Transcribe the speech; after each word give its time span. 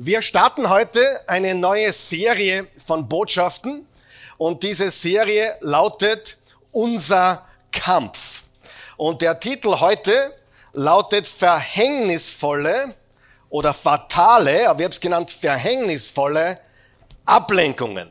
Wir 0.00 0.22
starten 0.22 0.68
heute 0.68 1.28
eine 1.28 1.56
neue 1.56 1.92
Serie 1.92 2.68
von 2.86 3.08
Botschaften 3.08 3.84
und 4.36 4.62
diese 4.62 4.90
Serie 4.90 5.56
lautet 5.58 6.38
Unser 6.70 7.44
Kampf. 7.72 8.44
Und 8.96 9.22
der 9.22 9.40
Titel 9.40 9.80
heute 9.80 10.38
lautet 10.72 11.26
Verhängnisvolle 11.26 12.94
oder 13.50 13.74
fatale, 13.74 14.68
aber 14.68 14.78
ich 14.78 14.84
habe 14.84 14.94
es 14.94 15.00
genannt 15.00 15.32
Verhängnisvolle 15.32 16.60
Ablenkungen. 17.24 18.08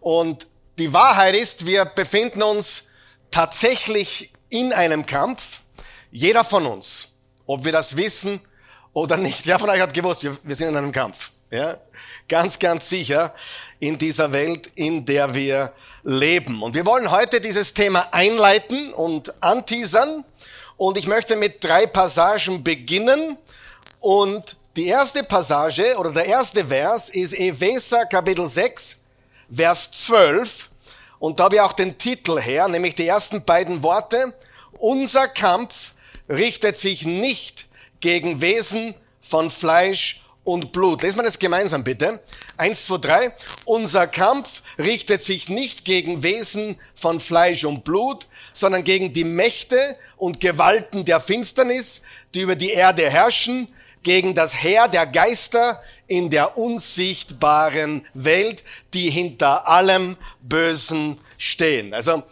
Und 0.00 0.48
die 0.78 0.92
Wahrheit 0.92 1.36
ist, 1.36 1.64
wir 1.64 1.84
befinden 1.84 2.42
uns 2.42 2.88
tatsächlich 3.30 4.32
in 4.48 4.72
einem 4.72 5.06
Kampf, 5.06 5.60
jeder 6.10 6.42
von 6.42 6.66
uns, 6.66 7.10
ob 7.46 7.64
wir 7.64 7.70
das 7.70 7.96
wissen 7.96 8.40
oder 8.94 9.16
nicht. 9.18 9.46
Wer 9.46 9.58
von 9.58 9.68
euch 9.68 9.80
hat 9.80 9.92
gewusst, 9.92 10.26
wir 10.42 10.56
sind 10.56 10.68
in 10.68 10.76
einem 10.76 10.92
Kampf. 10.92 11.30
Ja? 11.50 11.76
Ganz, 12.28 12.58
ganz 12.58 12.88
sicher 12.88 13.34
in 13.80 13.98
dieser 13.98 14.32
Welt, 14.32 14.70
in 14.76 15.04
der 15.04 15.34
wir 15.34 15.72
leben. 16.04 16.62
Und 16.62 16.74
wir 16.74 16.86
wollen 16.86 17.10
heute 17.10 17.40
dieses 17.40 17.74
Thema 17.74 18.08
einleiten 18.12 18.94
und 18.94 19.42
anteasern. 19.42 20.24
Und 20.76 20.96
ich 20.96 21.06
möchte 21.06 21.36
mit 21.36 21.62
drei 21.62 21.86
Passagen 21.86 22.62
beginnen. 22.62 23.36
Und 24.00 24.56
die 24.76 24.86
erste 24.86 25.22
Passage 25.24 25.96
oder 25.98 26.12
der 26.12 26.26
erste 26.26 26.66
Vers 26.66 27.08
ist 27.08 27.34
Epheser 27.34 28.06
Kapitel 28.06 28.48
6, 28.48 28.98
Vers 29.52 29.90
12. 29.90 30.70
Und 31.18 31.40
da 31.40 31.44
habe 31.44 31.56
ich 31.56 31.60
auch 31.60 31.72
den 31.72 31.96
Titel 31.96 32.40
her, 32.40 32.68
nämlich 32.68 32.94
die 32.94 33.06
ersten 33.06 33.44
beiden 33.44 33.82
Worte. 33.82 34.34
Unser 34.72 35.28
Kampf 35.28 35.94
richtet 36.28 36.76
sich 36.76 37.06
nicht 37.06 37.66
gegen 38.04 38.42
Wesen 38.42 38.94
von 39.22 39.48
Fleisch 39.48 40.22
und 40.44 40.72
Blut. 40.72 41.00
Lesen 41.00 41.20
wir 41.20 41.22
das 41.22 41.38
gemeinsam 41.38 41.82
bitte. 41.84 42.20
Eins, 42.58 42.84
zwei, 42.84 42.98
drei. 42.98 43.34
Unser 43.64 44.06
Kampf 44.06 44.62
richtet 44.78 45.22
sich 45.22 45.48
nicht 45.48 45.86
gegen 45.86 46.22
Wesen 46.22 46.78
von 46.94 47.18
Fleisch 47.18 47.64
und 47.64 47.82
Blut, 47.82 48.26
sondern 48.52 48.84
gegen 48.84 49.14
die 49.14 49.24
Mächte 49.24 49.96
und 50.18 50.38
Gewalten 50.38 51.06
der 51.06 51.18
Finsternis, 51.18 52.02
die 52.34 52.42
über 52.42 52.56
die 52.56 52.72
Erde 52.72 53.08
herrschen, 53.08 53.68
gegen 54.02 54.34
das 54.34 54.62
Heer 54.62 54.86
der 54.88 55.06
Geister 55.06 55.82
in 56.06 56.28
der 56.28 56.58
unsichtbaren 56.58 58.06
Welt, 58.12 58.64
die 58.92 59.08
hinter 59.08 59.66
allem 59.66 60.18
Bösen 60.42 61.18
stehen. 61.38 61.94
Also 61.94 62.22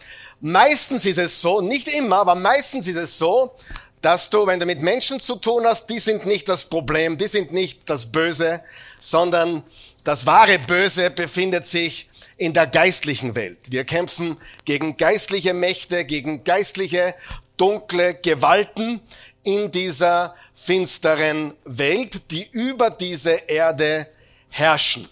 meistens 0.42 1.06
ist 1.06 1.18
es 1.18 1.40
so, 1.40 1.62
nicht 1.62 1.88
immer, 1.88 2.16
aber 2.16 2.34
meistens 2.34 2.86
ist 2.88 2.98
es 2.98 3.16
so, 3.16 3.56
dass 4.02 4.28
du, 4.28 4.46
wenn 4.46 4.60
du 4.60 4.66
mit 4.66 4.82
Menschen 4.82 5.20
zu 5.20 5.36
tun 5.36 5.64
hast, 5.64 5.86
die 5.86 6.00
sind 6.00 6.26
nicht 6.26 6.48
das 6.48 6.64
Problem, 6.64 7.16
die 7.16 7.28
sind 7.28 7.52
nicht 7.52 7.88
das 7.88 8.10
Böse, 8.10 8.62
sondern 8.98 9.62
das 10.04 10.26
wahre 10.26 10.58
Böse 10.58 11.10
befindet 11.10 11.66
sich 11.66 12.08
in 12.36 12.52
der 12.52 12.66
geistlichen 12.66 13.36
Welt. 13.36 13.58
Wir 13.70 13.84
kämpfen 13.84 14.36
gegen 14.64 14.96
geistliche 14.96 15.54
Mächte, 15.54 16.04
gegen 16.04 16.42
geistliche 16.42 17.14
dunkle 17.56 18.14
Gewalten 18.14 19.00
in 19.44 19.70
dieser 19.70 20.34
finsteren 20.52 21.54
Welt, 21.64 22.32
die 22.32 22.48
über 22.50 22.90
diese 22.90 23.32
Erde 23.32 24.08
herrschen. 24.50 25.08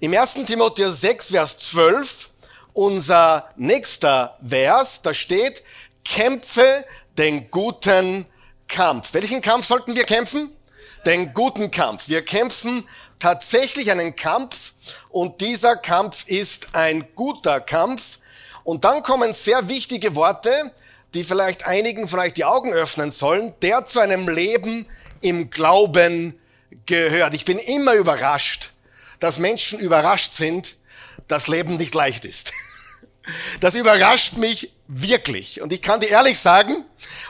Im 0.00 0.14
1. 0.14 0.44
Timotheus 0.46 1.02
6, 1.02 1.32
Vers 1.32 1.58
12, 1.58 2.30
unser 2.72 3.50
nächster 3.56 4.38
Vers, 4.42 5.02
da 5.02 5.12
steht, 5.12 5.62
kämpfe 6.04 6.86
den 7.18 7.50
guten 7.50 8.24
Kampf. 8.70 9.12
Welchen 9.12 9.42
Kampf 9.42 9.66
sollten 9.66 9.94
wir 9.94 10.04
kämpfen? 10.04 10.50
Den 11.04 11.34
guten 11.34 11.70
Kampf. 11.70 12.08
Wir 12.08 12.24
kämpfen 12.24 12.88
tatsächlich 13.18 13.90
einen 13.90 14.16
Kampf 14.16 14.72
und 15.10 15.42
dieser 15.42 15.76
Kampf 15.76 16.26
ist 16.26 16.74
ein 16.74 17.06
guter 17.14 17.60
Kampf. 17.60 18.18
Und 18.64 18.84
dann 18.84 19.02
kommen 19.02 19.32
sehr 19.32 19.68
wichtige 19.68 20.14
Worte, 20.14 20.72
die 21.14 21.24
vielleicht 21.24 21.66
einigen 21.66 22.12
euch 22.14 22.32
die 22.32 22.44
Augen 22.44 22.72
öffnen 22.72 23.10
sollen, 23.10 23.52
der 23.62 23.84
zu 23.84 24.00
einem 24.00 24.28
Leben 24.28 24.86
im 25.20 25.50
Glauben 25.50 26.38
gehört. 26.86 27.34
Ich 27.34 27.44
bin 27.44 27.58
immer 27.58 27.94
überrascht, 27.94 28.70
dass 29.18 29.38
Menschen 29.38 29.80
überrascht 29.80 30.32
sind, 30.34 30.76
dass 31.28 31.48
Leben 31.48 31.76
nicht 31.76 31.94
leicht 31.94 32.24
ist. 32.24 32.52
Das 33.60 33.74
überrascht 33.74 34.38
mich 34.38 34.72
wirklich. 34.90 35.62
Und 35.62 35.72
ich 35.72 35.80
kann 35.80 36.00
dir 36.00 36.08
ehrlich 36.08 36.38
sagen, 36.38 36.84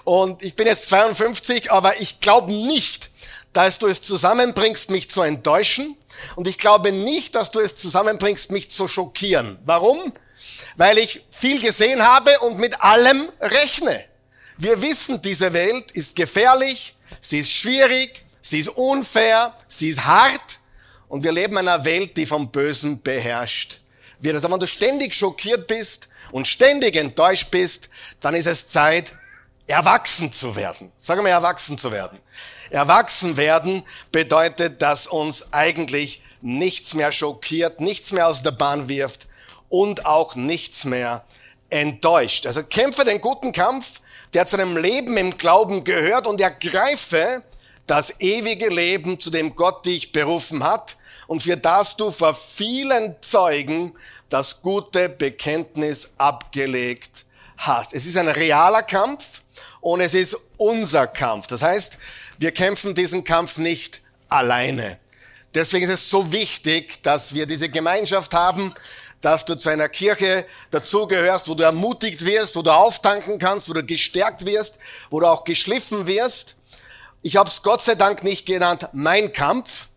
und 0.04 0.42
ich 0.42 0.56
bin 0.56 0.66
jetzt 0.66 0.88
52, 0.88 1.70
aber 1.70 2.00
ich 2.00 2.20
glaube 2.20 2.52
nicht, 2.52 3.10
dass 3.52 3.78
du 3.78 3.86
es 3.86 4.02
zusammenbringst, 4.02 4.90
mich 4.90 5.10
zu 5.10 5.22
enttäuschen. 5.22 5.96
Und 6.36 6.48
ich 6.48 6.58
glaube 6.58 6.92
nicht, 6.92 7.34
dass 7.34 7.50
du 7.50 7.60
es 7.60 7.76
zusammenbringst, 7.76 8.50
mich 8.50 8.70
zu 8.70 8.88
schockieren. 8.88 9.58
Warum? 9.64 10.12
Weil 10.76 10.98
ich 10.98 11.24
viel 11.30 11.60
gesehen 11.60 12.02
habe 12.02 12.38
und 12.40 12.58
mit 12.58 12.80
allem 12.80 13.28
rechne. 13.40 14.04
Wir 14.56 14.80
wissen, 14.82 15.20
diese 15.22 15.52
Welt 15.52 15.90
ist 15.92 16.16
gefährlich, 16.16 16.94
sie 17.20 17.40
ist 17.40 17.50
schwierig, 17.50 18.24
sie 18.42 18.60
ist 18.60 18.68
unfair, 18.68 19.54
sie 19.68 19.88
ist 19.88 20.04
hart 20.04 20.58
und 21.08 21.24
wir 21.24 21.32
leben 21.32 21.54
in 21.54 21.68
einer 21.68 21.84
Welt, 21.84 22.16
die 22.16 22.26
vom 22.26 22.50
Bösen 22.50 23.02
beherrscht 23.02 23.80
wird. 24.20 24.34
Also 24.34 24.50
wenn 24.50 24.60
du 24.60 24.66
ständig 24.66 25.14
schockiert 25.14 25.66
bist 25.66 26.09
und 26.32 26.46
ständig 26.46 26.96
enttäuscht 26.96 27.50
bist, 27.50 27.88
dann 28.20 28.34
ist 28.34 28.46
es 28.46 28.68
Zeit, 28.68 29.12
erwachsen 29.66 30.32
zu 30.32 30.56
werden. 30.56 30.92
Sagen 30.96 31.24
wir 31.24 31.30
erwachsen 31.30 31.78
zu 31.78 31.92
werden. 31.92 32.18
Erwachsen 32.70 33.36
werden 33.36 33.82
bedeutet, 34.12 34.82
dass 34.82 35.06
uns 35.06 35.52
eigentlich 35.52 36.22
nichts 36.40 36.94
mehr 36.94 37.12
schockiert, 37.12 37.80
nichts 37.80 38.12
mehr 38.12 38.28
aus 38.28 38.42
der 38.42 38.52
Bahn 38.52 38.88
wirft 38.88 39.28
und 39.68 40.06
auch 40.06 40.34
nichts 40.34 40.84
mehr 40.84 41.24
enttäuscht. 41.68 42.46
Also 42.46 42.62
kämpfe 42.62 43.04
den 43.04 43.20
guten 43.20 43.52
Kampf, 43.52 44.00
der 44.34 44.46
zu 44.46 44.56
einem 44.56 44.76
Leben 44.76 45.16
im 45.16 45.36
Glauben 45.36 45.84
gehört 45.84 46.26
und 46.26 46.40
ergreife 46.40 47.42
das 47.86 48.20
ewige 48.20 48.68
Leben, 48.68 49.20
zu 49.20 49.30
dem 49.30 49.56
Gott 49.56 49.86
dich 49.86 50.12
berufen 50.12 50.62
hat 50.62 50.96
und 51.26 51.42
für 51.42 51.56
das 51.56 51.96
du 51.96 52.10
vor 52.10 52.34
vielen 52.34 53.16
Zeugen 53.20 53.94
das 54.30 54.62
gute 54.62 55.08
Bekenntnis 55.08 56.14
abgelegt 56.16 57.24
hast. 57.58 57.92
Es 57.92 58.06
ist 58.06 58.16
ein 58.16 58.28
realer 58.28 58.82
Kampf 58.82 59.42
und 59.80 60.00
es 60.00 60.14
ist 60.14 60.36
unser 60.56 61.06
Kampf. 61.06 61.46
Das 61.46 61.62
heißt, 61.62 61.98
wir 62.38 62.52
kämpfen 62.52 62.94
diesen 62.94 63.24
Kampf 63.24 63.58
nicht 63.58 64.00
alleine. 64.28 64.98
Deswegen 65.54 65.84
ist 65.84 65.90
es 65.90 66.10
so 66.10 66.32
wichtig, 66.32 67.02
dass 67.02 67.34
wir 67.34 67.44
diese 67.44 67.68
Gemeinschaft 67.68 68.32
haben, 68.32 68.72
dass 69.20 69.44
du 69.44 69.56
zu 69.56 69.68
einer 69.68 69.88
Kirche 69.88 70.46
dazugehörst, 70.70 71.48
wo 71.48 71.54
du 71.54 71.64
ermutigt 71.64 72.24
wirst, 72.24 72.56
wo 72.56 72.62
du 72.62 72.70
auftanken 72.70 73.38
kannst, 73.38 73.68
wo 73.68 73.74
du 73.74 73.84
gestärkt 73.84 74.46
wirst, 74.46 74.78
wo 75.10 75.20
du 75.20 75.26
auch 75.26 75.44
geschliffen 75.44 76.06
wirst. 76.06 76.56
Ich 77.22 77.36
habe 77.36 77.50
es 77.50 77.62
Gott 77.62 77.82
sei 77.82 77.96
Dank 77.96 78.22
nicht 78.24 78.46
genannt, 78.46 78.88
mein 78.92 79.32
Kampf. 79.32 79.89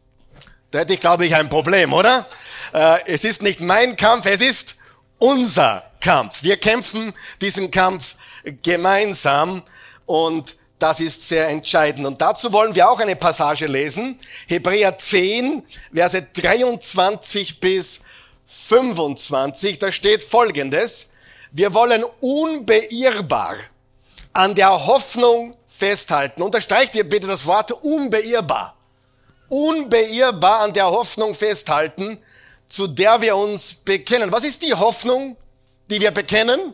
Da 0.74 0.80
hätte 0.80 0.94
ich, 0.96 1.00
glaube 1.00 1.24
ich, 1.28 1.36
ein 1.36 1.50
Problem, 1.50 1.94
oder? 1.94 2.28
Äh, 2.74 3.06
es 3.06 3.24
ist 3.26 3.44
nicht 3.44 3.62
mein 3.62 3.96
Kampf, 3.96 4.26
es 4.26 4.42
ist 4.42 4.78
unser 5.20 5.84
Kampf. 6.02 6.42
Wir 6.42 6.58
kämpfen 6.58 7.14
diesen 7.42 7.70
Kampf 7.70 8.16
gemeinsam 8.64 9.62
und 10.08 10.56
das 10.80 11.00
ist 11.00 11.30
sehr 11.30 11.48
entscheidend. 11.50 12.08
Und 12.08 12.20
dazu 12.20 12.52
wollen 12.52 12.74
wir 12.74 12.90
auch 12.90 13.00
eine 13.00 13.16
Passage 13.16 13.68
lesen. 13.68 14.20
Hebräer 14.48 14.98
10, 14.98 15.62
Verse 15.94 16.26
23 16.34 17.60
bis 17.60 18.02
25. 18.48 19.78
Da 19.78 19.92
steht 19.92 20.24
Folgendes. 20.24 21.10
Wir 21.52 21.76
wollen 21.76 22.04
unbeirrbar 22.20 23.58
an 24.34 24.56
der 24.56 24.88
Hoffnung 24.88 25.56
festhalten. 25.68 26.42
Unterstreicht 26.42 26.96
ihr 26.96 27.08
bitte 27.08 27.28
das 27.28 27.46
Wort 27.46 27.72
unbeirrbar. 27.72 28.76
Unbeirrbar 29.54 30.62
an 30.62 30.74
der 30.74 30.88
Hoffnung 30.88 31.36
festhalten, 31.36 32.18
zu 32.66 32.88
der 32.88 33.22
wir 33.22 33.36
uns 33.36 33.76
bekennen. 33.76 34.32
Was 34.32 34.46
ist 34.46 34.64
die 34.64 34.74
Hoffnung, 34.74 35.38
die 35.92 36.02
wir 36.02 36.10
bekennen? 36.10 36.74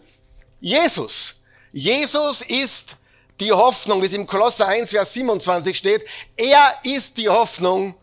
Jesus. 0.62 1.42
Jesus 1.74 2.40
ist 2.42 2.96
die 3.42 3.52
Hoffnung, 3.52 4.02
wie 4.02 4.06
es 4.06 4.14
im 4.14 4.26
Kolosser 4.26 4.68
1, 4.68 4.92
Vers 4.92 5.14
27 5.14 5.78
steht. 5.78 6.06
Er 6.38 6.74
ist 6.84 7.18
die 7.18 7.28
Hoffnung 7.28 7.96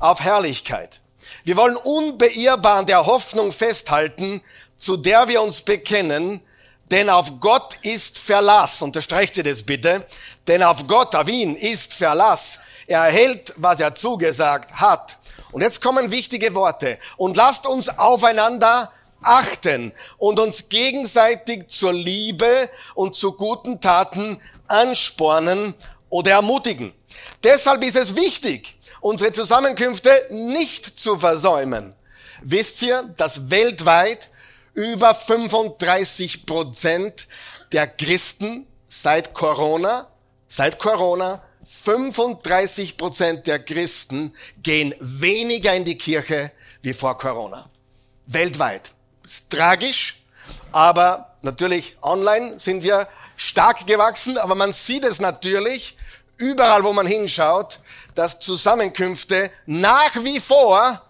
auf 0.00 0.22
Herrlichkeit. 0.22 1.00
Wir 1.44 1.58
wollen 1.58 1.76
unbeirrbar 1.76 2.78
an 2.78 2.86
der 2.86 3.04
Hoffnung 3.04 3.52
festhalten, 3.52 4.40
zu 4.78 4.96
der 4.96 5.28
wir 5.28 5.42
uns 5.42 5.60
bekennen, 5.60 6.40
denn 6.90 7.10
auf 7.10 7.38
Gott 7.38 7.76
ist 7.82 8.18
Verlass. 8.18 8.80
Unterstreicht 8.80 9.36
ihr 9.36 9.44
das 9.44 9.62
bitte? 9.62 10.06
Denn 10.46 10.62
auf 10.62 10.86
Gott, 10.86 11.14
auf 11.14 11.28
ihn 11.28 11.54
ist 11.54 11.92
Verlass. 11.92 12.60
Er 12.92 13.04
hält, 13.04 13.54
was 13.56 13.80
er 13.80 13.94
zugesagt 13.94 14.74
hat. 14.74 15.16
Und 15.50 15.62
jetzt 15.62 15.80
kommen 15.80 16.10
wichtige 16.10 16.54
Worte. 16.54 16.98
Und 17.16 17.38
lasst 17.38 17.66
uns 17.66 17.88
aufeinander 17.88 18.92
achten 19.22 19.92
und 20.18 20.38
uns 20.38 20.68
gegenseitig 20.68 21.68
zur 21.68 21.94
Liebe 21.94 22.68
und 22.94 23.16
zu 23.16 23.32
guten 23.32 23.80
Taten 23.80 24.38
anspornen 24.68 25.72
oder 26.10 26.32
ermutigen. 26.32 26.92
Deshalb 27.42 27.82
ist 27.82 27.96
es 27.96 28.14
wichtig 28.14 28.78
unsere 29.00 29.32
Zusammenkünfte 29.32 30.26
nicht 30.28 30.84
zu 30.84 31.16
versäumen. 31.16 31.94
Wisst 32.42 32.82
ihr, 32.82 33.04
dass 33.16 33.50
weltweit 33.50 34.28
über 34.74 35.14
35 35.14 36.44
Prozent 36.44 37.26
der 37.72 37.86
Christen 37.86 38.66
seit 38.86 39.32
Corona, 39.32 40.08
seit 40.46 40.78
Corona, 40.78 41.42
35 41.64 42.96
Prozent 42.96 43.46
der 43.46 43.58
Christen 43.60 44.34
gehen 44.62 44.94
weniger 45.00 45.74
in 45.74 45.84
die 45.84 45.96
Kirche 45.96 46.50
wie 46.82 46.92
vor 46.92 47.16
Corona. 47.16 47.68
Weltweit. 48.26 48.92
Ist 49.24 49.50
tragisch, 49.50 50.22
aber 50.72 51.36
natürlich 51.42 51.96
online 52.02 52.58
sind 52.58 52.82
wir 52.82 53.08
stark 53.36 53.86
gewachsen, 53.86 54.38
aber 54.38 54.54
man 54.54 54.72
sieht 54.72 55.04
es 55.04 55.20
natürlich 55.20 55.96
überall, 56.36 56.82
wo 56.82 56.92
man 56.92 57.06
hinschaut, 57.06 57.78
dass 58.14 58.40
Zusammenkünfte 58.40 59.50
nach 59.66 60.14
wie 60.22 60.40
vor 60.40 61.00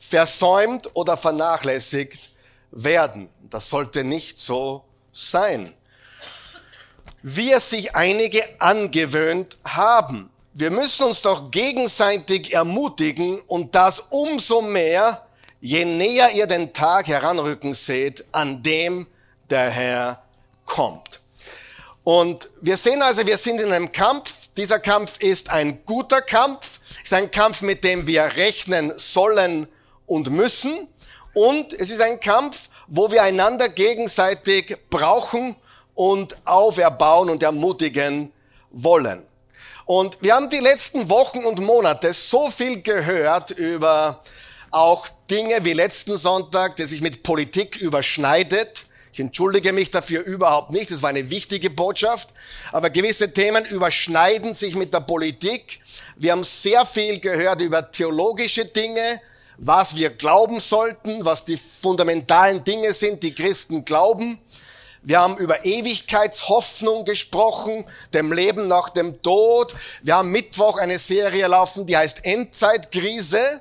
versäumt 0.00 0.90
oder 0.94 1.16
vernachlässigt 1.16 2.30
werden. 2.70 3.28
Das 3.48 3.70
sollte 3.70 4.04
nicht 4.04 4.38
so 4.38 4.84
sein. 5.12 5.74
Es 7.22 7.70
sich 7.70 7.94
einige 7.94 8.42
angewöhnt 8.58 9.58
haben. 9.64 10.30
Wir 10.52 10.70
müssen 10.70 11.04
uns 11.04 11.22
doch 11.22 11.50
gegenseitig 11.50 12.54
ermutigen 12.54 13.40
und 13.46 13.74
das 13.74 14.00
umso 14.10 14.62
mehr, 14.62 15.26
je 15.60 15.84
näher 15.84 16.32
ihr 16.32 16.46
den 16.46 16.72
Tag 16.72 17.08
heranrücken 17.08 17.74
seht, 17.74 18.24
an 18.32 18.62
dem 18.62 19.06
der 19.48 19.70
Herr 19.70 20.22
kommt. 20.64 21.20
Und 22.04 22.50
wir 22.60 22.76
sehen 22.76 23.02
also, 23.02 23.26
wir 23.26 23.36
sind 23.36 23.60
in 23.60 23.72
einem 23.72 23.92
Kampf. 23.92 24.48
Dieser 24.56 24.78
Kampf 24.78 25.18
ist 25.20 25.50
ein 25.50 25.84
guter 25.84 26.22
Kampf, 26.22 26.80
ist 27.02 27.12
ein 27.12 27.30
Kampf, 27.30 27.62
mit 27.62 27.84
dem 27.84 28.06
wir 28.06 28.24
rechnen 28.36 28.92
sollen 28.96 29.68
und 30.06 30.30
müssen. 30.30 30.88
Und 31.34 31.72
es 31.74 31.90
ist 31.90 32.00
ein 32.00 32.18
Kampf, 32.18 32.70
wo 32.88 33.10
wir 33.12 33.22
einander 33.22 33.68
gegenseitig 33.68 34.76
brauchen 34.88 35.54
und 36.00 36.34
auferbauen 36.46 37.28
und 37.28 37.42
ermutigen 37.42 38.32
wollen. 38.70 39.22
Und 39.84 40.16
wir 40.22 40.34
haben 40.34 40.48
die 40.48 40.60
letzten 40.60 41.10
Wochen 41.10 41.44
und 41.44 41.60
Monate 41.60 42.14
so 42.14 42.48
viel 42.48 42.80
gehört 42.80 43.50
über 43.50 44.22
auch 44.70 45.06
Dinge 45.30 45.62
wie 45.62 45.74
letzten 45.74 46.16
Sonntag, 46.16 46.76
der 46.76 46.86
sich 46.86 47.02
mit 47.02 47.22
Politik 47.22 47.76
überschneidet. 47.82 48.86
Ich 49.12 49.20
entschuldige 49.20 49.74
mich 49.74 49.90
dafür 49.90 50.22
überhaupt 50.24 50.70
nicht, 50.70 50.90
das 50.90 51.02
war 51.02 51.10
eine 51.10 51.28
wichtige 51.28 51.68
Botschaft, 51.68 52.30
aber 52.72 52.88
gewisse 52.88 53.34
Themen 53.34 53.66
überschneiden 53.66 54.54
sich 54.54 54.76
mit 54.76 54.94
der 54.94 55.00
Politik. 55.00 55.80
Wir 56.16 56.32
haben 56.32 56.44
sehr 56.44 56.86
viel 56.86 57.20
gehört 57.20 57.60
über 57.60 57.90
theologische 57.90 58.64
Dinge, 58.64 59.20
was 59.58 59.94
wir 59.96 60.08
glauben 60.08 60.60
sollten, 60.60 61.26
was 61.26 61.44
die 61.44 61.58
fundamentalen 61.58 62.64
Dinge 62.64 62.94
sind, 62.94 63.22
die 63.22 63.34
Christen 63.34 63.84
glauben. 63.84 64.38
Wir 65.02 65.20
haben 65.20 65.38
über 65.38 65.64
Ewigkeitshoffnung 65.64 67.04
gesprochen, 67.04 67.86
dem 68.12 68.32
Leben 68.32 68.68
nach 68.68 68.90
dem 68.90 69.22
Tod. 69.22 69.74
Wir 70.02 70.16
haben 70.16 70.30
Mittwoch 70.30 70.78
eine 70.78 70.98
Serie 70.98 71.46
laufen, 71.46 71.86
die 71.86 71.96
heißt 71.96 72.24
Endzeitkrise. 72.24 73.60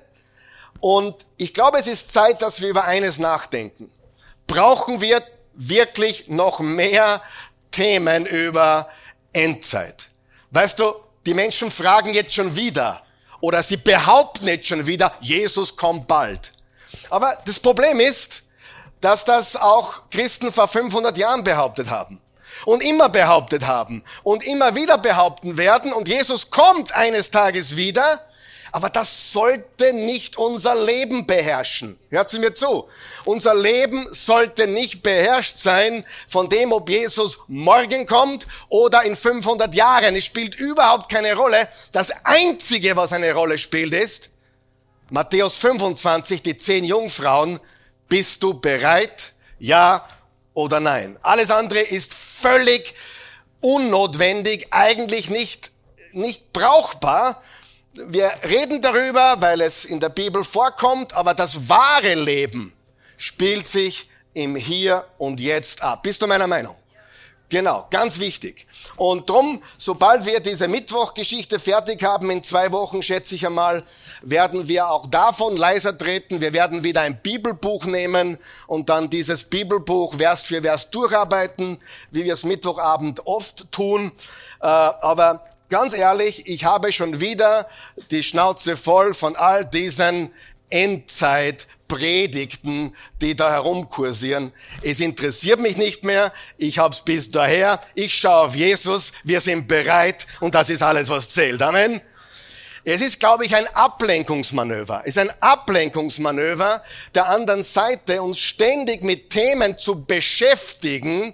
Und 0.82 1.16
ich 1.38 1.54
glaube, 1.54 1.78
es 1.78 1.88
ist 1.88 2.12
Zeit, 2.12 2.42
dass 2.42 2.62
wir 2.62 2.70
über 2.70 2.86
eines 2.86 3.20
nachdenken. 3.20 3.90
Brauchen 4.48 5.02
wir 5.02 5.22
wirklich 5.54 6.28
noch 6.28 6.60
mehr 6.60 7.22
Themen 7.72 8.26
über 8.26 8.90
Endzeit? 9.32 10.08
Weißt 10.52 10.80
du, 10.80 10.94
die 11.26 11.34
Menschen 11.34 11.72
fragen 11.72 12.14
jetzt 12.14 12.34
schon 12.34 12.56
wieder 12.56 13.02
oder 13.40 13.64
sie 13.64 13.78
behaupten 13.78 14.48
jetzt 14.48 14.68
schon 14.68 14.88
wieder, 14.88 15.14
Jesus 15.22 15.76
kommt 15.76 16.08
bald. 16.08 16.52
Aber 17.10 17.38
das 17.46 17.60
Problem 17.60 18.00
ist, 18.00 18.44
dass 19.02 19.26
das 19.26 19.56
auch 19.56 20.10
Christen 20.12 20.52
vor 20.52 20.68
500 20.68 21.18
Jahren 21.18 21.44
behauptet 21.44 21.90
haben 21.90 22.22
und 22.66 22.84
immer 22.84 23.10
behauptet 23.10 23.66
haben 23.66 24.04
und 24.24 24.44
immer 24.44 24.76
wieder 24.76 24.98
behaupten 24.98 25.58
werden 25.58 25.94
und 25.94 26.08
Jesus 26.08 26.50
kommt 26.50 26.94
eines 26.96 27.32
Tages 27.32 27.78
wieder 27.78 28.20
aber 28.72 28.90
das 28.90 29.32
sollte 29.32 29.94
nicht 29.94 30.38
unser 30.38 30.76
Leben 30.76 31.26
beherrschen. 31.26 31.98
Hört 32.10 32.30
Sie 32.30 32.40
mir 32.40 32.54
zu. 32.54 32.88
Unser 33.26 33.56
Leben 33.56 34.08
sollte 34.12 34.68
nicht 34.68 35.02
beherrscht 35.02 35.58
sein 35.58 36.06
von 36.28 36.50
dem, 36.50 36.72
ob 36.72 36.90
Jesus 36.90 37.40
morgen 37.48 38.06
kommt 38.06 38.48
oder 38.70 39.04
in 39.04 39.16
500 39.16 39.74
Jahren. 39.74 40.16
Es 40.16 40.26
spielt 40.26 40.56
überhaupt 40.56 41.12
keine 41.12 41.36
Rolle. 41.36 41.68
Das 41.92 42.12
Einzige, 42.24 42.96
was 42.96 43.14
eine 43.14 43.34
Rolle 43.34 43.58
spielt, 43.58 43.94
ist 43.94 44.32
Matthäus 45.10 45.58
25, 45.58 46.44
die 46.44 46.58
zehn 46.58 46.84
Jungfrauen. 46.84 47.60
Bist 48.10 48.44
du 48.44 48.60
bereit? 48.60 49.34
Ja 49.60 50.06
oder 50.54 50.80
nein? 50.80 51.18
Alles 51.22 51.52
andere 51.52 51.80
ist 51.80 52.14
völlig 52.14 52.94
unnotwendig, 53.62 54.68
eigentlich 54.72 55.30
nicht, 55.30 55.72
nicht 56.12 56.52
brauchbar 56.52 57.42
wir 58.08 58.32
reden 58.44 58.82
darüber, 58.82 59.36
weil 59.40 59.62
es 59.62 59.86
in 59.86 60.00
der 60.00 60.10
Bibel 60.10 60.44
vorkommt, 60.44 61.14
aber 61.14 61.34
das 61.34 61.70
wahre 61.70 62.14
Leben 62.16 62.74
spielt 63.18 63.68
sich 63.68 64.10
im 64.34 64.56
Hier 64.56 65.06
und 65.18 65.40
Jetzt 65.40 65.82
ab. 65.82 66.04
Bist 66.04 66.22
du 66.22 66.28
meiner 66.28 66.48
Meinung? 66.48 66.76
Genau, 67.50 67.88
ganz 67.90 68.20
wichtig. 68.20 68.68
Und 68.96 69.28
drum, 69.28 69.64
sobald 69.76 70.24
wir 70.28 70.40
diese 70.40 70.68
Mittwochgeschichte 70.68 71.60
fertig 71.60 72.04
haben, 72.04 72.30
in 72.30 72.44
zwei 72.44 72.72
Wochen 72.72 73.02
schätze 73.02 73.34
ich 73.34 73.46
einmal, 73.48 73.84
werden 74.22 74.68
wir 74.68 74.88
auch 74.90 75.08
davon 75.08 75.58
leiser 75.58 75.98
treten. 75.98 76.42
Wir 76.42 76.54
werden 76.54 76.84
wieder 76.84 77.02
ein 77.02 77.20
Bibelbuch 77.20 77.86
nehmen 77.86 78.38
und 78.68 78.90
dann 78.90 79.10
dieses 79.10 79.46
Bibelbuch 79.46 80.14
Vers 80.14 80.44
für 80.44 80.62
Vers 80.62 80.92
durcharbeiten, 80.92 81.80
wie 82.12 82.24
wir 82.24 82.34
es 82.34 82.44
Mittwochabend 82.44 83.26
oft 83.26 83.72
tun. 83.72 84.12
Äh, 84.62 84.68
aber 84.68 85.44
ganz 85.70 85.96
ehrlich, 85.96 86.48
ich 86.48 86.66
habe 86.66 86.92
schon 86.92 87.20
wieder 87.20 87.68
die 88.12 88.22
Schnauze 88.22 88.78
voll 88.78 89.16
von 89.16 89.36
all 89.36 89.66
diesen 89.66 90.32
Endzeitpredigten, 91.90 92.96
die 93.22 93.36
da 93.36 93.52
herumkursieren. 93.52 94.54
Es 94.82 95.00
interessiert 95.00 95.60
mich 95.60 95.78
nicht 95.78 96.04
mehr. 96.04 96.32
Ich 96.58 96.80
hab's 96.80 97.02
bis 97.02 97.32
daher. 97.32 97.80
Ich 97.96 98.16
schaue 98.16 98.48
auf 98.48 98.56
Jesus. 98.56 99.12
Wir 99.24 99.42
sind 99.42 99.68
bereit. 99.68 100.28
Und 100.40 100.56
das 100.56 100.70
ist 100.70 100.84
alles, 100.84 101.10
was 101.10 101.30
zählt. 101.30 101.62
Amen. 101.62 102.02
Es 102.86 103.02
ist, 103.02 103.20
glaube 103.20 103.46
ich, 103.46 103.56
ein 103.56 103.68
Ablenkungsmanöver. 103.68 105.02
Es 105.04 105.10
ist 105.10 105.20
ein 105.20 105.32
Ablenkungsmanöver 105.42 106.82
der 107.14 107.28
anderen 107.28 107.64
Seite, 107.64 108.22
uns 108.22 108.40
ständig 108.40 109.04
mit 109.04 109.30
Themen 109.30 109.78
zu 109.78 110.06
beschäftigen, 110.06 111.34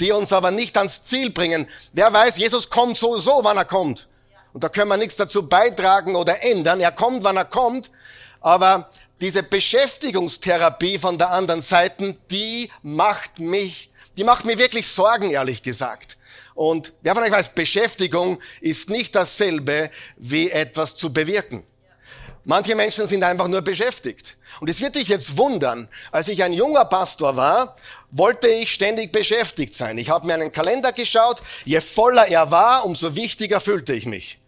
die 0.00 0.12
uns 0.12 0.32
aber 0.32 0.50
nicht 0.50 0.76
ans 0.78 1.02
Ziel 1.02 1.30
bringen. 1.30 1.68
Wer 1.92 2.12
weiß, 2.12 2.38
Jesus 2.38 2.70
kommt 2.70 2.96
so 2.96 3.18
so, 3.18 3.40
wann 3.42 3.56
er 3.56 3.64
kommt. 3.64 4.08
Und 4.52 4.64
da 4.64 4.70
können 4.70 4.88
wir 4.88 4.96
nichts 4.96 5.16
dazu 5.16 5.46
beitragen 5.46 6.16
oder 6.16 6.42
ändern. 6.42 6.80
Er 6.80 6.92
kommt, 6.92 7.24
wann 7.24 7.36
er 7.36 7.44
kommt. 7.44 7.90
Aber 8.40 8.88
diese 9.20 9.42
Beschäftigungstherapie 9.42 10.98
von 10.98 11.18
der 11.18 11.30
anderen 11.30 11.62
Seite, 11.62 12.16
die 12.30 12.70
macht 12.82 13.38
mich, 13.38 13.90
die 14.16 14.24
macht 14.24 14.44
mir 14.44 14.58
wirklich 14.58 14.86
Sorgen, 14.88 15.30
ehrlich 15.30 15.62
gesagt. 15.62 16.16
Und 16.54 16.92
wer 17.02 17.14
von 17.14 17.22
euch 17.22 17.30
weiß, 17.30 17.50
Beschäftigung 17.50 18.40
ist 18.60 18.88
nicht 18.88 19.14
dasselbe 19.14 19.90
wie 20.16 20.50
etwas 20.50 20.96
zu 20.96 21.12
bewirken. 21.12 21.64
Manche 22.44 22.74
Menschen 22.74 23.06
sind 23.06 23.24
einfach 23.24 23.48
nur 23.48 23.60
beschäftigt. 23.60 24.36
Und 24.60 24.70
es 24.70 24.80
wird 24.80 24.94
dich 24.94 25.08
jetzt 25.08 25.36
wundern, 25.36 25.88
als 26.12 26.28
ich 26.28 26.42
ein 26.44 26.52
junger 26.52 26.84
Pastor 26.84 27.36
war, 27.36 27.74
wollte 28.10 28.46
ich 28.48 28.72
ständig 28.72 29.12
beschäftigt 29.12 29.74
sein. 29.74 29.98
Ich 29.98 30.10
habe 30.10 30.26
mir 30.26 30.34
einen 30.34 30.52
Kalender 30.52 30.92
geschaut, 30.92 31.42
je 31.64 31.80
voller 31.80 32.28
er 32.28 32.50
war, 32.50 32.86
umso 32.86 33.16
wichtiger 33.16 33.60
fühlte 33.60 33.94
ich 33.94 34.06
mich. 34.06 34.38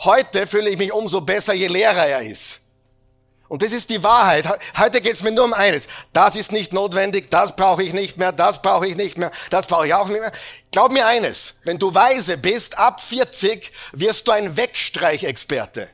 Heute 0.00 0.46
fühle 0.46 0.70
ich 0.70 0.78
mich 0.78 0.92
umso 0.92 1.20
besser, 1.20 1.54
je 1.54 1.68
leerer 1.68 2.06
er 2.06 2.22
ist. 2.22 2.60
Und 3.50 3.62
das 3.62 3.72
ist 3.72 3.90
die 3.90 4.04
Wahrheit. 4.04 4.46
Heute 4.78 5.00
geht 5.00 5.14
es 5.14 5.24
mir 5.24 5.32
nur 5.32 5.44
um 5.44 5.52
eines. 5.52 5.88
Das 6.12 6.36
ist 6.36 6.52
nicht 6.52 6.72
notwendig, 6.72 7.32
das 7.32 7.56
brauche 7.56 7.82
ich 7.82 7.92
nicht 7.92 8.16
mehr, 8.16 8.30
das 8.30 8.62
brauche 8.62 8.86
ich 8.86 8.94
nicht 8.94 9.18
mehr, 9.18 9.32
das 9.50 9.66
brauche 9.66 9.88
ich 9.88 9.92
auch 9.92 10.06
nicht 10.06 10.20
mehr. 10.20 10.30
Glaub 10.70 10.92
mir 10.92 11.04
eines, 11.04 11.54
wenn 11.64 11.76
du 11.76 11.92
weise 11.92 12.38
bist, 12.38 12.78
ab 12.78 13.00
40 13.00 13.72
wirst 13.90 14.28
du 14.28 14.32
ein 14.32 14.56
Wegstreichexperte. 14.56 15.88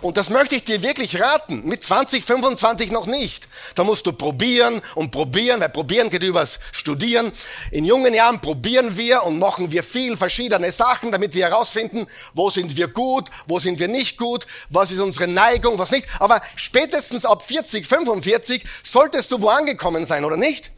Und 0.00 0.16
das 0.16 0.30
möchte 0.30 0.56
ich 0.56 0.64
dir 0.64 0.82
wirklich 0.82 1.20
raten. 1.20 1.64
Mit 1.64 1.84
20, 1.84 2.24
25 2.24 2.90
noch 2.90 3.06
nicht. 3.06 3.48
Da 3.74 3.84
musst 3.84 4.06
du 4.06 4.12
probieren 4.12 4.80
und 4.94 5.10
probieren, 5.10 5.60
weil 5.60 5.68
probieren 5.68 6.10
geht 6.10 6.22
übers 6.22 6.58
Studieren. 6.72 7.32
In 7.70 7.84
jungen 7.84 8.14
Jahren 8.14 8.40
probieren 8.40 8.96
wir 8.96 9.22
und 9.24 9.38
machen 9.38 9.72
wir 9.72 9.82
viel 9.82 10.16
verschiedene 10.16 10.72
Sachen, 10.72 11.12
damit 11.12 11.34
wir 11.34 11.46
herausfinden, 11.46 12.06
wo 12.34 12.50
sind 12.50 12.76
wir 12.76 12.88
gut, 12.88 13.30
wo 13.46 13.58
sind 13.58 13.78
wir 13.78 13.88
nicht 13.88 14.16
gut, 14.16 14.46
was 14.68 14.90
ist 14.90 15.00
unsere 15.00 15.28
Neigung, 15.28 15.78
was 15.78 15.90
nicht. 15.90 16.06
Aber 16.18 16.40
spätestens 16.56 17.24
ab 17.24 17.42
40, 17.42 17.86
45 17.86 18.64
solltest 18.82 19.30
du 19.32 19.42
wo 19.42 19.48
angekommen 19.48 20.04
sein, 20.04 20.24
oder 20.24 20.36
nicht? 20.36 20.72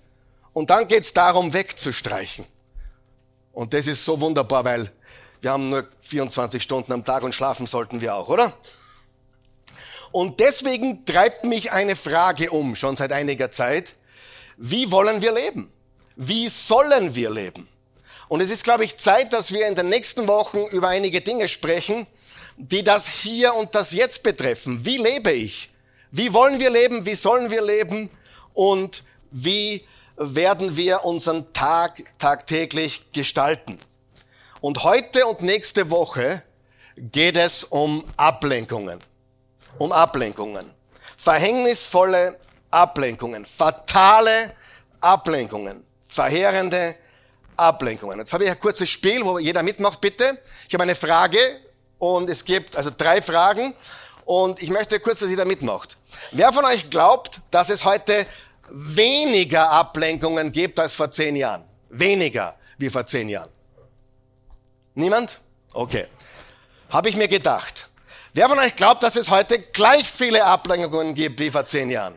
Und 0.52 0.70
dann 0.70 0.88
geht's 0.88 1.12
darum, 1.12 1.54
wegzustreichen. 1.54 2.44
Und 3.52 3.72
das 3.72 3.86
ist 3.86 4.04
so 4.04 4.20
wunderbar, 4.20 4.64
weil 4.64 4.92
Wir 5.42 5.50
haben 5.50 5.70
nur 5.70 5.84
24 6.02 6.62
Stunden 6.62 6.92
am 6.92 7.04
Tag 7.04 7.24
und 7.24 7.34
schlafen 7.34 7.66
sollten 7.66 8.00
wir 8.00 8.14
auch, 8.14 8.28
oder? 8.28 8.52
Und 10.12 10.40
deswegen 10.40 11.04
treibt 11.06 11.46
mich 11.46 11.72
eine 11.72 11.96
Frage 11.96 12.50
um, 12.50 12.74
schon 12.74 12.96
seit 12.96 13.12
einiger 13.12 13.50
Zeit. 13.50 13.94
Wie 14.58 14.90
wollen 14.92 15.22
wir 15.22 15.32
leben? 15.32 15.72
Wie 16.16 16.48
sollen 16.48 17.14
wir 17.14 17.30
leben? 17.30 17.66
Und 18.28 18.40
es 18.40 18.50
ist, 18.50 18.64
glaube 18.64 18.84
ich, 18.84 18.98
Zeit, 18.98 19.32
dass 19.32 19.52
wir 19.52 19.66
in 19.66 19.74
den 19.74 19.88
nächsten 19.88 20.28
Wochen 20.28 20.64
über 20.70 20.88
einige 20.88 21.22
Dinge 21.22 21.48
sprechen, 21.48 22.06
die 22.56 22.84
das 22.84 23.08
hier 23.08 23.54
und 23.54 23.74
das 23.74 23.92
jetzt 23.92 24.22
betreffen. 24.22 24.84
Wie 24.84 24.98
lebe 24.98 25.32
ich? 25.32 25.70
Wie 26.10 26.32
wollen 26.34 26.60
wir 26.60 26.70
leben? 26.70 27.06
Wie 27.06 27.14
sollen 27.14 27.50
wir 27.50 27.62
leben? 27.62 28.10
Und 28.52 29.04
wie 29.30 29.82
werden 30.16 30.76
wir 30.76 31.04
unseren 31.04 31.52
Tag 31.54 32.02
tagtäglich 32.18 33.12
gestalten? 33.12 33.78
Und 34.60 34.84
heute 34.84 35.26
und 35.26 35.42
nächste 35.42 35.90
Woche 35.90 36.42
geht 36.96 37.36
es 37.36 37.64
um 37.64 38.04
Ablenkungen. 38.16 38.98
Um 39.78 39.92
Ablenkungen. 39.92 40.70
Verhängnisvolle 41.16 42.38
Ablenkungen. 42.70 43.44
Fatale 43.44 44.54
Ablenkungen. 45.00 45.84
Verheerende 46.06 46.94
Ablenkungen. 47.56 48.18
Jetzt 48.18 48.32
habe 48.32 48.44
ich 48.44 48.50
ein 48.50 48.58
kurzes 48.58 48.88
Spiel, 48.88 49.24
wo 49.24 49.38
jeder 49.38 49.62
mitmacht, 49.62 50.00
bitte. 50.00 50.38
Ich 50.68 50.74
habe 50.74 50.82
eine 50.82 50.94
Frage 50.94 51.38
und 51.98 52.28
es 52.28 52.44
gibt 52.44 52.76
also 52.76 52.90
drei 52.96 53.22
Fragen 53.22 53.74
und 54.24 54.62
ich 54.62 54.70
möchte 54.70 55.00
kurz, 55.00 55.20
dass 55.20 55.30
jeder 55.30 55.44
mitmacht. 55.44 55.96
Wer 56.32 56.52
von 56.52 56.64
euch 56.64 56.90
glaubt, 56.90 57.40
dass 57.50 57.68
es 57.68 57.84
heute 57.84 58.26
weniger 58.70 59.70
Ablenkungen 59.70 60.52
gibt 60.52 60.80
als 60.80 60.94
vor 60.94 61.10
zehn 61.10 61.36
Jahren? 61.36 61.64
Weniger 61.90 62.56
wie 62.78 62.90
vor 62.90 63.06
zehn 63.06 63.28
Jahren. 63.28 63.50
Niemand? 64.94 65.40
Okay. 65.72 66.06
Habe 66.90 67.08
ich 67.08 67.16
mir 67.16 67.28
gedacht. 67.28 67.88
Wer 68.34 68.48
von 68.48 68.58
euch 68.58 68.74
glaubt, 68.76 69.02
dass 69.02 69.16
es 69.16 69.30
heute 69.30 69.58
gleich 69.58 70.10
viele 70.10 70.44
Ablenkungen 70.46 71.14
gibt 71.14 71.38
wie 71.38 71.50
vor 71.50 71.66
zehn 71.66 71.90
Jahren? 71.90 72.14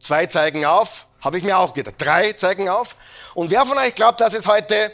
Zwei 0.00 0.26
zeigen 0.26 0.64
auf. 0.64 1.06
Habe 1.20 1.38
ich 1.38 1.44
mir 1.44 1.56
auch 1.56 1.72
gedacht. 1.72 1.94
Drei 1.98 2.32
zeigen 2.32 2.68
auf. 2.68 2.96
Und 3.34 3.52
wer 3.52 3.64
von 3.64 3.78
euch 3.78 3.94
glaubt, 3.94 4.20
dass 4.20 4.34
es 4.34 4.48
heute 4.48 4.90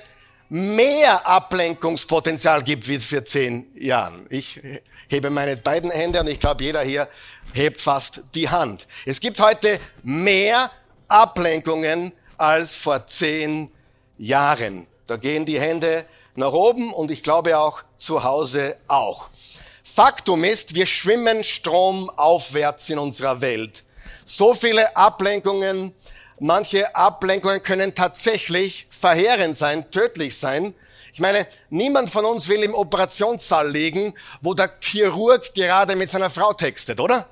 mehr 0.50 1.26
Ablenkungspotenzial 1.26 2.62
gibt 2.62 2.86
wie 2.86 2.98
vor 2.98 3.24
zehn 3.24 3.66
Jahren? 3.76 4.26
Ich 4.28 4.60
hebe 5.08 5.30
meine 5.30 5.56
beiden 5.56 5.90
Hände 5.90 6.20
und 6.20 6.28
ich 6.28 6.38
glaube, 6.38 6.62
jeder 6.62 6.82
hier 6.82 7.08
hebt 7.54 7.80
fast 7.80 8.24
die 8.34 8.50
Hand. 8.50 8.86
Es 9.06 9.20
gibt 9.20 9.40
heute 9.40 9.80
mehr 10.02 10.70
Ablenkungen 11.08 12.12
als 12.36 12.76
vor 12.76 13.06
zehn 13.06 13.72
Jahren. 14.18 14.86
Da 15.06 15.16
gehen 15.16 15.46
die 15.46 15.58
Hände 15.58 16.04
nach 16.34 16.52
oben 16.52 16.92
und 16.92 17.10
ich 17.10 17.22
glaube 17.22 17.58
auch 17.58 17.82
zu 18.00 18.24
Hause 18.24 18.76
auch. 18.88 19.28
Faktum 19.84 20.44
ist, 20.44 20.74
wir 20.74 20.86
schwimmen 20.86 21.44
stromaufwärts 21.44 22.90
in 22.90 22.98
unserer 22.98 23.40
Welt. 23.40 23.84
So 24.24 24.54
viele 24.54 24.96
Ablenkungen, 24.96 25.94
manche 26.38 26.94
Ablenkungen 26.94 27.62
können 27.62 27.94
tatsächlich 27.94 28.86
verheerend 28.90 29.56
sein, 29.56 29.90
tödlich 29.90 30.38
sein. 30.38 30.74
Ich 31.12 31.20
meine, 31.20 31.46
niemand 31.68 32.08
von 32.10 32.24
uns 32.24 32.48
will 32.48 32.62
im 32.62 32.74
Operationssaal 32.74 33.68
liegen, 33.68 34.14
wo 34.40 34.54
der 34.54 34.70
Chirurg 34.80 35.52
gerade 35.54 35.96
mit 35.96 36.08
seiner 36.08 36.30
Frau 36.30 36.52
textet, 36.52 37.00
oder? 37.00 37.28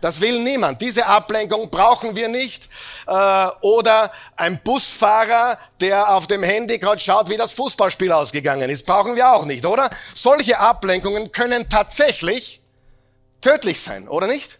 Das 0.00 0.20
will 0.20 0.40
niemand. 0.40 0.80
Diese 0.80 1.06
Ablenkung 1.06 1.70
brauchen 1.70 2.16
wir 2.16 2.28
nicht. 2.28 2.68
Äh, 3.06 3.48
oder 3.60 4.12
ein 4.36 4.62
Busfahrer, 4.62 5.58
der 5.80 6.10
auf 6.10 6.26
dem 6.26 6.42
Handy 6.42 6.78
gerade 6.78 7.00
schaut, 7.00 7.28
wie 7.28 7.36
das 7.36 7.52
Fußballspiel 7.52 8.12
ausgegangen 8.12 8.68
ist, 8.70 8.86
brauchen 8.86 9.16
wir 9.16 9.32
auch 9.32 9.44
nicht, 9.44 9.66
oder? 9.66 9.88
Solche 10.14 10.58
Ablenkungen 10.58 11.30
können 11.30 11.68
tatsächlich 11.68 12.62
tödlich 13.40 13.80
sein, 13.80 14.08
oder 14.08 14.26
nicht? 14.26 14.58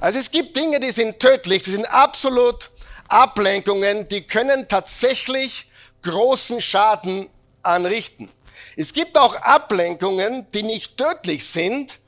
Also 0.00 0.18
es 0.18 0.30
gibt 0.30 0.56
Dinge, 0.56 0.80
die 0.80 0.92
sind 0.92 1.18
tödlich, 1.18 1.62
die 1.64 1.72
sind 1.72 1.90
absolut 1.92 2.70
Ablenkungen, 3.08 4.08
die 4.08 4.22
können 4.22 4.68
tatsächlich 4.68 5.66
großen 6.02 6.60
Schaden 6.60 7.28
anrichten. 7.62 8.30
Es 8.76 8.92
gibt 8.92 9.18
auch 9.18 9.34
Ablenkungen, 9.34 10.46
die 10.54 10.62
nicht 10.62 10.96
tödlich 10.96 11.46
sind, 11.46 11.98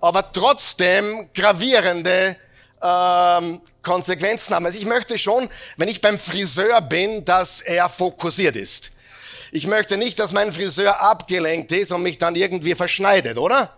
aber 0.00 0.32
trotzdem 0.32 1.28
gravierende 1.34 2.36
ähm, 2.82 3.60
Konsequenzen 3.82 4.54
haben. 4.54 4.66
Also 4.66 4.78
ich 4.78 4.86
möchte 4.86 5.18
schon, 5.18 5.48
wenn 5.76 5.88
ich 5.88 6.00
beim 6.00 6.18
Friseur 6.18 6.80
bin, 6.80 7.24
dass 7.24 7.60
er 7.60 7.88
fokussiert 7.88 8.56
ist. 8.56 8.92
Ich 9.52 9.66
möchte 9.66 9.96
nicht, 9.96 10.18
dass 10.18 10.32
mein 10.32 10.52
Friseur 10.52 11.00
abgelenkt 11.00 11.72
ist 11.72 11.92
und 11.92 12.02
mich 12.02 12.18
dann 12.18 12.36
irgendwie 12.36 12.74
verschneidet, 12.74 13.36
oder? 13.36 13.76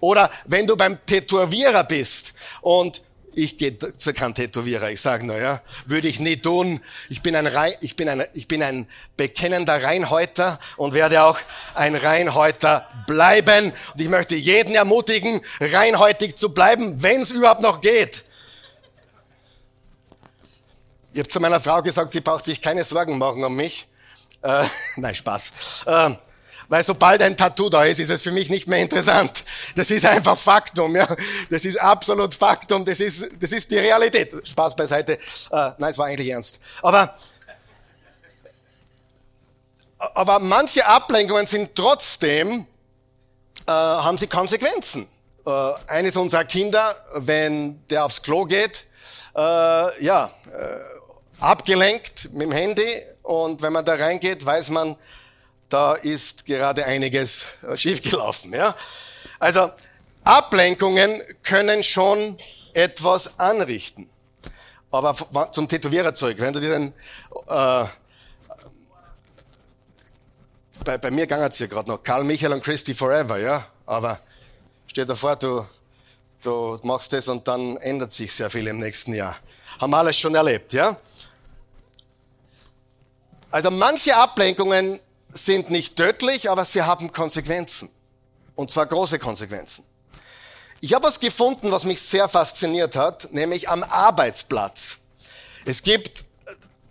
Oder 0.00 0.30
wenn 0.44 0.66
du 0.66 0.76
beim 0.76 1.04
Tätowierer 1.06 1.84
bist 1.84 2.34
und 2.60 3.00
ich 3.36 3.58
gehe 3.58 3.76
zu 3.78 4.14
keinem 4.14 4.34
Tätowierer. 4.34 4.90
Ich 4.90 5.02
sage 5.02 5.26
nur, 5.26 5.36
ja, 5.36 5.60
würde 5.84 6.08
ich 6.08 6.20
nie 6.20 6.38
tun. 6.38 6.80
Ich 7.10 7.20
bin 7.20 7.36
ein, 7.36 7.46
Rein, 7.46 7.74
ich 7.82 7.94
bin 7.94 8.08
ein, 8.08 8.26
ich 8.32 8.48
bin 8.48 8.62
ein 8.62 8.88
bekennender 9.16 9.82
Reinhäuter 9.82 10.58
und 10.78 10.94
werde 10.94 11.22
auch 11.22 11.38
ein 11.74 11.94
Reinhäuter 11.94 12.88
bleiben. 13.06 13.72
Und 13.92 14.00
ich 14.00 14.08
möchte 14.08 14.36
jeden 14.36 14.74
ermutigen, 14.74 15.42
reinhäutig 15.60 16.36
zu 16.36 16.54
bleiben, 16.54 17.02
wenn 17.02 17.20
es 17.20 17.30
überhaupt 17.30 17.60
noch 17.60 17.82
geht. 17.82 18.24
Ich 21.12 21.18
habe 21.18 21.28
zu 21.28 21.38
meiner 21.38 21.60
Frau 21.60 21.82
gesagt, 21.82 22.12
sie 22.12 22.22
braucht 22.22 22.44
sich 22.44 22.62
keine 22.62 22.84
Sorgen 22.84 23.18
machen 23.18 23.44
um 23.44 23.54
mich. 23.54 23.86
Äh, 24.40 24.64
nein, 24.96 25.14
Spaß. 25.14 25.84
Äh, 25.86 26.10
weil 26.68 26.82
sobald 26.82 27.22
ein 27.22 27.36
Tattoo 27.36 27.68
da 27.68 27.84
ist, 27.84 28.00
ist 28.00 28.10
es 28.10 28.22
für 28.22 28.32
mich 28.32 28.50
nicht 28.50 28.66
mehr 28.68 28.80
interessant. 28.80 29.44
Das 29.76 29.90
ist 29.90 30.04
einfach 30.04 30.36
Faktum, 30.38 30.96
ja. 30.96 31.08
Das 31.50 31.64
ist 31.64 31.80
absolut 31.80 32.34
Faktum. 32.34 32.84
Das 32.84 33.00
ist, 33.00 33.28
das 33.40 33.52
ist 33.52 33.70
die 33.70 33.78
Realität. 33.78 34.46
Spaß 34.46 34.74
beiseite. 34.74 35.14
Äh, 35.14 35.18
nein, 35.78 35.90
es 35.90 35.98
war 35.98 36.06
eigentlich 36.06 36.28
ernst. 36.28 36.60
Aber, 36.82 37.14
aber 39.98 40.38
manche 40.40 40.86
Ablenkungen 40.86 41.46
sind 41.46 41.74
trotzdem, 41.74 42.66
äh, 43.66 43.70
haben 43.70 44.18
sie 44.18 44.26
Konsequenzen. 44.26 45.08
Äh, 45.46 45.72
eines 45.86 46.16
unserer 46.16 46.44
Kinder, 46.44 46.96
wenn 47.14 47.86
der 47.88 48.04
aufs 48.04 48.22
Klo 48.22 48.44
geht, 48.44 48.84
äh, 49.36 50.04
ja, 50.04 50.30
äh, 50.52 51.40
abgelenkt 51.40 52.32
mit 52.32 52.42
dem 52.42 52.52
Handy 52.52 53.02
und 53.22 53.62
wenn 53.62 53.72
man 53.72 53.84
da 53.84 53.94
reingeht, 53.94 54.44
weiß 54.44 54.70
man, 54.70 54.96
da 55.68 55.94
ist 55.94 56.46
gerade 56.46 56.84
einiges 56.84 57.46
äh, 57.62 57.76
schiefgelaufen. 57.76 58.52
Ja? 58.52 58.76
Also 59.38 59.70
Ablenkungen 60.24 61.22
können 61.42 61.82
schon 61.82 62.38
etwas 62.72 63.38
anrichten. 63.38 64.08
Aber 64.90 65.14
zum 65.52 65.68
Tätowiererzeug, 65.68 66.40
wenn 66.40 66.52
du 66.52 66.60
dir 66.60 66.70
den, 66.70 66.94
äh, 67.48 67.86
bei, 70.84 70.98
bei 70.98 71.10
mir 71.10 71.26
ging 71.26 71.38
es 71.38 71.58
ja 71.58 71.66
gerade 71.66 71.90
noch, 71.90 72.02
Karl 72.02 72.24
Michael 72.24 72.52
und 72.52 72.62
Christy 72.62 72.94
Forever, 72.94 73.38
ja, 73.38 73.66
aber 73.84 74.18
stell 74.86 75.04
dir 75.04 75.16
vor, 75.16 75.36
du, 75.36 75.66
du 76.42 76.78
machst 76.84 77.12
das 77.12 77.28
und 77.28 77.46
dann 77.46 77.76
ändert 77.78 78.12
sich 78.12 78.32
sehr 78.32 78.48
viel 78.48 78.66
im 78.68 78.78
nächsten 78.78 79.12
Jahr. 79.12 79.36
Haben 79.78 79.90
wir 79.90 79.98
alles 79.98 80.18
schon 80.18 80.34
erlebt, 80.34 80.72
ja. 80.72 80.98
Also 83.50 83.70
manche 83.70 84.16
Ablenkungen 84.16 85.00
sind 85.36 85.70
nicht 85.70 85.96
tödlich, 85.96 86.50
aber 86.50 86.64
sie 86.64 86.82
haben 86.82 87.12
Konsequenzen. 87.12 87.88
Und 88.54 88.70
zwar 88.70 88.86
große 88.86 89.18
Konsequenzen. 89.18 89.84
Ich 90.80 90.94
habe 90.94 91.04
was 91.04 91.20
gefunden, 91.20 91.70
was 91.70 91.84
mich 91.84 92.00
sehr 92.00 92.28
fasziniert 92.28 92.96
hat, 92.96 93.32
nämlich 93.32 93.68
am 93.68 93.82
Arbeitsplatz. 93.82 94.98
Es 95.64 95.82
gibt 95.82 96.24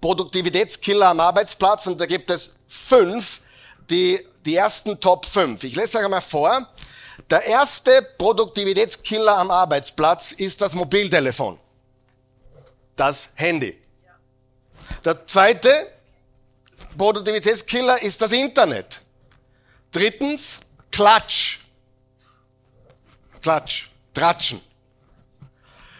Produktivitätskiller 0.01 1.09
am 1.09 1.19
Arbeitsplatz 1.19 1.87
und 1.87 1.99
da 1.99 2.05
gibt 2.05 2.29
es 2.29 2.51
fünf, 2.67 3.41
die, 3.89 4.19
die 4.45 4.55
ersten 4.55 4.99
Top 4.99 5.25
fünf. 5.25 5.63
Ich 5.63 5.75
lese 5.75 5.97
euch 5.97 6.05
einmal 6.05 6.21
vor. 6.21 6.67
Der 7.29 7.43
erste 7.45 8.01
Produktivitätskiller 8.17 9.37
am 9.37 9.49
Arbeitsplatz 9.49 10.31
ist 10.31 10.61
das 10.61 10.73
Mobiltelefon. 10.73 11.59
Das 12.95 13.29
Handy. 13.35 13.79
Der 15.03 15.25
zweite 15.25 15.94
Produktivitätskiller 16.97 18.01
ist 18.01 18.21
das 18.21 18.31
Internet. 18.31 19.01
Drittens, 19.91 20.59
Klatsch. 20.91 21.59
Klatsch, 23.41 23.89
Tratschen. 24.13 24.61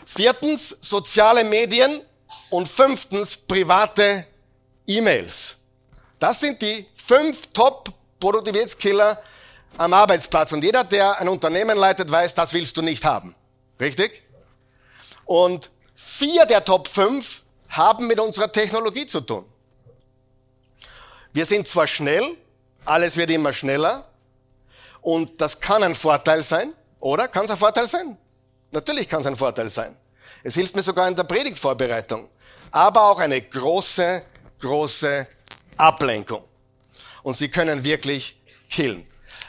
Viertens, 0.06 0.78
soziale 0.82 1.44
Medien. 1.44 2.02
Und 2.50 2.68
fünftens, 2.68 3.36
private 3.36 4.26
E-Mails. 4.88 5.58
Das 6.20 6.40
sind 6.40 6.62
die 6.62 6.86
fünf 6.94 7.48
Top-Produktivitätskiller 7.54 9.22
am 9.78 9.94
Arbeitsplatz. 9.94 10.52
Und 10.54 10.64
jeder, 10.64 10.84
der 10.84 11.20
ein 11.20 11.28
Unternehmen 11.28 11.78
leitet, 11.78 12.10
weiß, 12.10 12.34
das 12.36 12.54
willst 12.54 12.78
du 12.78 12.82
nicht 12.82 13.04
haben. 13.04 13.36
Richtig? 13.80 14.24
Und 15.26 15.70
vier 15.96 16.46
der 16.46 16.64
Top 16.64 16.88
5 16.88 17.44
haben 17.70 18.08
mit 18.08 18.20
unserer 18.20 18.52
Technologie 18.52 19.06
zu 19.06 19.22
tun. 19.22 19.46
Wir 21.36 21.46
sind 21.46 21.68
zwar 21.68 21.86
schnell, 21.86 22.38
alles 22.86 23.18
wird 23.18 23.30
immer 23.30 23.52
schneller 23.52 24.08
und 25.02 25.42
das 25.42 25.60
kann 25.60 25.84
ein 25.84 25.94
Vorteil 25.94 26.42
sein, 26.42 26.72
oder? 27.02 27.28
Kann 27.28 27.44
es 27.44 27.52
ein 27.52 27.58
Vorteil 27.58 27.90
sein? 27.90 28.18
Natürlich 28.72 29.10
kann 29.10 29.20
es 29.20 29.28
ein 29.28 29.36
Vorteil 29.36 29.70
sein. 29.70 29.98
Es 30.46 30.54
hilft 30.54 30.78
mir 30.78 30.82
sogar 30.82 31.10
in 31.10 31.16
der 31.18 31.26
Predigtvorbereitung. 31.26 32.30
Aber 32.72 33.10
auch 33.10 33.20
eine 33.20 33.42
große, 33.42 34.24
große 34.62 35.28
Ablenkung. 35.76 36.46
Und 37.22 37.36
sie 37.36 37.50
können 37.50 37.84
wirklich 37.84 38.42
killen. 38.70 39.06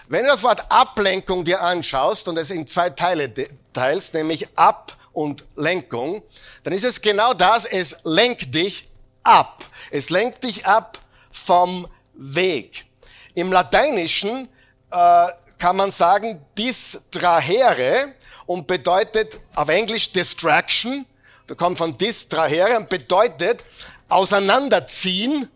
Wenn 0.08 0.24
du 0.24 0.30
das 0.30 0.42
Wort 0.42 0.68
Ablenkung 0.68 1.44
dir 1.44 1.62
anschaust 1.62 2.26
und 2.26 2.36
es 2.36 2.50
in 2.50 2.66
zwei 2.66 2.90
Teile 2.90 3.32
teilst, 3.72 4.12
nämlich 4.12 4.58
Ab- 4.58 4.96
und 5.12 5.44
Lenkung, 5.54 6.24
dann 6.64 6.72
ist 6.72 6.84
es 6.84 7.00
genau 7.00 7.32
das, 7.32 7.64
es 7.64 7.98
lenkt 8.02 8.56
dich 8.56 8.88
ab. 9.22 9.64
Es 9.92 10.10
lenkt 10.10 10.42
dich 10.42 10.66
ab 10.66 10.98
vom 11.36 11.86
Weg. 12.14 12.86
Im 13.34 13.52
Lateinischen 13.52 14.48
äh, 14.90 15.26
kann 15.58 15.76
man 15.76 15.90
sagen 15.90 16.42
distrahere 16.56 18.14
und 18.46 18.66
bedeutet 18.66 19.38
auf 19.54 19.68
Englisch 19.68 20.12
distraction, 20.12 21.04
kommt 21.56 21.76
von 21.78 21.96
distrahere 21.98 22.78
und 22.78 22.88
bedeutet 22.88 23.62
auseinanderziehen 24.08 25.48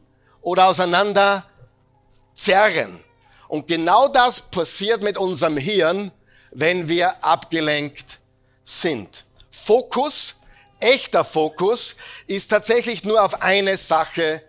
oder 0.42 0.68
auseinanderzerren. 0.68 3.00
Und 3.48 3.66
genau 3.66 4.06
das 4.08 4.42
passiert 4.42 5.02
mit 5.02 5.18
unserem 5.18 5.56
Hirn, 5.56 6.12
wenn 6.52 6.88
wir 6.88 7.24
abgelenkt 7.24 8.20
sind. 8.62 9.24
Fokus, 9.50 10.36
echter 10.78 11.24
Fokus, 11.24 11.96
ist 12.26 12.48
tatsächlich 12.48 13.04
nur 13.04 13.22
auf 13.22 13.42
eine 13.42 13.76
Sache 13.76 14.42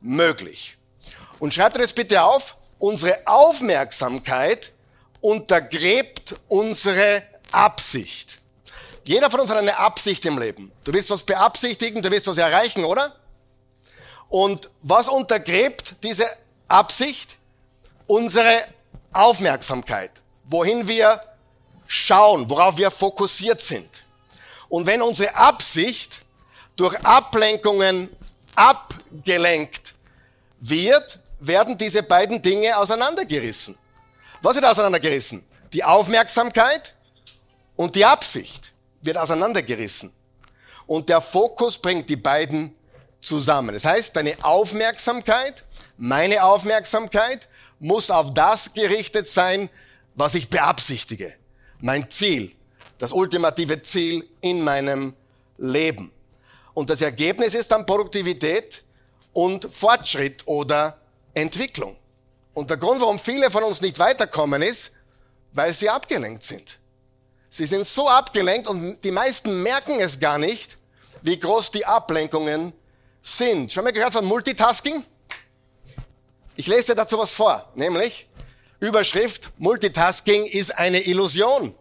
möglich. 0.00 0.75
Und 1.38 1.54
schreibt 1.54 1.78
das 1.78 1.92
bitte 1.92 2.22
auf, 2.22 2.56
unsere 2.78 3.26
Aufmerksamkeit 3.26 4.72
untergräbt 5.20 6.36
unsere 6.48 7.22
Absicht. 7.50 8.40
Jeder 9.06 9.30
von 9.30 9.40
uns 9.40 9.50
hat 9.50 9.58
eine 9.58 9.76
Absicht 9.76 10.24
im 10.26 10.38
Leben. 10.38 10.72
Du 10.84 10.92
willst 10.92 11.10
was 11.10 11.22
beabsichtigen, 11.22 12.02
du 12.02 12.10
willst 12.10 12.26
was 12.26 12.38
erreichen, 12.38 12.84
oder? 12.84 13.14
Und 14.28 14.70
was 14.82 15.08
untergräbt 15.08 16.02
diese 16.02 16.26
Absicht? 16.68 17.36
Unsere 18.06 18.64
Aufmerksamkeit. 19.12 20.10
Wohin 20.44 20.86
wir 20.86 21.20
schauen, 21.86 22.48
worauf 22.50 22.78
wir 22.78 22.90
fokussiert 22.90 23.60
sind. 23.60 23.88
Und 24.68 24.86
wenn 24.86 25.02
unsere 25.02 25.34
Absicht 25.34 26.22
durch 26.76 26.98
Ablenkungen 27.04 28.14
abgelenkt 28.56 29.94
wird, 30.60 31.20
werden 31.40 31.76
diese 31.76 32.02
beiden 32.02 32.40
Dinge 32.42 32.76
auseinandergerissen. 32.76 33.76
Was 34.42 34.56
wird 34.56 34.64
auseinandergerissen? 34.64 35.44
Die 35.72 35.84
Aufmerksamkeit 35.84 36.94
und 37.76 37.94
die 37.94 38.04
Absicht 38.04 38.72
wird 39.02 39.18
auseinandergerissen. 39.18 40.12
Und 40.86 41.08
der 41.08 41.20
Fokus 41.20 41.78
bringt 41.78 42.08
die 42.08 42.16
beiden 42.16 42.74
zusammen. 43.20 43.74
Das 43.74 43.84
heißt, 43.84 44.14
deine 44.16 44.36
Aufmerksamkeit, 44.42 45.64
meine 45.96 46.44
Aufmerksamkeit 46.44 47.48
muss 47.78 48.10
auf 48.10 48.32
das 48.32 48.72
gerichtet 48.72 49.26
sein, 49.26 49.68
was 50.14 50.34
ich 50.34 50.48
beabsichtige. 50.48 51.34
Mein 51.80 52.08
Ziel, 52.08 52.52
das 52.98 53.12
ultimative 53.12 53.82
Ziel 53.82 54.26
in 54.40 54.62
meinem 54.62 55.14
Leben. 55.58 56.12
Und 56.72 56.90
das 56.90 57.02
Ergebnis 57.02 57.54
ist 57.54 57.70
dann 57.72 57.84
Produktivität 57.84 58.82
und 59.32 59.72
Fortschritt 59.72 60.46
oder 60.46 60.98
Entwicklung. 61.36 61.96
Und 62.54 62.70
der 62.70 62.78
Grund, 62.78 63.00
warum 63.00 63.18
viele 63.18 63.50
von 63.50 63.62
uns 63.62 63.80
nicht 63.80 63.98
weiterkommen, 63.98 64.62
ist, 64.62 64.92
weil 65.52 65.72
sie 65.72 65.88
abgelenkt 65.88 66.42
sind. 66.42 66.78
Sie 67.48 67.66
sind 67.66 67.86
so 67.86 68.08
abgelenkt 68.08 68.68
und 68.68 69.02
die 69.04 69.10
meisten 69.10 69.62
merken 69.62 70.00
es 70.00 70.18
gar 70.18 70.38
nicht, 70.38 70.78
wie 71.22 71.38
groß 71.38 71.70
die 71.70 71.84
Ablenkungen 71.84 72.72
sind. 73.20 73.72
Schon 73.72 73.84
mal 73.84 73.92
gehört 73.92 74.12
von 74.12 74.24
Multitasking? 74.24 75.04
Ich 76.56 76.66
lese 76.66 76.88
dir 76.88 76.94
dazu 76.94 77.18
was 77.18 77.32
vor, 77.32 77.70
nämlich 77.74 78.26
Überschrift, 78.80 79.50
Multitasking 79.58 80.46
ist 80.46 80.76
eine 80.76 81.00
Illusion. 81.00 81.74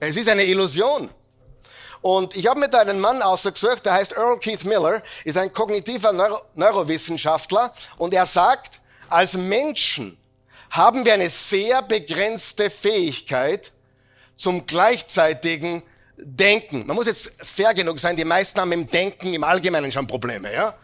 Es 0.00 0.16
ist 0.16 0.28
eine 0.28 0.44
Illusion. 0.44 1.08
Und 2.00 2.36
ich 2.36 2.46
habe 2.46 2.60
mit 2.60 2.74
einem 2.74 3.00
Mann 3.00 3.22
ausgesucht, 3.22 3.84
der 3.84 3.94
heißt 3.94 4.12
Earl 4.12 4.38
Keith 4.38 4.64
Miller, 4.64 5.02
ist 5.24 5.36
ein 5.36 5.52
kognitiver 5.52 6.12
Neuro 6.12 6.40
Neurowissenschaftler 6.54 7.72
und 7.96 8.14
er 8.14 8.26
sagt, 8.26 8.80
als 9.08 9.34
Menschen 9.34 10.16
haben 10.70 11.04
wir 11.04 11.14
eine 11.14 11.28
sehr 11.28 11.82
begrenzte 11.82 12.70
Fähigkeit 12.70 13.72
zum 14.36 14.66
gleichzeitigen 14.66 15.82
Denken. 16.16 16.86
Man 16.86 16.96
muss 16.96 17.06
jetzt 17.06 17.32
fair 17.38 17.74
genug 17.74 17.98
sein, 17.98 18.16
die 18.16 18.24
meisten 18.24 18.60
haben 18.60 18.72
im 18.72 18.88
Denken 18.88 19.34
im 19.34 19.44
Allgemeinen 19.44 19.90
schon 19.90 20.06
Probleme, 20.06 20.52
ja? 20.52 20.74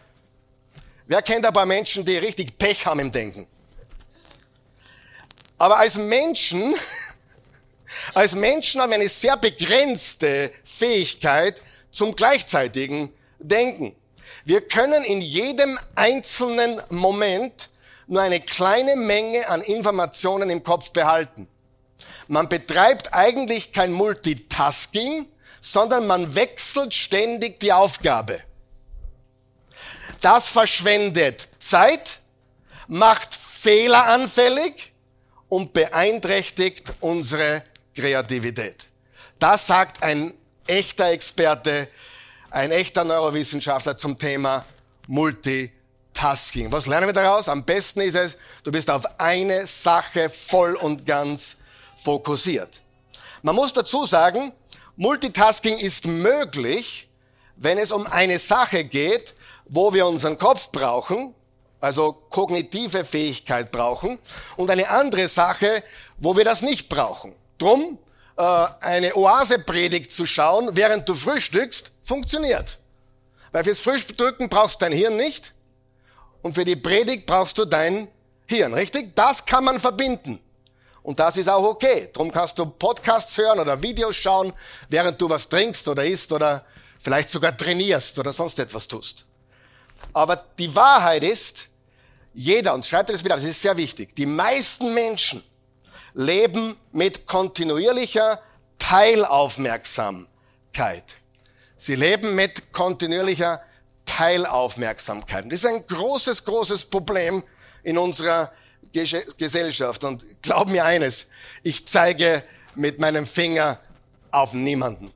Wer 1.07 1.21
kennt 1.21 1.45
ein 1.45 1.53
paar 1.53 1.67
Menschen, 1.67 2.03
die 2.03 2.17
richtig 2.17 2.57
Pech 2.57 2.85
haben 2.85 2.99
im 2.99 3.11
Denken? 3.11 3.47
Aber 5.57 5.77
als 5.77 5.95
Menschen, 5.95 6.73
als 8.13 8.33
Menschen 8.33 8.81
haben 8.81 8.91
wir 8.91 8.95
eine 8.95 9.09
sehr 9.09 9.37
begrenzte 9.37 10.51
Fähigkeit 10.63 11.61
zum 11.91 12.15
gleichzeitigen 12.15 13.13
Denken. 13.39 13.95
Wir 14.45 14.61
können 14.61 15.03
in 15.03 15.21
jedem 15.21 15.79
einzelnen 15.95 16.81
Moment 16.89 17.69
nur 18.07 18.21
eine 18.21 18.39
kleine 18.39 18.95
Menge 18.95 19.47
an 19.49 19.61
Informationen 19.61 20.49
im 20.49 20.63
Kopf 20.63 20.91
behalten. 20.91 21.47
Man 22.27 22.49
betreibt 22.49 23.13
eigentlich 23.13 23.71
kein 23.71 23.91
Multitasking, 23.91 25.27
sondern 25.61 26.05
man 26.05 26.35
wechselt 26.35 26.93
ständig 26.93 27.59
die 27.59 27.73
Aufgabe. 27.73 28.41
Das 30.21 30.49
verschwendet 30.49 31.49
Zeit, 31.59 32.19
macht 32.87 33.33
Fehler 33.33 34.05
anfällig 34.05 34.93
und 35.49 35.73
beeinträchtigt 35.73 36.93
unsere 36.99 37.63
Kreativität. 37.95 38.87
Das 39.39 39.67
sagt 39.67 40.03
ein 40.03 40.33
echter 40.67 41.09
Experte, 41.09 41.87
ein 42.51 42.71
echter 42.71 43.03
Neurowissenschaftler 43.03 43.97
zum 43.97 44.17
Thema 44.17 44.65
Multitasking. 45.07 45.85
Tasking. 46.15 46.71
Was 46.71 46.87
lernen 46.87 47.07
wir 47.07 47.13
daraus? 47.13 47.47
Am 47.49 47.63
besten 47.63 48.01
ist 48.01 48.15
es, 48.15 48.37
du 48.63 48.71
bist 48.71 48.89
auf 48.89 49.03
eine 49.19 49.67
Sache 49.67 50.29
voll 50.29 50.75
und 50.75 51.05
ganz 51.05 51.57
fokussiert. 51.97 52.79
Man 53.43 53.55
muss 53.55 53.73
dazu 53.73 54.05
sagen, 54.05 54.51
Multitasking 54.95 55.77
ist 55.77 56.07
möglich, 56.07 57.07
wenn 57.57 57.77
es 57.77 57.91
um 57.91 58.07
eine 58.07 58.39
Sache 58.39 58.85
geht, 58.85 59.35
wo 59.65 59.93
wir 59.93 60.07
unseren 60.07 60.37
Kopf 60.37 60.71
brauchen, 60.71 61.35
also 61.81 62.13
kognitive 62.29 63.03
Fähigkeit 63.03 63.71
brauchen, 63.71 64.17
und 64.55 64.71
eine 64.71 64.89
andere 64.89 65.27
Sache, 65.27 65.83
wo 66.17 66.35
wir 66.35 66.45
das 66.45 66.61
nicht 66.61 66.89
brauchen. 66.89 67.35
Drum, 67.57 67.97
äh, 68.37 68.41
eine 68.41 69.15
Oase-Predigt 69.15 70.11
zu 70.11 70.25
schauen, 70.25 70.75
während 70.75 71.07
du 71.07 71.13
frühstückst, 71.13 71.91
funktioniert. 72.03 72.79
Weil 73.51 73.63
fürs 73.63 73.79
Frühstücken 73.79 74.49
brauchst 74.49 74.81
du 74.81 74.85
dein 74.85 74.93
Hirn 74.93 75.15
nicht 75.17 75.53
und 76.41 76.53
für 76.53 76.65
die 76.65 76.75
Predigt 76.75 77.25
brauchst 77.25 77.57
du 77.57 77.65
dein 77.65 78.07
Hirn, 78.47 78.73
richtig? 78.73 79.15
Das 79.15 79.45
kann 79.45 79.63
man 79.63 79.79
verbinden. 79.79 80.39
Und 81.01 81.19
das 81.19 81.37
ist 81.37 81.49
auch 81.49 81.63
okay. 81.63 82.09
Drum 82.11 82.31
kannst 82.31 82.57
du 82.57 82.65
Podcasts 82.65 83.37
hören 83.37 83.59
oder 83.59 83.81
Videos 83.81 84.15
schauen, 84.15 84.53
während 84.89 85.21
du 85.21 85.29
was 85.29 85.47
trinkst 85.47 85.87
oder 85.87 86.03
isst 86.03 86.31
oder 86.31 86.65
vielleicht 86.99 87.29
sogar 87.29 87.55
trainierst 87.55 88.17
oder 88.19 88.33
sonst 88.33 88.59
etwas 88.59 88.87
tust. 88.87 89.25
Aber 90.13 90.43
die 90.57 90.75
Wahrheit 90.75 91.23
ist, 91.23 91.67
jeder, 92.33 92.73
und 92.73 92.85
schreibt 92.85 93.09
das 93.09 93.23
wieder, 93.23 93.35
das 93.35 93.43
ist 93.43 93.61
sehr 93.61 93.77
wichtig, 93.77 94.15
die 94.15 94.25
meisten 94.25 94.93
Menschen 94.93 95.43
leben 96.15 96.75
mit 96.91 97.27
kontinuierlicher 97.27 98.39
Teilaufmerksamkeit. 98.79 101.17
Sie 101.77 101.95
leben 101.95 102.35
mit 102.35 102.73
kontinuierlicher 102.73 103.61
Teilaufmerksamkeit. 104.05 105.45
das 105.45 105.59
ist 105.59 105.65
ein 105.65 105.85
großes, 105.85 106.45
großes 106.45 106.85
Problem 106.85 107.43
in 107.83 107.97
unserer 107.97 108.51
Gesellschaft. 108.93 110.03
Und 110.03 110.23
glaub 110.41 110.69
mir 110.69 110.85
eines, 110.85 111.27
ich 111.63 111.87
zeige 111.87 112.43
mit 112.75 112.99
meinem 112.99 113.25
Finger 113.25 113.79
auf 114.31 114.53
niemanden. 114.53 115.11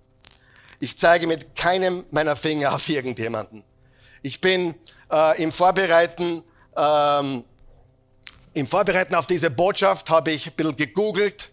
Ich 0.82 0.98
zeige 0.98 1.28
mit 1.28 1.56
keinem 1.56 2.06
meiner 2.12 2.36
Finger 2.36 2.76
auf 2.76 2.90
irgendjemanden. 2.90 3.64
Ich 4.22 4.42
bin 4.42 4.76
äh, 5.12 5.42
im 5.42 5.52
Vorbereiten, 5.52 6.44
ähm, 6.76 7.44
im 8.54 8.68
Vorbereiten 8.68 9.16
auf 9.16 9.28
diese 9.28 9.50
Botschaft 9.50 10.10
habe 10.10 10.32
ich 10.32 10.48
ein 10.48 10.54
bisschen 10.54 10.76
gegoogelt, 10.76 11.50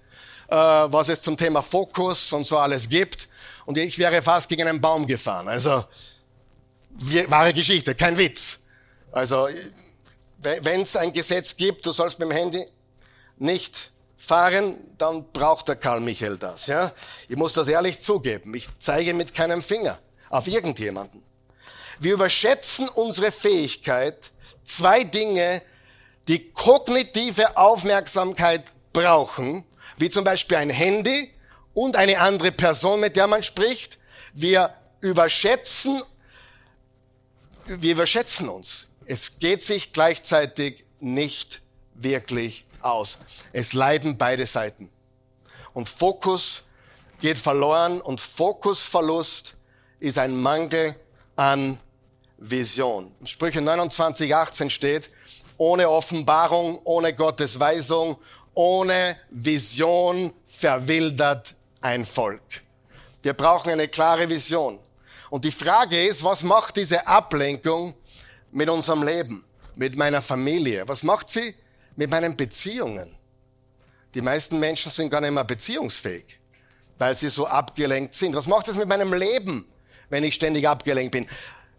äh, 0.48 0.54
was 0.54 1.08
es 1.08 1.20
zum 1.20 1.36
Thema 1.36 1.62
Fokus 1.62 2.32
und 2.32 2.46
so 2.46 2.58
alles 2.58 2.88
gibt. 2.88 3.28
Und 3.64 3.78
ich 3.78 3.98
wäre 3.98 4.22
fast 4.22 4.48
gegen 4.48 4.66
einen 4.66 4.80
Baum 4.80 5.06
gefahren. 5.06 5.48
Also 5.48 5.84
wahre 7.28 7.52
Geschichte, 7.52 7.94
kein 7.94 8.16
Witz. 8.16 8.60
Also 9.12 9.48
wenn 10.38 10.82
es 10.82 10.96
ein 10.96 11.12
Gesetz 11.12 11.56
gibt, 11.56 11.84
du 11.86 11.92
sollst 11.92 12.18
mit 12.18 12.28
dem 12.28 12.36
Handy 12.36 12.64
nicht 13.38 13.90
fahren, 14.16 14.76
dann 14.98 15.30
braucht 15.32 15.68
der 15.68 15.76
Karl 15.76 16.00
Michael 16.00 16.38
das. 16.38 16.66
Ja? 16.66 16.92
Ich 17.28 17.36
muss 17.36 17.52
das 17.52 17.68
ehrlich 17.68 18.00
zugeben. 18.00 18.54
Ich 18.54 18.66
zeige 18.78 19.14
mit 19.14 19.34
keinem 19.34 19.62
Finger 19.62 19.98
auf 20.30 20.46
irgendjemanden. 20.46 21.22
Wir 21.98 22.14
überschätzen 22.14 22.88
unsere 22.88 23.32
Fähigkeit, 23.32 24.30
zwei 24.64 25.04
Dinge, 25.04 25.62
die 26.28 26.50
kognitive 26.52 27.56
Aufmerksamkeit 27.56 28.62
brauchen, 28.92 29.64
wie 29.98 30.10
zum 30.10 30.24
Beispiel 30.24 30.56
ein 30.58 30.70
Handy 30.70 31.30
und 31.74 31.96
eine 31.96 32.18
andere 32.20 32.52
Person, 32.52 33.00
mit 33.00 33.16
der 33.16 33.26
man 33.26 33.42
spricht. 33.42 33.98
Wir 34.32 34.74
überschätzen, 35.00 36.02
wir 37.66 37.92
überschätzen 37.92 38.48
uns. 38.48 38.88
Es 39.04 39.38
geht 39.38 39.62
sich 39.62 39.92
gleichzeitig 39.92 40.84
nicht 41.00 41.62
wirklich 41.94 42.64
aus. 42.80 43.18
Es 43.52 43.72
leiden 43.72 44.18
beide 44.18 44.46
Seiten. 44.46 44.90
Und 45.72 45.88
Fokus 45.88 46.64
geht 47.20 47.38
verloren 47.38 48.00
und 48.00 48.20
Fokusverlust 48.20 49.56
ist 50.00 50.18
ein 50.18 50.34
Mangel 50.40 50.94
an 51.36 51.78
Vision. 52.38 53.14
In 53.20 53.26
Sprüche 53.26 53.60
29, 53.60 54.34
18 54.34 54.70
steht, 54.70 55.10
ohne 55.58 55.88
Offenbarung, 55.88 56.80
ohne 56.84 57.14
Gottes 57.14 57.58
Weisung, 57.58 58.16
ohne 58.54 59.16
Vision 59.30 60.32
verwildert 60.44 61.54
ein 61.80 62.04
Volk. 62.04 62.40
Wir 63.22 63.34
brauchen 63.34 63.72
eine 63.72 63.88
klare 63.88 64.28
Vision. 64.28 64.78
Und 65.30 65.44
die 65.44 65.50
Frage 65.50 66.06
ist, 66.06 66.22
was 66.22 66.42
macht 66.42 66.76
diese 66.76 67.06
Ablenkung 67.06 67.94
mit 68.52 68.68
unserem 68.68 69.02
Leben, 69.02 69.44
mit 69.74 69.96
meiner 69.96 70.22
Familie? 70.22 70.84
Was 70.86 71.02
macht 71.02 71.28
sie 71.28 71.54
mit 71.96 72.10
meinen 72.10 72.36
Beziehungen? 72.36 73.16
Die 74.14 74.22
meisten 74.22 74.58
Menschen 74.58 74.90
sind 74.90 75.10
gar 75.10 75.20
nicht 75.20 75.32
mehr 75.32 75.44
beziehungsfähig, 75.44 76.40
weil 76.98 77.14
sie 77.14 77.28
so 77.28 77.46
abgelenkt 77.46 78.14
sind. 78.14 78.34
Was 78.34 78.46
macht 78.46 78.68
es 78.68 78.76
mit 78.76 78.88
meinem 78.88 79.12
Leben, 79.12 79.66
wenn 80.08 80.24
ich 80.24 80.34
ständig 80.34 80.66
abgelenkt 80.66 81.12
bin? 81.12 81.28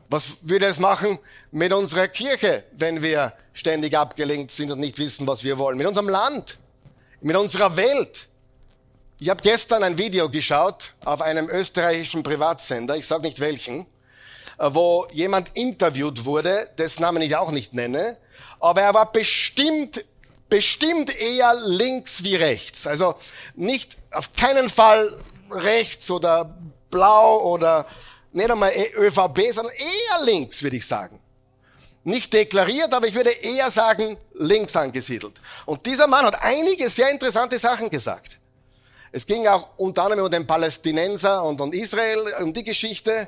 Was 0.10 0.38
würde 0.42 0.68
es 0.68 0.80
machen 0.80 1.20
mit 1.52 1.74
unserer 1.74 2.08
Kirche, 2.08 2.64
wenn 2.72 3.04
wir 3.04 3.34
ständig 3.52 3.98
abgelenkt 3.98 4.52
sind 4.52 4.72
und 4.72 4.80
nicht 4.80 4.98
wissen, 5.00 5.28
was 5.28 5.44
wir 5.44 5.58
wollen? 5.58 5.78
Mit 5.78 5.88
unserem 5.88 6.08
Land, 6.08 6.58
mit 7.22 7.36
unserer 7.36 7.76
Welt. 7.76 8.28
Ich 9.20 9.30
habe 9.30 9.42
gestern 9.42 9.84
ein 9.84 9.98
Video 9.98 10.30
geschaut 10.30 10.92
auf 11.04 11.22
einem 11.22 11.50
österreichischen 11.50 12.24
Privatsender, 12.24 12.96
ich 12.96 13.06
sage 13.06 13.24
nicht 13.24 13.40
welchen, 13.40 13.82
äh, 14.60 14.70
wo 14.72 15.08
jemand 15.12 15.58
interviewt 15.58 16.24
wurde, 16.24 16.70
dessen 16.78 17.02
Namen 17.02 17.22
ich 17.22 17.36
auch 17.36 17.52
nicht 17.52 17.74
nenne, 17.74 18.18
aber 18.60 18.82
er 18.84 18.94
war 18.94 19.12
bestimmt, 19.12 20.06
bestimmt 20.48 21.14
eher 21.20 21.54
links 21.66 22.24
wie 22.24 22.36
rechts. 22.36 22.88
Also 22.88 23.16
nicht 23.56 23.98
auf 24.12 24.34
keinen 24.34 24.70
Fall 24.70 25.18
rechts 25.52 26.10
oder 26.12 26.58
blau 26.90 27.42
oder 27.42 27.86
nicht 28.38 28.52
einmal 28.52 28.72
ÖVP, 28.96 29.52
sondern 29.52 29.74
eher 29.76 30.26
links, 30.26 30.64
würde 30.64 30.78
ich 30.78 30.88
sagen. 30.88 31.20
Nicht 32.04 32.32
deklariert, 32.32 32.94
aber 32.94 33.08
ich 33.08 33.16
würde 33.16 33.32
eher 33.32 33.70
sagen, 33.70 34.18
links 34.36 34.76
angesiedelt. 34.76 35.42
Und 35.66 35.86
dieser 35.86 36.08
Mann 36.08 36.26
hat 36.26 36.42
einige 36.42 36.90
sehr 36.90 37.10
interessante 37.10 37.60
Sachen 37.60 37.90
gesagt. 37.90 38.40
Es 39.12 39.26
ging 39.26 39.46
auch 39.48 39.70
unter 39.78 40.04
anderem 40.04 40.26
um 40.26 40.32
den 40.32 40.48
Palästinenser 40.48 41.44
und 41.44 41.60
um 41.60 41.74
Israel, 41.74 42.34
um 42.42 42.54
die 42.54 42.64
Geschichte. 42.64 43.28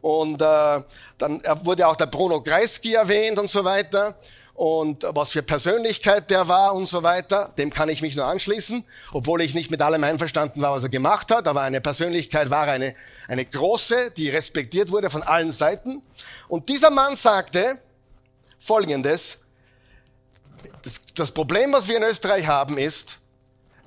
Und 0.00 0.42
äh, 0.42 0.82
dann 1.16 1.42
wurde 1.62 1.86
auch 1.86 1.96
der 1.96 2.06
Bruno 2.06 2.42
Kreisky 2.42 2.94
erwähnt 2.94 3.38
und 3.38 3.50
so 3.50 3.64
weiter 3.64 4.16
und 4.58 5.06
was 5.10 5.30
für 5.30 5.44
Persönlichkeit 5.44 6.32
der 6.32 6.48
war 6.48 6.74
und 6.74 6.86
so 6.86 7.04
weiter. 7.04 7.54
Dem 7.58 7.70
kann 7.70 7.88
ich 7.88 8.02
mich 8.02 8.16
nur 8.16 8.24
anschließen, 8.24 8.84
obwohl 9.12 9.40
ich 9.40 9.54
nicht 9.54 9.70
mit 9.70 9.80
allem 9.80 10.02
einverstanden 10.02 10.60
war, 10.60 10.72
was 10.72 10.82
er 10.82 10.88
gemacht 10.88 11.30
hat. 11.30 11.46
Aber 11.46 11.60
eine 11.62 11.80
Persönlichkeit 11.80 12.50
war 12.50 12.66
eine, 12.66 12.96
eine 13.28 13.44
große, 13.44 14.10
die 14.16 14.28
respektiert 14.28 14.90
wurde 14.90 15.10
von 15.10 15.22
allen 15.22 15.52
Seiten. 15.52 16.02
Und 16.48 16.68
dieser 16.68 16.90
Mann 16.90 17.14
sagte 17.14 17.78
Folgendes. 18.58 19.38
Das, 20.82 21.02
das 21.14 21.30
Problem, 21.30 21.72
was 21.72 21.86
wir 21.86 21.98
in 21.98 22.02
Österreich 22.02 22.48
haben, 22.48 22.78
ist, 22.78 23.18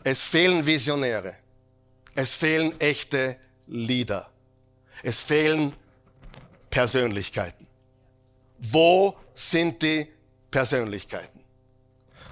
es 0.06 0.22
fehlen 0.22 0.66
Visionäre. 0.66 1.36
Es 2.16 2.36
fehlen 2.36 2.80
echte 2.80 3.36
Leader. 3.68 4.30
Es 5.04 5.20
fehlen 5.20 5.74
Persönlichkeiten. 6.70 7.68
Wo 8.58 9.18
sind 9.34 9.82
die 9.84 10.08
Persönlichkeiten. 10.52 11.40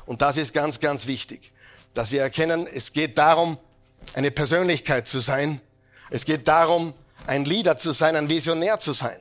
Und 0.05 0.21
das 0.21 0.37
ist 0.37 0.53
ganz, 0.53 0.79
ganz 0.79 1.07
wichtig, 1.07 1.51
dass 1.93 2.11
wir 2.11 2.21
erkennen, 2.21 2.67
es 2.67 2.93
geht 2.93 3.17
darum, 3.17 3.57
eine 4.13 4.31
Persönlichkeit 4.31 5.07
zu 5.07 5.19
sein. 5.19 5.61
Es 6.09 6.25
geht 6.25 6.47
darum, 6.47 6.93
ein 7.27 7.45
Leader 7.45 7.77
zu 7.77 7.91
sein, 7.91 8.15
ein 8.15 8.29
Visionär 8.29 8.79
zu 8.79 8.93
sein. 8.93 9.19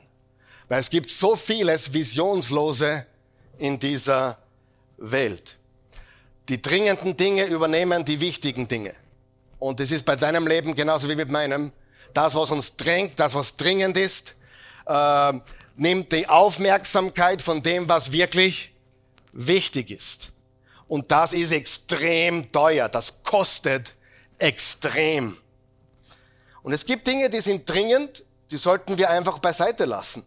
Weil 0.67 0.79
es 0.79 0.89
gibt 0.89 1.09
so 1.09 1.35
vieles 1.35 1.93
Visionslose 1.93 3.05
in 3.57 3.79
dieser 3.79 4.37
Welt. 4.97 5.57
Die 6.47 6.61
dringenden 6.61 7.15
Dinge 7.15 7.45
übernehmen 7.45 8.05
die 8.05 8.21
wichtigen 8.21 8.67
Dinge. 8.67 8.95
Und 9.59 9.79
es 9.79 9.91
ist 9.91 10.05
bei 10.05 10.15
deinem 10.15 10.47
Leben 10.47 10.73
genauso 10.73 11.09
wie 11.09 11.15
mit 11.15 11.29
meinem. 11.29 11.71
Das, 12.13 12.33
was 12.33 12.49
uns 12.49 12.75
drängt, 12.75 13.19
das, 13.19 13.35
was 13.35 13.55
dringend 13.55 13.97
ist, 13.97 14.35
äh, 14.87 15.33
nimmt 15.75 16.11
die 16.11 16.27
Aufmerksamkeit 16.27 17.41
von 17.41 17.61
dem, 17.61 17.87
was 17.87 18.11
wirklich 18.11 18.68
wichtig 19.31 19.91
ist. 19.91 20.31
Und 20.87 21.11
das 21.11 21.33
ist 21.33 21.51
extrem 21.51 22.51
teuer. 22.51 22.89
Das 22.89 23.23
kostet 23.23 23.93
extrem. 24.37 25.37
Und 26.63 26.73
es 26.73 26.85
gibt 26.85 27.07
Dinge, 27.07 27.29
die 27.29 27.41
sind 27.41 27.69
dringend, 27.69 28.23
die 28.51 28.57
sollten 28.57 28.97
wir 28.97 29.09
einfach 29.09 29.39
beiseite 29.39 29.85
lassen. 29.85 30.25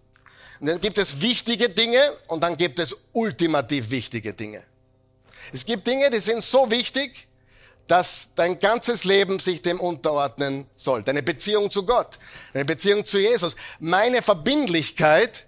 Und 0.60 0.68
dann 0.68 0.80
gibt 0.80 0.98
es 0.98 1.20
wichtige 1.20 1.68
Dinge 1.68 2.16
und 2.28 2.40
dann 2.42 2.56
gibt 2.56 2.78
es 2.78 2.96
ultimativ 3.12 3.90
wichtige 3.90 4.32
Dinge. 4.32 4.62
Es 5.52 5.66
gibt 5.66 5.86
Dinge, 5.86 6.08
die 6.10 6.20
sind 6.20 6.42
so 6.42 6.70
wichtig, 6.70 7.26
dass 7.88 8.30
dein 8.36 8.58
ganzes 8.58 9.04
Leben 9.04 9.40
sich 9.40 9.60
dem 9.60 9.80
unterordnen 9.80 10.66
soll. 10.76 11.02
Deine 11.02 11.22
Beziehung 11.22 11.70
zu 11.70 11.84
Gott, 11.84 12.18
deine 12.52 12.64
Beziehung 12.64 13.04
zu 13.04 13.18
Jesus. 13.18 13.56
Meine 13.80 14.22
Verbindlichkeit 14.22 15.46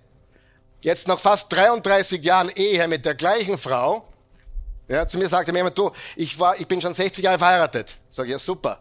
jetzt 0.84 1.08
nach 1.08 1.18
fast 1.18 1.50
33 1.52 2.22
Jahren 2.22 2.50
Ehe 2.50 2.86
mit 2.86 3.04
der 3.04 3.14
gleichen 3.14 3.58
Frau, 3.58 4.06
ja, 4.86 5.08
zu 5.08 5.16
mir 5.16 5.28
sagte 5.28 5.50
mir 5.50 5.60
jemand, 5.60 5.78
du, 5.78 5.90
ich 6.14 6.38
war, 6.38 6.60
ich 6.60 6.68
bin 6.68 6.80
schon 6.80 6.92
60 6.92 7.24
Jahre 7.24 7.38
verheiratet. 7.38 7.96
Sag 8.10 8.26
ich, 8.26 8.32
ja, 8.32 8.38
super. 8.38 8.80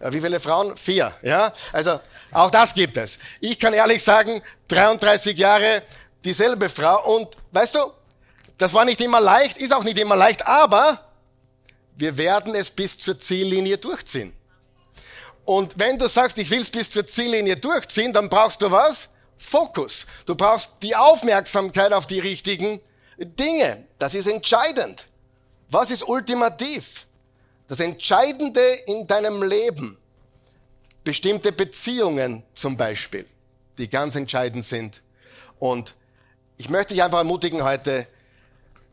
Ja, 0.00 0.12
wie 0.12 0.20
viele 0.20 0.40
Frauen? 0.40 0.76
Vier, 0.76 1.14
ja. 1.22 1.52
Also, 1.72 2.00
auch 2.32 2.50
das 2.50 2.74
gibt 2.74 2.96
es. 2.96 3.20
Ich 3.40 3.58
kann 3.60 3.72
ehrlich 3.72 4.02
sagen, 4.02 4.42
33 4.68 5.38
Jahre 5.38 5.82
dieselbe 6.24 6.68
Frau 6.68 7.16
und, 7.16 7.28
weißt 7.52 7.76
du, 7.76 7.92
das 8.58 8.74
war 8.74 8.84
nicht 8.84 9.00
immer 9.00 9.20
leicht, 9.20 9.58
ist 9.58 9.72
auch 9.72 9.84
nicht 9.84 9.98
immer 10.00 10.16
leicht, 10.16 10.44
aber 10.46 10.98
wir 11.94 12.18
werden 12.18 12.56
es 12.56 12.70
bis 12.70 12.98
zur 12.98 13.16
Ziellinie 13.18 13.78
durchziehen. 13.78 14.34
Und 15.44 15.78
wenn 15.78 15.96
du 15.96 16.08
sagst, 16.08 16.38
ich 16.38 16.50
will 16.50 16.62
es 16.62 16.70
bis 16.72 16.90
zur 16.90 17.06
Ziellinie 17.06 17.54
durchziehen, 17.54 18.12
dann 18.12 18.28
brauchst 18.28 18.60
du 18.62 18.70
was? 18.72 19.10
Fokus. 19.38 20.06
Du 20.24 20.34
brauchst 20.34 20.74
die 20.82 20.96
Aufmerksamkeit 20.96 21.92
auf 21.92 22.06
die 22.06 22.20
richtigen 22.20 22.80
Dinge. 23.18 23.84
Das 23.98 24.14
ist 24.14 24.26
entscheidend. 24.26 25.06
Was 25.68 25.90
ist 25.90 26.06
ultimativ? 26.06 27.06
Das 27.68 27.80
Entscheidende 27.80 28.62
in 28.86 29.06
deinem 29.06 29.42
Leben. 29.42 29.98
Bestimmte 31.04 31.52
Beziehungen 31.52 32.42
zum 32.54 32.76
Beispiel, 32.76 33.26
die 33.78 33.88
ganz 33.88 34.16
entscheidend 34.16 34.64
sind. 34.64 35.02
Und 35.58 35.94
ich 36.56 36.68
möchte 36.68 36.94
dich 36.94 37.02
einfach 37.02 37.18
ermutigen, 37.18 37.62
heute 37.62 38.06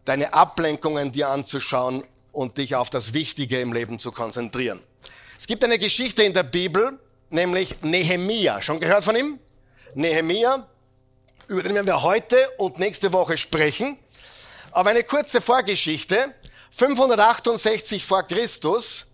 deine 0.05 0.33
Ablenkungen 0.33 1.11
dir 1.11 1.29
anzuschauen 1.29 2.03
und 2.31 2.57
dich 2.57 2.75
auf 2.75 2.89
das 2.89 3.13
Wichtige 3.13 3.59
im 3.61 3.73
Leben 3.73 3.99
zu 3.99 4.11
konzentrieren. 4.11 4.79
Es 5.37 5.47
gibt 5.47 5.63
eine 5.63 5.79
Geschichte 5.79 6.23
in 6.23 6.33
der 6.33 6.43
Bibel, 6.43 6.99
nämlich 7.29 7.81
Nehemia. 7.81 8.61
Schon 8.61 8.79
gehört 8.79 9.03
von 9.03 9.15
ihm? 9.15 9.39
Nehemia, 9.95 10.67
über 11.47 11.61
den 11.61 11.75
werden 11.75 11.87
wir 11.87 12.01
heute 12.01 12.37
und 12.57 12.79
nächste 12.79 13.13
Woche 13.13 13.37
sprechen. 13.37 13.97
Aber 14.71 14.89
eine 14.89 15.03
kurze 15.03 15.41
Vorgeschichte. 15.41 16.33
568 16.71 18.03
vor 18.03 18.23
Christus 18.23 19.05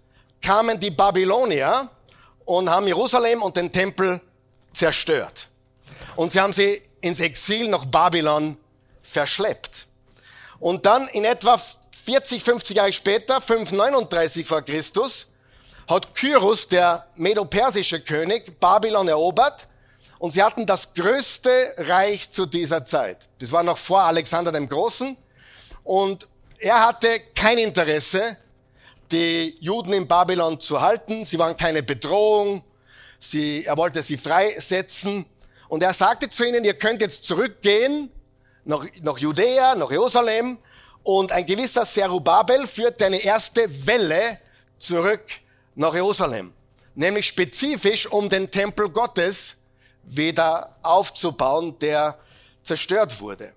kamen 0.41 0.79
die 0.79 0.91
Babylonier 0.91 1.89
und 2.45 2.69
haben 2.69 2.87
Jerusalem 2.87 3.41
und 3.41 3.57
den 3.57 3.71
Tempel 3.71 4.21
zerstört. 4.73 5.47
Und 6.15 6.31
sie 6.31 6.39
haben 6.39 6.53
sie 6.53 6.81
ins 7.01 7.19
Exil 7.19 7.67
nach 7.67 7.85
Babylon 7.85 8.57
verschleppt. 9.01 9.87
Und 10.59 10.85
dann 10.85 11.07
in 11.09 11.25
etwa 11.25 11.59
40, 12.05 12.41
50 12.43 12.77
Jahre 12.77 12.93
später, 12.93 13.41
539 13.41 14.47
vor 14.47 14.61
Christus, 14.61 15.27
hat 15.87 16.13
Kyrus, 16.15 16.67
der 16.67 17.07
medo-persische 17.15 18.01
König, 18.01 18.59
Babylon 18.59 19.07
erobert 19.07 19.67
und 20.19 20.32
sie 20.32 20.43
hatten 20.43 20.65
das 20.65 20.93
größte 20.93 21.75
Reich 21.77 22.29
zu 22.29 22.45
dieser 22.45 22.84
Zeit. 22.84 23.29
Das 23.39 23.53
war 23.53 23.63
noch 23.63 23.77
vor 23.77 24.03
Alexander 24.03 24.51
dem 24.51 24.67
Großen. 24.67 25.15
Und 25.86 26.27
er 26.60 26.86
hatte 26.86 27.21
kein 27.34 27.58
Interesse, 27.58 28.38
die 29.12 29.58
Juden 29.62 29.93
in 29.93 30.08
Babylon 30.08 30.60
zu 30.60 30.82
halten. 30.82 31.23
Sie 31.23 31.39
waren 31.39 31.55
keine 31.55 31.84
Bedrohung. 31.84 32.63
Sie, 33.17 33.63
er 33.63 33.77
wollte 33.77 34.03
sie 34.03 34.17
freisetzen. 34.17 35.25
Und 35.69 35.84
er 35.84 35.93
sagte 35.93 36.29
zu 36.29 36.45
ihnen, 36.45 36.65
ihr 36.65 36.73
könnt 36.73 36.99
jetzt 36.99 37.23
zurückgehen 37.23 38.12
nach, 38.65 38.86
nach 39.01 39.17
Judäa, 39.17 39.75
nach 39.75 39.89
Jerusalem. 39.89 40.58
Und 41.03 41.32
ein 41.32 41.45
gewisser 41.45 41.86
Serubabel 41.86 42.67
führt 42.67 43.01
eine 43.01 43.23
erste 43.23 43.67
Welle 43.88 44.38
zurück 44.77 45.23
nach 45.75 45.93
Jerusalem. 45.93 46.51
Nämlich 46.93 47.27
spezifisch, 47.27 48.05
um 48.05 48.27
den 48.27 48.51
Tempel 48.51 48.89
Gottes 48.89 49.55
wieder 50.09 50.75
aufzubauen, 50.81 51.77
der 51.79 52.17
zerstört 52.63 53.19
wurde. 53.21 53.53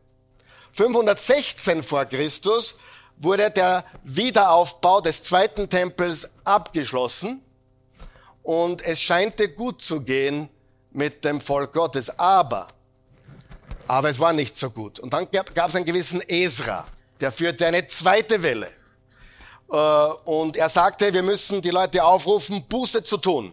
516 0.72 1.82
vor 1.82 2.04
Christus 2.06 2.76
wurde 3.18 3.50
der 3.50 3.84
Wiederaufbau 4.04 5.00
des 5.00 5.24
zweiten 5.24 5.68
Tempels 5.68 6.30
abgeschlossen 6.44 7.42
und 8.42 8.82
es 8.82 9.00
scheinte 9.00 9.48
gut 9.48 9.82
zu 9.82 10.02
gehen 10.02 10.48
mit 10.90 11.24
dem 11.24 11.40
Volk 11.40 11.72
Gottes. 11.72 12.18
Aber, 12.18 12.66
aber 13.86 14.10
es 14.10 14.18
war 14.18 14.32
nicht 14.32 14.56
so 14.56 14.70
gut. 14.70 14.98
Und 14.98 15.12
dann 15.12 15.28
gab, 15.30 15.68
es 15.68 15.76
einen 15.76 15.84
gewissen 15.84 16.20
Esra, 16.28 16.86
der 17.20 17.32
führte 17.32 17.66
eine 17.66 17.86
zweite 17.86 18.42
Welle. 18.42 18.70
Äh, 19.70 19.76
und 19.76 20.56
er 20.56 20.68
sagte, 20.68 21.12
wir 21.14 21.22
müssen 21.22 21.62
die 21.62 21.70
Leute 21.70 22.02
aufrufen, 22.04 22.64
Buße 22.64 23.04
zu 23.04 23.18
tun 23.18 23.52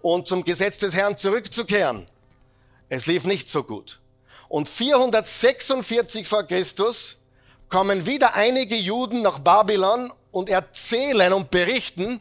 und 0.00 0.26
zum 0.26 0.44
Gesetz 0.44 0.78
des 0.78 0.94
Herrn 0.94 1.16
zurückzukehren. 1.16 2.06
Es 2.90 3.06
lief 3.06 3.24
nicht 3.24 3.48
so 3.48 3.62
gut. 3.62 4.00
Und 4.48 4.68
446 4.68 6.26
vor 6.26 6.42
Christus 6.42 7.18
kommen 7.68 8.04
wieder 8.04 8.34
einige 8.34 8.74
Juden 8.74 9.22
nach 9.22 9.38
Babylon 9.38 10.12
und 10.32 10.50
erzählen 10.50 11.32
und 11.32 11.52
berichten, 11.52 12.20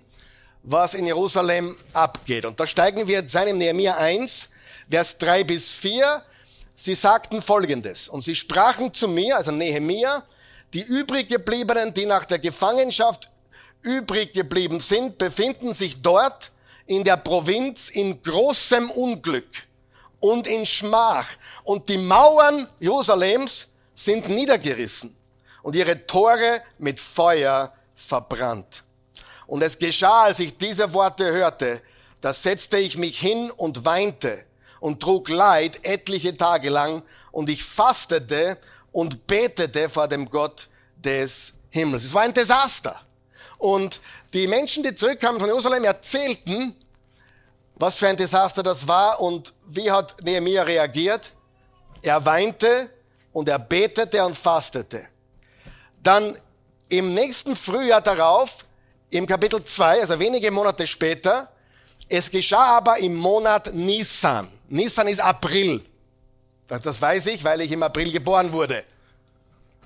was 0.62 0.93
in 0.93 1.08
Jerusalem 1.08 1.75
abgeht. 1.91 2.45
Und 2.45 2.60
da 2.60 2.67
steigen 2.67 3.08
wir 3.08 3.21
jetzt 3.21 3.36
ein 3.36 3.47
im 3.47 3.58
Nehemiah 3.58 3.97
1, 3.97 4.49
Vers 4.91 5.17
3 5.17 5.43
bis 5.43 5.73
4. 5.73 6.23
Sie 6.75 6.93
sagten 6.93 7.41
Folgendes. 7.41 8.08
Und 8.08 8.23
sie 8.23 8.36
sprachen 8.36 8.93
zu 8.93 9.08
mir, 9.08 9.38
also 9.38 9.51
Nehemiah, 9.51 10.23
die 10.73 10.84
übrig 10.84 11.29
gebliebenen, 11.29 11.95
die 11.95 12.05
nach 12.05 12.25
der 12.25 12.38
Gefangenschaft 12.38 13.29
übrig 13.82 14.34
geblieben 14.34 14.79
sind, 14.79 15.17
befinden 15.17 15.73
sich 15.73 16.03
dort 16.03 16.51
in 16.86 17.03
der 17.03 17.17
Provinz 17.17 17.89
in 17.89 18.21
großem 18.21 18.91
Unglück 18.91 19.47
und 20.19 20.47
in 20.47 20.65
Schmach. 20.65 21.27
Und 21.63 21.89
die 21.89 21.97
Mauern 21.97 22.67
Jerusalems 22.79 23.69
sind 23.93 24.29
niedergerissen 24.29 25.15
und 25.63 25.75
ihre 25.75 26.05
Tore 26.05 26.62
mit 26.77 26.99
Feuer 26.99 27.73
verbrannt. 27.93 28.84
Und 29.47 29.62
es 29.62 29.77
geschah, 29.77 30.23
als 30.23 30.39
ich 30.39 30.58
diese 30.58 30.93
Worte 30.93 31.32
hörte, 31.32 31.82
da 32.21 32.34
setzte 32.34 32.77
ich 32.77 32.97
mich 32.97 33.19
hin 33.19 33.51
und 33.51 33.86
weinte 33.86 34.45
und 34.79 35.01
trug 35.01 35.29
Leid 35.29 35.79
etliche 35.84 36.36
Tage 36.36 36.69
lang 36.69 37.01
und 37.32 37.49
ich 37.49 37.63
fastete 37.63 38.58
und 38.91 39.27
betete 39.27 39.89
vor 39.89 40.08
dem 40.08 40.29
Gott 40.29 40.67
des 40.95 41.53
Himmels. 41.69 42.05
Es 42.05 42.13
war 42.13 42.23
ein 42.23 42.34
Desaster. 42.34 43.01
Und 43.58 43.99
die 44.34 44.47
Menschen, 44.47 44.84
die 44.84 44.95
zurückkamen 44.95 45.39
von 45.39 45.49
Jerusalem, 45.49 45.84
erzählten, 45.84 46.75
was 47.79 47.97
für 47.97 48.09
ein 48.09 48.17
Desaster 48.17 48.61
das 48.61 48.87
war 48.87 49.19
und 49.21 49.53
wie 49.65 49.89
hat 49.89 50.21
Nehemiah 50.21 50.63
reagiert. 50.63 51.31
Er 52.01 52.23
weinte 52.25 52.89
und 53.31 53.47
er 53.47 53.57
betete 53.57 54.23
und 54.23 54.37
fastete. 54.37 55.07
Dann 56.03 56.37
im 56.89 57.13
nächsten 57.13 57.55
Frühjahr 57.55 58.01
darauf, 58.01 58.65
im 59.09 59.25
Kapitel 59.25 59.63
2, 59.63 60.01
also 60.01 60.19
wenige 60.19 60.51
Monate 60.51 60.85
später, 60.85 61.49
es 62.09 62.29
geschah 62.29 62.77
aber 62.77 62.97
im 62.97 63.15
Monat 63.15 63.73
Nisan. 63.73 64.47
Nisan 64.67 65.07
ist 65.07 65.21
April. 65.21 65.83
Das, 66.67 67.01
weiß 67.01 67.27
ich, 67.27 67.43
weil 67.43 67.61
ich 67.61 67.71
im 67.71 67.81
April 67.81 68.11
geboren 68.11 68.51
wurde. 68.51 68.83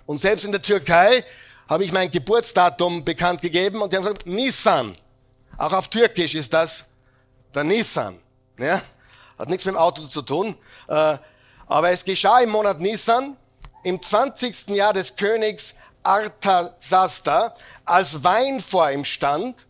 Und 0.06 0.20
selbst 0.20 0.44
in 0.44 0.52
der 0.52 0.62
Türkei 0.62 1.24
habe 1.70 1.86
ich 1.86 1.92
mein 1.92 2.12
Geburtsdatum 2.12 3.06
bekannt 3.06 3.42
gegeben 3.42 3.82
und 3.82 3.92
die 3.92 3.98
haben 3.98 4.04
gesagt, 4.04 4.26
Nisan. 4.26 4.94
Auch 5.58 5.72
auf 5.72 5.88
Türkisch 5.88 6.36
ist 6.36 6.54
das 6.54 6.86
der 7.54 7.64
Nisan. 7.64 8.20
Ja? 8.58 8.82
Hat 9.38 9.50
nichts 9.50 9.66
mit 9.66 9.76
dem 9.76 9.78
Auto 9.78 10.04
zu 10.04 10.22
tun. 10.22 10.56
Äh, 10.88 11.18
aber 11.68 11.92
es 11.92 12.06
geschah 12.06 12.40
im 12.40 12.52
Monat 12.52 12.80
Nisan, 12.80 13.38
im 13.84 14.02
20. 14.02 14.70
Jahr 14.70 14.94
des 14.94 15.16
Königs 15.16 15.76
Arthasasta, 16.04 17.56
als 17.86 18.24
Wein 18.24 18.60
vor 18.60 18.92
ihm 18.92 19.06
stand. 19.06 19.66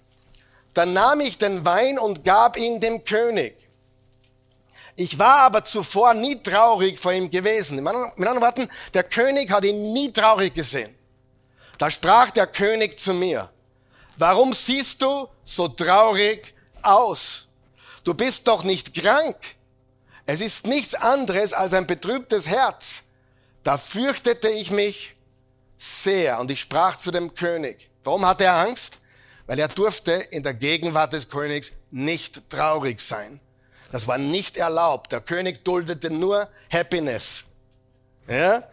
Dann 0.73 0.93
nahm 0.93 1.19
ich 1.19 1.37
den 1.37 1.63
Wein 1.65 1.99
und 1.99 2.23
gab 2.23 2.57
ihn 2.57 2.79
dem 2.79 3.03
König. 3.03 3.55
Ich 4.95 5.17
war 5.17 5.37
aber 5.37 5.65
zuvor 5.65 6.13
nie 6.13 6.41
traurig 6.41 6.99
vor 6.99 7.13
ihm 7.13 7.29
gewesen. 7.29 7.83
Mit 7.83 7.93
anderen 7.93 8.41
Worten, 8.41 8.69
der 8.93 9.03
König 9.03 9.51
hat 9.51 9.63
ihn 9.63 9.93
nie 9.93 10.11
traurig 10.11 10.53
gesehen. 10.53 10.95
Da 11.77 11.89
sprach 11.89 12.29
der 12.29 12.47
König 12.47 12.99
zu 12.99 13.13
mir, 13.13 13.49
warum 14.17 14.53
siehst 14.53 15.01
du 15.01 15.27
so 15.43 15.67
traurig 15.67 16.53
aus? 16.81 17.47
Du 18.03 18.13
bist 18.13 18.47
doch 18.47 18.63
nicht 18.63 18.93
krank. 18.93 19.37
Es 20.25 20.41
ist 20.41 20.67
nichts 20.67 20.95
anderes 20.95 21.53
als 21.53 21.73
ein 21.73 21.87
betrübtes 21.87 22.47
Herz. 22.47 23.03
Da 23.63 23.77
fürchtete 23.77 24.49
ich 24.49 24.71
mich 24.71 25.15
sehr 25.77 26.39
und 26.39 26.51
ich 26.51 26.61
sprach 26.61 26.97
zu 26.97 27.11
dem 27.11 27.33
König. 27.33 27.89
Warum 28.03 28.25
hatte 28.25 28.45
er 28.45 28.55
Angst? 28.55 28.99
Weil 29.47 29.59
er 29.59 29.67
durfte 29.67 30.11
in 30.11 30.43
der 30.43 30.53
Gegenwart 30.53 31.13
des 31.13 31.29
Königs 31.29 31.71
nicht 31.91 32.49
traurig 32.49 33.01
sein. 33.01 33.39
Das 33.91 34.07
war 34.07 34.17
nicht 34.17 34.57
erlaubt. 34.57 35.11
Der 35.11 35.21
König 35.21 35.63
duldete 35.63 36.09
nur 36.09 36.47
Happiness. 36.71 37.43
Ja? 38.27 38.63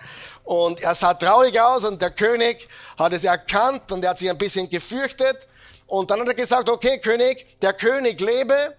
Und 0.44 0.80
er 0.80 0.94
sah 0.94 1.14
traurig 1.14 1.60
aus 1.60 1.84
und 1.84 2.00
der 2.00 2.10
König 2.10 2.68
hat 2.96 3.12
es 3.12 3.24
erkannt 3.24 3.92
und 3.92 4.04
er 4.04 4.10
hat 4.10 4.18
sich 4.18 4.30
ein 4.30 4.38
bisschen 4.38 4.70
gefürchtet. 4.70 5.46
Und 5.86 6.10
dann 6.10 6.20
hat 6.20 6.28
er 6.28 6.34
gesagt, 6.34 6.68
okay 6.68 6.98
König, 7.00 7.60
der 7.60 7.72
König 7.72 8.20
lebe, 8.20 8.76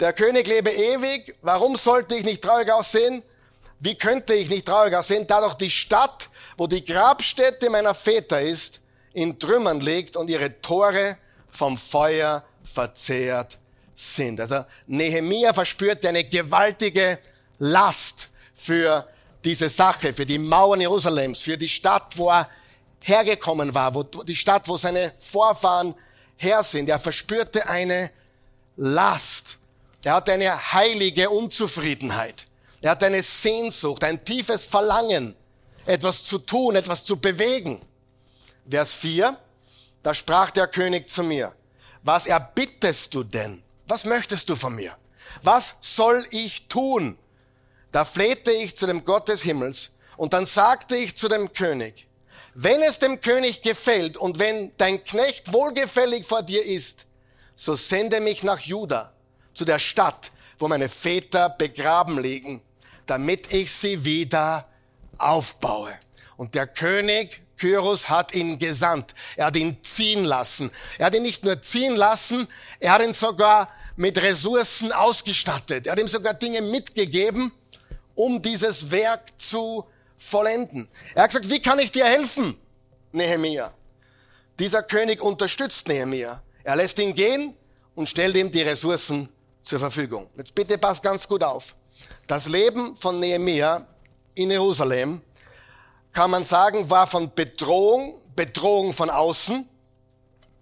der 0.00 0.12
König 0.12 0.46
lebe 0.46 0.70
ewig. 0.70 1.36
Warum 1.42 1.76
sollte 1.76 2.16
ich 2.16 2.24
nicht 2.24 2.42
traurig 2.42 2.70
aussehen? 2.70 3.22
Wie 3.78 3.94
könnte 3.94 4.34
ich 4.34 4.50
nicht 4.50 4.66
traurig 4.66 4.94
aussehen, 4.94 5.26
da 5.26 5.40
doch 5.40 5.54
die 5.54 5.70
Stadt, 5.70 6.28
wo 6.56 6.66
die 6.66 6.84
Grabstätte 6.84 7.70
meiner 7.70 7.94
Väter 7.94 8.40
ist, 8.40 8.80
in 9.12 9.38
Trümmern 9.38 9.80
liegt 9.80 10.16
und 10.16 10.28
ihre 10.28 10.60
Tore 10.60 11.16
vom 11.50 11.76
Feuer 11.76 12.44
verzehrt 12.62 13.58
sind. 13.94 14.40
Also 14.40 14.64
Nehemia 14.86 15.52
verspürte 15.52 16.08
eine 16.08 16.24
gewaltige 16.24 17.18
Last 17.58 18.28
für 18.54 19.08
diese 19.44 19.68
Sache, 19.68 20.12
für 20.12 20.26
die 20.26 20.38
Mauern 20.38 20.80
Jerusalems, 20.80 21.40
für 21.40 21.56
die 21.56 21.68
Stadt, 21.68 22.16
wo 22.16 22.30
er 22.30 22.48
hergekommen 23.02 23.74
war, 23.74 23.94
wo 23.94 24.02
die 24.02 24.36
Stadt, 24.36 24.68
wo 24.68 24.76
seine 24.76 25.12
Vorfahren 25.16 25.94
her 26.36 26.62
sind. 26.62 26.88
Er 26.88 26.98
verspürte 26.98 27.68
eine 27.68 28.10
Last. 28.76 29.59
Er 30.02 30.14
hatte 30.14 30.32
eine 30.32 30.72
heilige 30.72 31.28
Unzufriedenheit. 31.30 32.46
Er 32.80 32.92
hatte 32.92 33.06
eine 33.06 33.22
Sehnsucht, 33.22 34.02
ein 34.04 34.24
tiefes 34.24 34.64
Verlangen, 34.64 35.36
etwas 35.84 36.24
zu 36.24 36.38
tun, 36.38 36.76
etwas 36.76 37.04
zu 37.04 37.18
bewegen. 37.18 37.80
Vers 38.68 38.94
4, 38.94 39.36
da 40.02 40.14
sprach 40.14 40.50
der 40.50 40.68
König 40.68 41.10
zu 41.10 41.22
mir, 41.22 41.54
was 42.02 42.26
erbittest 42.26 43.14
du 43.14 43.22
denn? 43.22 43.62
Was 43.86 44.04
möchtest 44.04 44.48
du 44.48 44.56
von 44.56 44.74
mir? 44.74 44.96
Was 45.42 45.76
soll 45.80 46.26
ich 46.30 46.68
tun? 46.68 47.18
Da 47.92 48.04
flehte 48.04 48.52
ich 48.52 48.76
zu 48.76 48.86
dem 48.86 49.04
Gott 49.04 49.28
des 49.28 49.42
Himmels 49.42 49.90
und 50.16 50.32
dann 50.32 50.46
sagte 50.46 50.96
ich 50.96 51.16
zu 51.16 51.28
dem 51.28 51.52
König, 51.52 52.06
wenn 52.54 52.82
es 52.82 52.98
dem 52.98 53.20
König 53.20 53.62
gefällt 53.62 54.16
und 54.16 54.38
wenn 54.38 54.72
dein 54.76 55.04
Knecht 55.04 55.52
wohlgefällig 55.52 56.24
vor 56.24 56.42
dir 56.42 56.64
ist, 56.64 57.06
so 57.54 57.74
sende 57.74 58.20
mich 58.20 58.42
nach 58.42 58.60
Juda, 58.60 59.12
zu 59.54 59.64
der 59.64 59.78
Stadt, 59.78 60.30
wo 60.58 60.68
meine 60.68 60.88
Väter 60.88 61.50
begraben 61.50 62.20
liegen, 62.20 62.60
damit 63.06 63.52
ich 63.52 63.72
sie 63.72 64.04
wieder 64.04 64.68
aufbaue. 65.18 65.92
Und 66.36 66.54
der 66.54 66.66
König 66.66 67.42
Kyros 67.60 68.08
hat 68.08 68.34
ihn 68.34 68.58
gesandt. 68.58 69.14
Er 69.36 69.46
hat 69.46 69.56
ihn 69.56 69.76
ziehen 69.82 70.24
lassen. 70.24 70.70
Er 70.96 71.06
hat 71.06 71.14
ihn 71.14 71.22
nicht 71.22 71.44
nur 71.44 71.60
ziehen 71.60 71.94
lassen, 71.94 72.48
er 72.78 72.92
hat 72.92 73.02
ihn 73.02 73.12
sogar 73.12 73.70
mit 73.96 74.20
Ressourcen 74.20 74.92
ausgestattet. 74.92 75.86
Er 75.86 75.92
hat 75.92 75.98
ihm 75.98 76.08
sogar 76.08 76.32
Dinge 76.32 76.62
mitgegeben, 76.62 77.52
um 78.14 78.40
dieses 78.40 78.90
Werk 78.90 79.38
zu 79.38 79.84
vollenden. 80.16 80.88
Er 81.14 81.24
hat 81.24 81.30
gesagt, 81.30 81.50
wie 81.50 81.60
kann 81.60 81.78
ich 81.78 81.92
dir 81.92 82.06
helfen, 82.06 82.56
Nehemia? 83.12 83.74
Dieser 84.58 84.82
König 84.82 85.20
unterstützt 85.20 85.86
Nehemia. 85.88 86.42
Er 86.64 86.76
lässt 86.76 86.98
ihn 86.98 87.14
gehen 87.14 87.54
und 87.94 88.08
stellt 88.08 88.36
ihm 88.36 88.50
die 88.50 88.62
Ressourcen 88.62 89.28
zur 89.70 89.78
Verfügung. 89.78 90.28
Jetzt 90.36 90.52
bitte 90.52 90.76
passt 90.78 91.00
ganz 91.02 91.28
gut 91.28 91.44
auf. 91.44 91.76
Das 92.26 92.48
Leben 92.48 92.96
von 92.96 93.20
Nehemia 93.20 93.86
in 94.34 94.50
Jerusalem 94.50 95.22
kann 96.12 96.32
man 96.32 96.42
sagen, 96.42 96.90
war 96.90 97.06
von 97.06 97.32
Bedrohung, 97.32 98.20
Bedrohung 98.34 98.92
von 98.92 99.08
außen. 99.10 99.68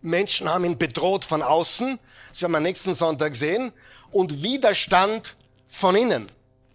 Menschen 0.03 0.49
haben 0.49 0.67
ihn 0.67 0.77
bedroht 0.77 1.25
von 1.25 1.43
außen. 1.43 1.99
Das 2.29 2.43
werden 2.43 2.53
wir 2.53 2.61
nächsten 2.61 2.95
Sonntag 2.95 3.35
sehen. 3.35 3.73
Und 4.11 4.43
Widerstand 4.43 5.37
von 5.67 5.97
innen. 5.97 6.27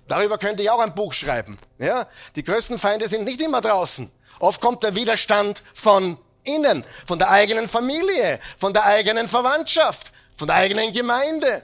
Darüber 0.08 0.40
könnte 0.40 0.64
ich 0.64 0.72
auch 0.72 0.80
ein 0.80 0.96
Buch 0.96 1.14
schreiben. 1.14 1.58
Ja? 1.78 2.08
Die 2.36 2.44
größten 2.44 2.80
Feinde 2.80 3.08
sind 3.08 3.26
nicht 3.26 3.42
immer 3.42 3.62
draußen. 3.62 4.12
Oft 4.40 4.60
kommt 4.60 4.82
der 4.82 4.96
Widerstand 4.96 5.62
von 5.76 6.18
innen, 6.44 6.84
von 7.06 7.20
der 7.20 7.30
eigenen 7.30 7.68
Familie, 7.68 8.40
von 8.58 8.74
der 8.74 8.86
eigenen 8.86 9.28
Verwandtschaft, 9.28 10.12
von 10.36 10.48
der 10.48 10.58
eigenen 10.58 10.92
Gemeinde. 10.92 11.64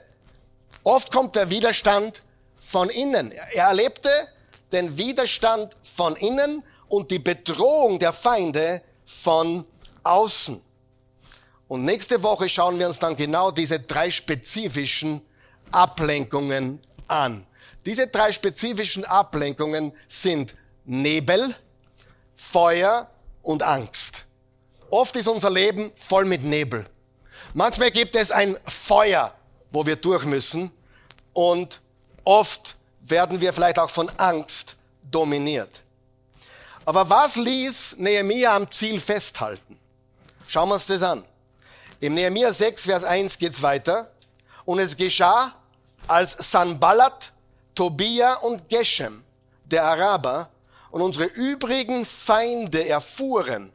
Oft 0.84 1.12
kommt 1.12 1.36
der 1.36 1.50
Widerstand 1.50 2.22
von 2.58 2.88
innen. 2.90 3.32
Er 3.32 3.66
erlebte 3.66 4.10
den 4.72 4.96
Widerstand 4.96 5.76
von 5.82 6.16
innen 6.16 6.62
und 6.88 7.10
die 7.10 7.18
Bedrohung 7.18 7.98
der 7.98 8.12
Feinde 8.12 8.82
von 9.04 9.64
außen. 10.02 10.60
Und 11.68 11.84
nächste 11.84 12.22
Woche 12.22 12.48
schauen 12.48 12.78
wir 12.78 12.88
uns 12.88 12.98
dann 12.98 13.16
genau 13.16 13.50
diese 13.50 13.78
drei 13.80 14.10
spezifischen 14.10 15.20
Ablenkungen 15.70 16.80
an. 17.06 17.46
Diese 17.86 18.08
drei 18.08 18.32
spezifischen 18.32 19.04
Ablenkungen 19.04 19.92
sind 20.08 20.54
Nebel, 20.84 21.54
Feuer 22.34 23.08
und 23.42 23.62
Angst. 23.62 24.24
Oft 24.90 25.14
ist 25.16 25.28
unser 25.28 25.50
Leben 25.50 25.92
voll 25.94 26.24
mit 26.24 26.42
Nebel. 26.42 26.84
Manchmal 27.54 27.90
gibt 27.90 28.16
es 28.16 28.30
ein 28.30 28.56
Feuer, 28.66 29.32
wo 29.70 29.86
wir 29.86 29.96
durch 29.96 30.24
müssen 30.24 30.70
und 31.32 31.80
oft 32.24 32.76
werden 33.00 33.40
wir 33.40 33.52
vielleicht 33.52 33.78
auch 33.78 33.90
von 33.90 34.08
Angst 34.18 34.76
dominiert. 35.10 35.82
Aber 36.84 37.08
was 37.08 37.36
ließ 37.36 37.96
Nehemia 37.98 38.56
am 38.56 38.70
Ziel 38.70 39.00
festhalten? 39.00 39.78
Schauen 40.48 40.68
wir 40.68 40.74
uns 40.74 40.86
das 40.86 41.02
an. 41.02 41.24
Im 42.00 42.14
Nehemia 42.14 42.52
6, 42.52 42.84
Vers 42.84 43.04
1 43.04 43.38
geht's 43.38 43.62
weiter. 43.62 44.10
Und 44.64 44.78
es 44.78 44.96
geschah, 44.96 45.54
als 46.08 46.36
Sanballat, 46.50 47.32
Tobia 47.74 48.34
und 48.34 48.68
Geshem, 48.68 49.22
der 49.64 49.84
Araber, 49.84 50.48
und 50.90 51.02
unsere 51.02 51.26
übrigen 51.26 52.04
Feinde 52.04 52.88
erfuhren, 52.88 53.72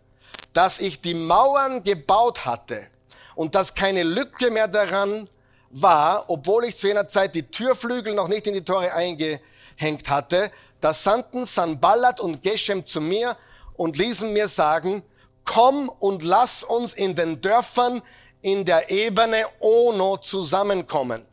dass 0.53 0.79
ich 0.79 1.01
die 1.01 1.13
Mauern 1.13 1.83
gebaut 1.83 2.45
hatte 2.45 2.87
und 3.35 3.55
dass 3.55 3.73
keine 3.73 4.03
Lücke 4.03 4.51
mehr 4.51 4.67
daran 4.67 5.29
war, 5.75 6.29
obwohl 6.29 6.65
ich 6.65 6.77
zu 6.77 6.87
jener 6.87 7.07
Zeit 7.07 7.35
die 7.35 7.43
Türflügel 7.43 8.13
noch 8.13 8.27
nicht 8.27 8.47
in 8.47 8.53
die 8.53 8.63
Tore 8.63 8.93
eingehängt 8.93 10.09
hatte, 10.09 10.49
da 10.79 10.93
sandten 10.93 11.45
Sanballat 11.45 12.19
und 12.19 12.43
Geshem 12.43 12.85
zu 12.85 13.01
mir 13.01 13.35
und 13.75 13.97
ließen 13.97 14.31
mir 14.31 14.47
sagen, 14.47 15.03
komm 15.43 15.89
und 15.99 16.23
lass 16.23 16.63
uns 16.63 16.93
in 16.93 17.15
den 17.15 17.41
Dörfern 17.41 18.01
in 18.41 18.63
der 18.63 18.89
Ebene 18.89 19.45
Ono 19.59 20.17
zusammenkommen. 20.17 21.25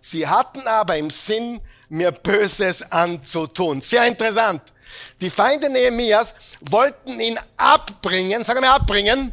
Sie 0.00 0.26
hatten 0.26 0.66
aber 0.66 0.96
im 0.96 1.10
Sinn, 1.10 1.60
mir 1.88 2.12
Böses 2.12 2.90
anzutun. 2.92 3.80
Sehr 3.80 4.06
interessant. 4.06 4.62
Die 5.20 5.30
Feinde 5.30 5.68
Nehemias 5.68 6.34
wollten 6.60 7.18
ihn 7.20 7.38
abbringen, 7.56 8.44
sagen 8.44 8.62
wir 8.62 8.72
abbringen, 8.72 9.32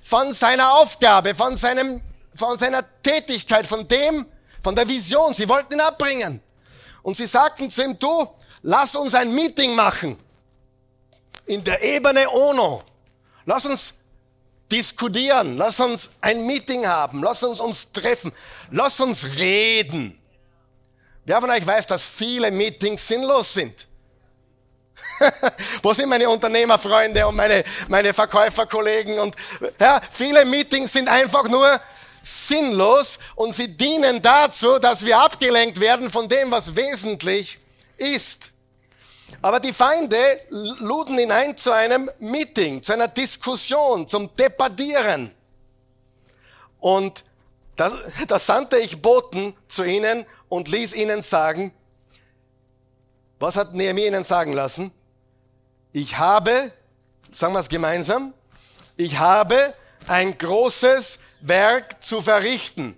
von 0.00 0.32
seiner 0.32 0.74
Aufgabe, 0.74 1.34
von 1.34 1.56
seinem, 1.56 2.00
von 2.34 2.58
seiner 2.58 2.84
Tätigkeit, 3.02 3.66
von 3.66 3.86
dem, 3.86 4.26
von 4.62 4.74
der 4.74 4.88
Vision. 4.88 5.34
Sie 5.34 5.48
wollten 5.48 5.74
ihn 5.74 5.80
abbringen. 5.80 6.40
Und 7.02 7.16
sie 7.16 7.26
sagten 7.26 7.70
zu 7.70 7.82
ihm, 7.82 7.98
du, 7.98 8.28
lass 8.62 8.94
uns 8.94 9.14
ein 9.14 9.34
Meeting 9.34 9.74
machen. 9.74 10.18
In 11.46 11.62
der 11.64 11.82
Ebene 11.82 12.28
Ono. 12.30 12.82
Lass 13.44 13.66
uns 13.66 13.94
diskutieren. 14.70 15.56
Lass 15.56 15.80
uns 15.80 16.10
ein 16.20 16.46
Meeting 16.46 16.86
haben. 16.86 17.22
Lass 17.22 17.42
uns 17.42 17.60
uns 17.60 17.90
treffen. 17.92 18.32
Lass 18.70 19.00
uns 19.00 19.24
reden. 19.36 20.18
Wer 21.24 21.40
von 21.40 21.50
euch 21.50 21.66
weiß, 21.66 21.86
dass 21.86 22.04
viele 22.04 22.50
Meetings 22.50 23.06
sinnlos 23.06 23.52
sind? 23.52 23.86
Wo 25.82 25.92
sind 25.92 26.08
meine 26.08 26.28
Unternehmerfreunde 26.28 27.26
und 27.26 27.36
meine, 27.36 27.62
meine 27.88 28.12
Verkäuferkollegen? 28.12 29.18
Und 29.18 29.36
ja, 29.78 30.00
viele 30.10 30.44
Meetings 30.44 30.92
sind 30.92 31.08
einfach 31.08 31.48
nur 31.48 31.80
sinnlos 32.22 33.18
und 33.34 33.54
sie 33.54 33.76
dienen 33.76 34.22
dazu, 34.22 34.78
dass 34.78 35.04
wir 35.04 35.18
abgelenkt 35.18 35.80
werden 35.80 36.10
von 36.10 36.28
dem, 36.28 36.50
was 36.50 36.76
wesentlich 36.76 37.58
ist. 37.96 38.52
Aber 39.40 39.58
die 39.60 39.72
Feinde 39.72 40.40
luden 40.50 41.18
ihn 41.18 41.32
ein 41.32 41.56
zu 41.56 41.72
einem 41.72 42.10
Meeting, 42.18 42.82
zu 42.82 42.92
einer 42.92 43.08
Diskussion, 43.08 44.06
zum 44.06 44.34
Debattieren. 44.36 45.32
Und 46.78 47.24
da, 47.76 47.90
da 48.28 48.38
sandte 48.38 48.78
ich 48.78 49.00
Boten 49.00 49.56
zu 49.68 49.84
ihnen 49.84 50.26
und 50.48 50.68
ließ 50.68 50.94
ihnen 50.94 51.22
sagen, 51.22 51.72
was 53.38 53.56
hat 53.56 53.74
Nehemiah 53.74 54.08
ihnen 54.08 54.24
sagen 54.24 54.52
lassen? 54.52 54.92
Ich 55.92 56.18
habe, 56.18 56.70
sagen 57.32 57.54
wir 57.54 57.60
es 57.60 57.68
gemeinsam, 57.68 58.34
ich 58.96 59.18
habe 59.18 59.74
ein 60.06 60.36
großes 60.36 61.18
Werk 61.42 62.02
zu 62.02 62.22
verrichten. 62.22 62.96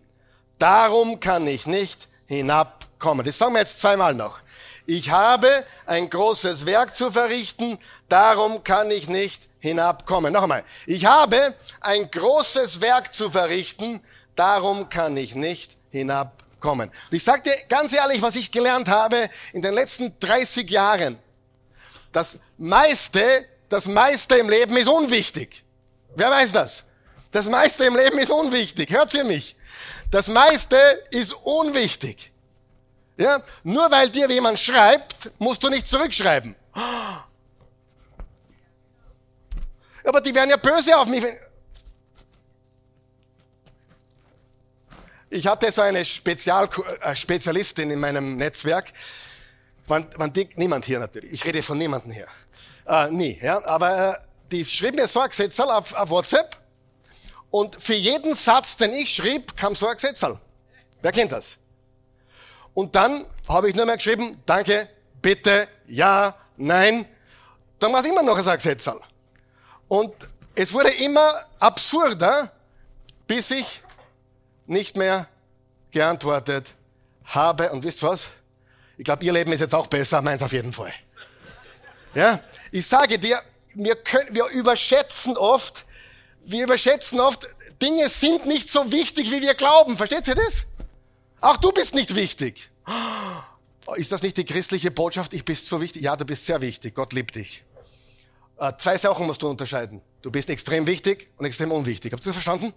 Darum 0.58 1.20
kann 1.20 1.46
ich 1.46 1.66
nicht 1.66 2.08
hinabkommen. 2.26 3.26
Das 3.26 3.36
sagen 3.38 3.54
wir 3.54 3.60
jetzt 3.60 3.80
zweimal 3.80 4.14
noch. 4.14 4.40
Ich 4.86 5.10
habe 5.10 5.64
ein 5.86 6.08
großes 6.08 6.66
Werk 6.66 6.94
zu 6.94 7.10
verrichten, 7.10 7.78
darum 8.08 8.62
kann 8.62 8.90
ich 8.90 9.08
nicht 9.08 9.48
hinabkommen. 9.58 10.32
Noch 10.32 10.42
einmal. 10.42 10.64
Ich 10.86 11.06
habe 11.06 11.54
ein 11.80 12.10
großes 12.10 12.80
Werk 12.80 13.12
zu 13.12 13.30
verrichten, 13.30 14.00
darum 14.36 14.88
kann 14.90 15.16
ich 15.16 15.34
nicht 15.34 15.76
hinabkommen 15.90 16.44
kommen. 16.64 16.88
Und 16.88 17.16
ich 17.16 17.22
sage 17.22 17.42
dir 17.42 17.56
ganz 17.68 17.92
ehrlich, 17.92 18.22
was 18.22 18.34
ich 18.34 18.50
gelernt 18.50 18.88
habe 18.88 19.28
in 19.52 19.62
den 19.62 19.74
letzten 19.74 20.18
30 20.18 20.68
Jahren. 20.68 21.18
Das 22.10 22.38
meiste, 22.56 23.46
das 23.68 23.86
meiste 23.86 24.36
im 24.36 24.48
Leben 24.48 24.76
ist 24.76 24.88
unwichtig. 24.88 25.62
Wer 26.16 26.30
weiß 26.30 26.52
das? 26.52 26.84
Das 27.34 27.48
meiste 27.48 27.84
im 27.84 27.96
Leben 27.96 28.16
ist 28.20 28.30
unwichtig. 28.30 28.92
Hört 28.92 29.12
ihr 29.12 29.24
mich? 29.24 29.56
Das 30.12 30.28
meiste 30.28 30.76
ist 31.10 31.32
unwichtig. 31.32 32.32
Ja? 33.16 33.42
Nur 33.64 33.90
weil 33.90 34.08
dir 34.08 34.30
jemand 34.30 34.56
schreibt, 34.56 35.32
musst 35.40 35.60
du 35.64 35.68
nicht 35.68 35.88
zurückschreiben. 35.88 36.54
Aber 40.04 40.20
die 40.20 40.32
werden 40.32 40.50
ja 40.50 40.58
böse 40.58 40.96
auf 40.96 41.08
mich. 41.08 41.24
Ich 45.28 45.44
hatte 45.48 45.72
so 45.72 45.82
eine 45.82 46.04
Spezial 46.04 46.68
äh, 47.00 47.16
Spezialistin 47.16 47.90
in 47.90 47.98
meinem 47.98 48.36
Netzwerk. 48.36 48.92
Man, 49.88 50.06
man 50.18 50.32
denkt, 50.32 50.56
niemand 50.56 50.84
hier 50.84 51.00
natürlich. 51.00 51.32
Ich 51.32 51.44
rede 51.44 51.62
von 51.64 51.78
niemandem 51.78 52.12
hier. 52.12 52.28
Äh, 52.86 53.10
nie, 53.10 53.40
ja. 53.42 53.60
Aber 53.66 54.18
äh, 54.18 54.20
die 54.52 54.64
schrieb 54.64 54.94
mir 54.94 55.08
so 55.08 55.18
ein 55.18 55.30
Gesetzel 55.30 55.64
auf, 55.64 55.94
auf 55.94 56.10
WhatsApp. 56.10 56.63
Und 57.54 57.80
für 57.80 57.94
jeden 57.94 58.34
Satz, 58.34 58.78
den 58.78 58.92
ich 58.94 59.14
schrieb, 59.14 59.56
kam 59.56 59.76
so 59.76 59.86
ein 59.86 59.94
Gesetzel. 59.94 60.40
Wer 61.02 61.12
kennt 61.12 61.30
das? 61.30 61.56
Und 62.74 62.96
dann 62.96 63.24
habe 63.48 63.68
ich 63.68 63.76
nur 63.76 63.86
mehr 63.86 63.96
geschrieben, 63.96 64.42
danke, 64.44 64.88
bitte, 65.22 65.68
ja, 65.86 66.34
nein. 66.56 67.06
Dann 67.78 67.92
war 67.92 68.00
es 68.00 68.06
immer 68.06 68.24
noch 68.24 68.36
ein 68.36 68.56
Gesetzel. 68.56 68.98
Und 69.86 70.12
es 70.56 70.72
wurde 70.72 70.90
immer 70.94 71.46
absurder, 71.60 72.50
bis 73.28 73.52
ich 73.52 73.82
nicht 74.66 74.96
mehr 74.96 75.28
geantwortet 75.92 76.74
habe. 77.22 77.70
Und 77.70 77.84
wisst 77.84 78.02
was? 78.02 78.30
Ich 78.98 79.04
glaube, 79.04 79.24
ihr 79.24 79.32
Leben 79.32 79.52
ist 79.52 79.60
jetzt 79.60 79.76
auch 79.76 79.86
besser, 79.86 80.20
meins 80.22 80.42
auf 80.42 80.52
jeden 80.52 80.72
Fall. 80.72 80.92
Ja, 82.14 82.40
ich 82.72 82.84
sage 82.84 83.16
dir, 83.16 83.40
wir, 83.74 83.94
können, 83.94 84.34
wir 84.34 84.46
überschätzen 84.46 85.36
oft, 85.36 85.86
wir 86.44 86.64
überschätzen 86.64 87.20
oft, 87.20 87.48
Dinge 87.80 88.08
sind 88.08 88.46
nicht 88.46 88.70
so 88.70 88.90
wichtig, 88.92 89.30
wie 89.30 89.42
wir 89.42 89.54
glauben. 89.54 89.96
Versteht 89.96 90.26
ihr 90.28 90.34
das? 90.34 90.64
Auch 91.40 91.56
du 91.56 91.72
bist 91.72 91.94
nicht 91.94 92.14
wichtig. 92.14 92.70
Ist 93.96 94.12
das 94.12 94.22
nicht 94.22 94.36
die 94.36 94.44
christliche 94.44 94.90
Botschaft? 94.90 95.34
Ich 95.34 95.44
bist 95.44 95.68
so 95.68 95.80
wichtig. 95.80 96.02
Ja, 96.02 96.16
du 96.16 96.24
bist 96.24 96.46
sehr 96.46 96.60
wichtig. 96.60 96.94
Gott 96.94 97.12
liebt 97.12 97.34
dich. 97.34 97.64
Äh, 98.58 98.72
zwei 98.78 98.96
Sachen 98.96 99.26
musst 99.26 99.42
du 99.42 99.48
unterscheiden. 99.48 100.00
Du 100.22 100.30
bist 100.30 100.48
extrem 100.48 100.86
wichtig 100.86 101.30
und 101.36 101.44
extrem 101.44 101.70
unwichtig. 101.70 102.12
Habt 102.12 102.22
ihr 102.22 102.26
das 102.26 102.36
verstanden? 102.36 102.72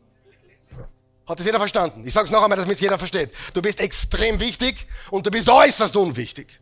Hat 1.25 1.39
das 1.39 1.45
jeder 1.45 1.59
verstanden? 1.59 2.05
Ich 2.05 2.13
sage 2.13 2.25
es 2.25 2.31
noch 2.31 2.41
einmal, 2.41 2.57
damit 2.57 2.75
es 2.75 2.81
jeder 2.81 2.97
versteht. 2.97 3.31
Du 3.53 3.61
bist 3.61 3.79
extrem 3.79 4.39
wichtig 4.39 4.87
und 5.11 5.25
du 5.25 5.31
bist 5.31 5.49
äußerst 5.49 5.95
unwichtig. 5.97 6.59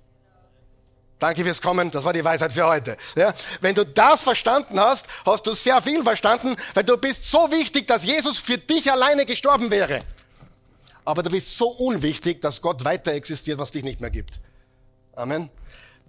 Danke 1.20 1.43
fürs 1.43 1.61
Kommen, 1.61 1.91
das 1.91 2.03
war 2.03 2.11
die 2.11 2.24
Weisheit 2.24 2.51
für 2.51 2.66
heute. 2.66 2.97
Ja? 3.16 3.34
Wenn 3.61 3.74
du 3.74 3.86
das 3.86 4.24
verstanden 4.24 4.80
hast, 4.80 5.05
hast 5.26 5.47
du 5.47 5.53
sehr 5.53 5.82
viel 5.82 6.03
verstanden, 6.03 6.55
weil 6.74 6.84
du 6.84 6.97
bist 6.97 7.30
so 7.32 7.49
wichtig, 7.51 7.88
dass 7.88 8.03
Jesus 8.03 8.38
für 8.38 8.57
dich 8.57 8.91
alleine 8.91 9.26
gestorben 9.26 9.72
wäre. 9.72 10.01
Aber 11.05 11.24
du 11.24 11.30
bist 11.30 11.57
so 11.57 11.68
unwichtig, 11.70 12.41
dass 12.41 12.61
Gott 12.61 12.84
weiter 12.84 13.13
existiert, 13.13 13.59
was 13.59 13.72
dich 13.72 13.84
nicht 13.84 14.01
mehr 14.01 14.09
gibt. 14.09 14.39
Amen. 15.16 15.49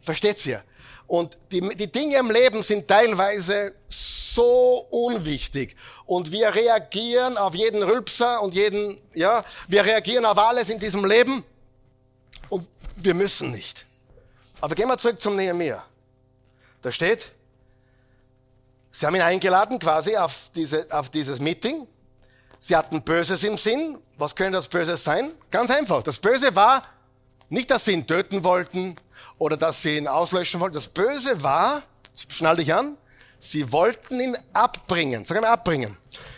Versteht's 0.02 0.44
ihr? 0.46 0.62
Und 1.06 1.38
die, 1.52 1.60
die 1.60 1.90
Dinge 1.90 2.16
im 2.16 2.30
Leben 2.30 2.62
sind 2.62 2.88
teilweise 2.88 3.74
so 3.88 4.86
unwichtig. 4.90 5.76
Und 6.04 6.32
wir 6.32 6.54
reagieren 6.54 7.38
auf 7.38 7.54
jeden 7.54 7.82
Rülpser 7.82 8.42
und 8.42 8.54
jeden, 8.54 9.00
ja, 9.14 9.44
wir 9.68 9.84
reagieren 9.84 10.26
auf 10.26 10.38
alles 10.38 10.68
in 10.68 10.78
diesem 10.78 11.04
Leben. 11.04 11.44
Und 12.48 12.66
wir 12.96 13.14
müssen 13.14 13.50
nicht. 13.50 13.85
Aber 14.60 14.74
gehen 14.74 14.88
wir 14.88 14.98
zurück 14.98 15.20
zum 15.20 15.36
Nehemiah. 15.36 15.84
Da 16.82 16.90
steht, 16.90 17.32
sie 18.90 19.06
haben 19.06 19.14
ihn 19.14 19.22
eingeladen 19.22 19.78
quasi 19.78 20.16
auf, 20.16 20.50
diese, 20.54 20.86
auf 20.90 21.10
dieses 21.10 21.40
Meeting. 21.40 21.86
Sie 22.58 22.74
hatten 22.74 23.02
Böses 23.02 23.44
im 23.44 23.56
Sinn. 23.56 23.98
Was 24.16 24.34
könnte 24.34 24.52
das 24.52 24.68
Böse 24.68 24.96
sein? 24.96 25.32
Ganz 25.50 25.70
einfach. 25.70 26.02
Das 26.02 26.18
Böse 26.18 26.54
war 26.54 26.82
nicht, 27.48 27.70
dass 27.70 27.84
sie 27.84 27.92
ihn 27.92 28.06
töten 28.06 28.44
wollten 28.44 28.96
oder 29.38 29.56
dass 29.56 29.82
sie 29.82 29.98
ihn 29.98 30.08
auslöschen 30.08 30.60
wollten. 30.60 30.74
Das 30.74 30.88
Böse 30.88 31.42
war, 31.42 31.82
schnall 32.28 32.56
dich 32.56 32.72
an, 32.72 32.96
sie 33.38 33.70
wollten 33.72 34.20
ihn 34.20 34.36
abbringen. 34.52 35.24
Sag 35.24 35.40
mal 35.40 35.50
abbringen. 35.50 35.96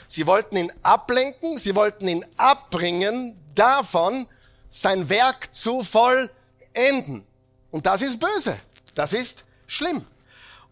Sie 0.08 0.26
wollten 0.26 0.56
ihn 0.56 0.72
ablenken, 0.82 1.58
sie 1.58 1.74
wollten 1.74 2.08
ihn 2.08 2.24
abbringen 2.36 3.38
davon, 3.54 4.26
sein 4.70 5.08
Werk 5.08 5.54
zu 5.54 5.82
vollenden. 5.82 7.26
Und 7.70 7.86
das 7.86 8.02
ist 8.02 8.18
böse. 8.18 8.58
Das 8.94 9.12
ist 9.12 9.44
schlimm. 9.66 10.06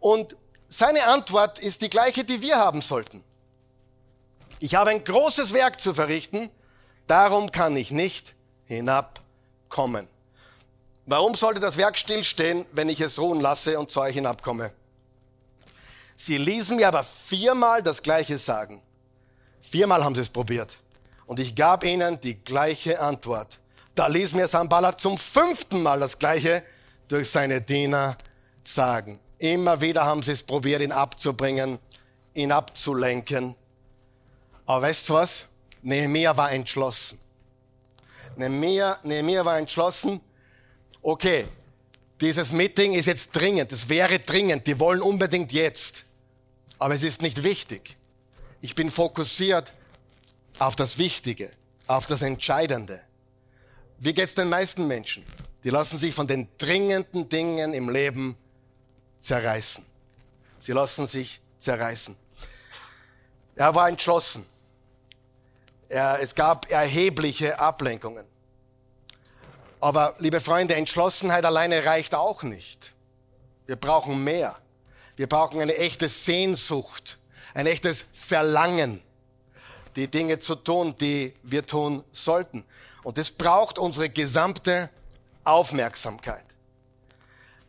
Und 0.00 0.36
seine 0.68 1.04
Antwort 1.06 1.58
ist 1.58 1.82
die 1.82 1.90
gleiche, 1.90 2.24
die 2.24 2.42
wir 2.42 2.56
haben 2.56 2.82
sollten. 2.82 3.22
Ich 4.58 4.74
habe 4.74 4.90
ein 4.90 5.04
großes 5.04 5.52
Werk 5.52 5.80
zu 5.80 5.94
verrichten, 5.94 6.50
darum 7.06 7.50
kann 7.50 7.76
ich 7.76 7.90
nicht 7.90 8.34
hinabkommen. 8.64 10.08
Warum 11.04 11.34
sollte 11.34 11.60
das 11.60 11.76
Werk 11.76 11.98
stillstehen, 11.98 12.66
wenn 12.72 12.88
ich 12.88 13.00
es 13.00 13.18
ruhen 13.18 13.40
lasse 13.40 13.78
und 13.78 13.90
zu 13.90 14.00
euch 14.00 14.14
hinabkomme? 14.14 14.72
Sie 16.16 16.38
ließen 16.38 16.76
mir 16.76 16.88
aber 16.88 17.04
viermal 17.04 17.82
das 17.82 18.02
Gleiche 18.02 18.38
sagen. 18.38 18.82
Viermal 19.60 20.02
haben 20.02 20.14
sie 20.14 20.22
es 20.22 20.30
probiert. 20.30 20.78
Und 21.26 21.38
ich 21.38 21.54
gab 21.54 21.84
ihnen 21.84 22.20
die 22.20 22.42
gleiche 22.42 23.00
Antwort. 23.00 23.58
Da 23.94 24.06
ließ 24.06 24.32
mir 24.32 24.48
Sambala 24.48 24.96
zum 24.96 25.18
fünften 25.18 25.82
Mal 25.82 26.00
das 26.00 26.18
Gleiche 26.18 26.64
durch 27.08 27.30
seine 27.30 27.60
Diener 27.60 28.16
sagen. 28.64 29.18
Immer 29.38 29.80
wieder 29.80 30.04
haben 30.04 30.22
sie 30.22 30.32
es 30.32 30.42
probiert, 30.42 30.80
ihn 30.80 30.92
abzubringen, 30.92 31.78
ihn 32.34 32.52
abzulenken. 32.52 33.54
Aber 34.64 34.82
weißt 34.82 35.08
du 35.08 35.14
was? 35.14 35.46
Nehemiah 35.82 36.36
war 36.36 36.50
entschlossen. 36.52 37.18
Nehemiah, 38.36 38.98
Nehemiah 39.02 39.44
war 39.44 39.58
entschlossen. 39.58 40.20
Okay, 41.02 41.46
dieses 42.20 42.52
Meeting 42.52 42.94
ist 42.94 43.06
jetzt 43.06 43.32
dringend. 43.32 43.72
Es 43.72 43.88
wäre 43.88 44.18
dringend. 44.18 44.66
Die 44.66 44.78
wollen 44.78 45.02
unbedingt 45.02 45.52
jetzt. 45.52 46.04
Aber 46.78 46.94
es 46.94 47.02
ist 47.02 47.22
nicht 47.22 47.42
wichtig. 47.42 47.96
Ich 48.60 48.74
bin 48.74 48.90
fokussiert 48.90 49.72
auf 50.58 50.76
das 50.76 50.98
Wichtige, 50.98 51.50
auf 51.86 52.06
das 52.06 52.22
Entscheidende. 52.22 53.00
Wie 53.98 54.12
geht's 54.12 54.34
den 54.34 54.48
meisten 54.48 54.86
Menschen? 54.86 55.24
Die 55.66 55.70
lassen 55.70 55.98
sich 55.98 56.14
von 56.14 56.28
den 56.28 56.46
dringenden 56.58 57.28
Dingen 57.28 57.74
im 57.74 57.88
Leben 57.88 58.36
zerreißen. 59.18 59.84
Sie 60.60 60.70
lassen 60.70 61.08
sich 61.08 61.40
zerreißen. 61.58 62.14
Er 63.56 63.74
war 63.74 63.88
entschlossen. 63.88 64.46
Er, 65.88 66.20
es 66.20 66.36
gab 66.36 66.70
erhebliche 66.70 67.58
Ablenkungen. 67.58 68.24
Aber, 69.80 70.14
liebe 70.18 70.40
Freunde, 70.40 70.76
Entschlossenheit 70.76 71.44
alleine 71.44 71.84
reicht 71.84 72.14
auch 72.14 72.44
nicht. 72.44 72.92
Wir 73.66 73.74
brauchen 73.74 74.22
mehr. 74.22 74.56
Wir 75.16 75.26
brauchen 75.26 75.60
eine 75.60 75.74
echte 75.74 76.08
Sehnsucht, 76.08 77.18
ein 77.54 77.66
echtes 77.66 78.04
Verlangen, 78.12 79.02
die 79.96 80.06
Dinge 80.06 80.38
zu 80.38 80.54
tun, 80.54 80.94
die 81.00 81.34
wir 81.42 81.66
tun 81.66 82.04
sollten. 82.12 82.64
Und 83.02 83.18
es 83.18 83.32
braucht 83.32 83.80
unsere 83.80 84.08
gesamte 84.10 84.90
Aufmerksamkeit. 85.46 86.44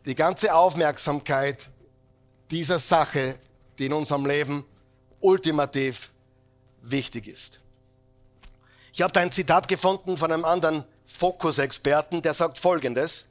Die 0.04 0.14
ganze 0.14 0.54
Aufmerksamkeit 0.54 1.68
dieser 2.50 2.78
Sache, 2.78 3.38
die 3.78 3.86
in 3.86 3.92
unserem 3.92 4.26
Leben 4.26 4.64
ultimativ 5.20 6.10
wichtig 6.82 7.28
ist. 7.28 7.60
Ich 8.92 9.02
habe 9.02 9.12
da 9.12 9.20
ein 9.20 9.32
Zitat 9.32 9.68
gefunden 9.68 10.16
von 10.16 10.32
einem 10.32 10.44
anderen 10.44 10.84
Fokusexperten, 11.06 12.22
der 12.22 12.34
sagt 12.34 12.58
Folgendes. 12.58 13.26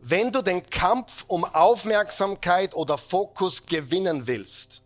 Wenn 0.00 0.30
du 0.30 0.42
den 0.42 0.68
Kampf 0.70 1.24
um 1.26 1.44
Aufmerksamkeit 1.44 2.74
oder 2.74 2.96
Fokus 2.96 3.66
gewinnen 3.66 4.26
willst, 4.26 4.82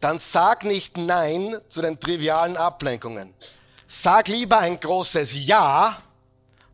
dann 0.00 0.18
sag 0.18 0.64
nicht 0.64 0.98
Nein 0.98 1.56
zu 1.68 1.80
den 1.80 1.98
trivialen 1.98 2.56
Ablenkungen. 2.56 3.32
Sag 3.86 4.28
lieber 4.28 4.58
ein 4.58 4.78
großes 4.78 5.46
Ja 5.46 6.02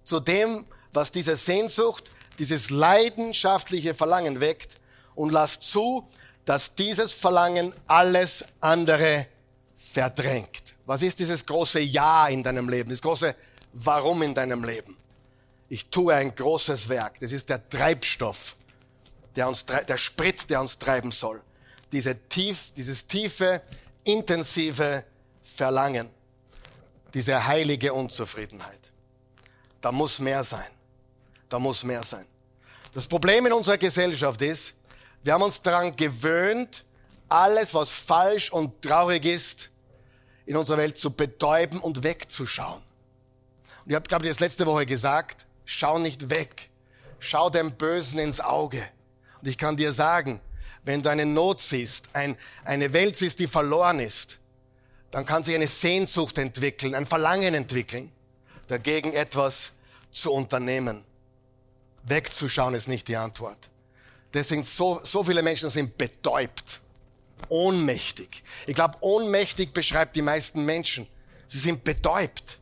zu 0.05 0.21
dem, 0.21 0.65
was 0.93 1.13
diese 1.13 1.37
Sehnsucht, 1.37 2.11
dieses 2.39 2.71
leidenschaftliche 2.71 3.95
Verlangen 3.95 4.41
weckt 4.41 4.77
und 5.15 5.31
lass 5.31 5.61
zu, 5.61 6.09
dass 6.45 6.75
dieses 6.75 7.13
Verlangen 7.13 7.75
alles 7.87 8.45
andere 8.61 9.27
verdrängt. 9.77 10.77
Was 10.87 11.03
ist 11.03 11.19
dieses 11.19 11.45
große 11.45 11.81
Ja 11.81 12.29
in 12.29 12.43
deinem 12.43 12.69
Leben, 12.69 12.91
das 12.91 13.03
große 13.03 13.35
Warum 13.73 14.23
in 14.23 14.35
deinem 14.35 14.65
Leben? 14.65 14.97
Ich 15.69 15.91
tue 15.91 16.15
ein 16.15 16.35
großes 16.35 16.89
Werk. 16.89 17.21
Das 17.21 17.33
ist 17.33 17.51
der 17.51 17.69
Treibstoff, 17.69 18.57
der 19.37 19.49
uns, 19.49 19.67
der 19.67 19.99
Sprit, 19.99 20.49
der 20.49 20.61
uns 20.61 20.79
treiben 20.79 21.13
soll. 21.13 21.43
Diese 21.93 22.19
tief, 22.29 22.73
dieses 22.77 23.07
tiefe, 23.07 23.61
intensive 24.05 25.05
Verlangen, 25.43 26.09
diese 27.13 27.47
heilige 27.47 27.93
Unzufriedenheit. 27.93 28.79
Da 29.81 29.93
muss 29.93 30.19
mehr 30.19 30.43
sein. 30.43 30.71
Da 31.49 31.59
muss 31.59 31.85
mehr 31.85 32.03
sein. 32.03 32.27
Das 32.93 33.07
Problem 33.07 33.47
in 33.47 33.53
unserer 33.53 33.79
Gesellschaft 33.79 34.43
ist, 34.43 34.75
wir 35.23 35.33
haben 35.33 35.43
uns 35.43 35.61
daran 35.61 35.95
gewöhnt, 35.95 36.85
alles, 37.29 37.75
was 37.75 37.93
falsch 37.93 38.51
und 38.51 38.81
traurig 38.83 39.25
ist, 39.25 39.71
in 40.47 40.57
unserer 40.57 40.79
Welt 40.79 40.99
zu 40.99 41.11
betäuben 41.11 41.79
und 41.81 42.03
wegzuschauen. 42.03 42.83
Und 43.85 43.91
ich 43.91 43.95
habe, 43.95 44.07
glaube 44.07 44.25
ich, 44.25 44.31
das 44.31 44.41
letzte 44.41 44.67
Woche 44.67 44.87
gesagt, 44.87 45.47
schau 45.65 45.99
nicht 45.99 46.31
weg. 46.31 46.71
Schau 47.19 47.51
dem 47.51 47.73
Bösen 47.73 48.19
ins 48.19 48.41
Auge. 48.41 48.89
Und 49.41 49.49
ich 49.49 49.59
kann 49.59 49.77
dir 49.77 49.93
sagen, 49.93 50.41
wenn 50.85 51.03
du 51.03 51.11
eine 51.11 51.27
Not 51.27 51.61
siehst, 51.61 52.09
ein, 52.15 52.37
eine 52.65 52.93
Welt 52.93 53.17
siehst, 53.17 53.39
die 53.41 53.47
verloren 53.47 54.01
ist, 54.01 54.39
dann 55.11 55.27
kann 55.27 55.43
sich 55.43 55.55
eine 55.55 55.67
Sehnsucht 55.67 56.39
entwickeln, 56.39 56.95
ein 56.95 57.07
Verlangen 57.07 57.55
entwickeln, 57.55 58.13
dagegen 58.69 59.13
etwas 59.13 59.73
zu 60.11 60.33
unternehmen. 60.33 61.05
Wegzuschauen 62.09 62.75
ist 62.75 62.89
nicht 62.89 63.09
die 63.09 63.17
Antwort. 63.17 63.71
Deswegen 64.35 64.65
so, 64.65 65.01
so 65.03 65.25
viele 65.25 65.43
Menschen 65.43 65.71
sind 65.71 65.97
betäubt 65.97 66.81
ohnmächtig. 67.49 68.43
Ich 68.67 68.75
glaube, 68.75 68.99
ohnmächtig 69.01 69.73
beschreibt 69.73 70.17
die 70.17 70.23
meisten 70.23 70.65
Menschen. 70.65 71.09
Sie 71.47 71.59
sind 71.59 71.85
betäubt 71.85 72.59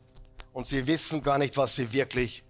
und 0.53 0.67
sie 0.67 0.87
wissen 0.87 1.23
gar 1.23 1.39
nicht, 1.39 1.57
was 1.57 1.77
sie 1.77 1.93
wirklich 1.93 2.43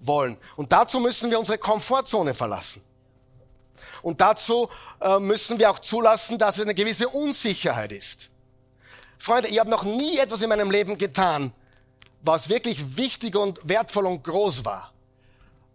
wollen. 0.00 0.36
Und 0.56 0.72
dazu 0.72 1.00
müssen 1.00 1.30
wir 1.30 1.38
unsere 1.38 1.58
Komfortzone 1.58 2.34
verlassen. 2.34 2.82
Und 4.02 4.20
dazu 4.20 4.68
äh, 5.00 5.18
müssen 5.18 5.58
wir 5.58 5.70
auch 5.70 5.78
zulassen, 5.78 6.38
dass 6.38 6.56
es 6.56 6.62
eine 6.62 6.74
gewisse 6.74 7.08
Unsicherheit 7.08 7.92
ist. 7.92 8.30
Freunde, 9.18 9.48
ich 9.48 9.58
habe 9.58 9.70
noch 9.70 9.84
nie 9.84 10.18
etwas 10.18 10.42
in 10.42 10.48
meinem 10.48 10.70
Leben 10.70 10.98
getan, 10.98 11.52
was 12.22 12.48
wirklich 12.48 12.96
wichtig 12.96 13.36
und 13.36 13.60
wertvoll 13.62 14.06
und 14.06 14.24
groß 14.24 14.64
war, 14.64 14.91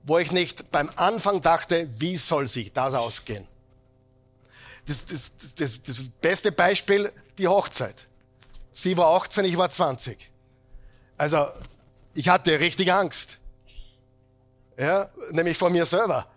wo 0.07 0.17
ich 0.17 0.31
nicht 0.31 0.71
beim 0.71 0.89
Anfang 0.95 1.41
dachte, 1.41 1.87
wie 1.99 2.17
soll 2.17 2.47
sich 2.47 2.73
das 2.73 2.95
ausgehen? 2.95 3.47
das, 4.87 5.05
das, 5.05 5.55
das, 5.55 5.83
das 5.83 6.03
beste 6.21 6.51
Beispiel, 6.51 7.11
die 7.37 7.47
Hochzeit. 7.47 8.07
Sie 8.71 8.97
war 8.97 9.15
18, 9.15 9.45
ich 9.45 9.57
war 9.57 9.69
20. 9.69 10.31
Also, 11.17 11.47
ich 12.13 12.29
hatte 12.29 12.59
richtig 12.59 12.91
Angst. 12.91 13.37
Ja, 14.77 15.09
nämlich 15.31 15.57
vor 15.57 15.69
mir 15.69 15.85
selber. 15.85 16.27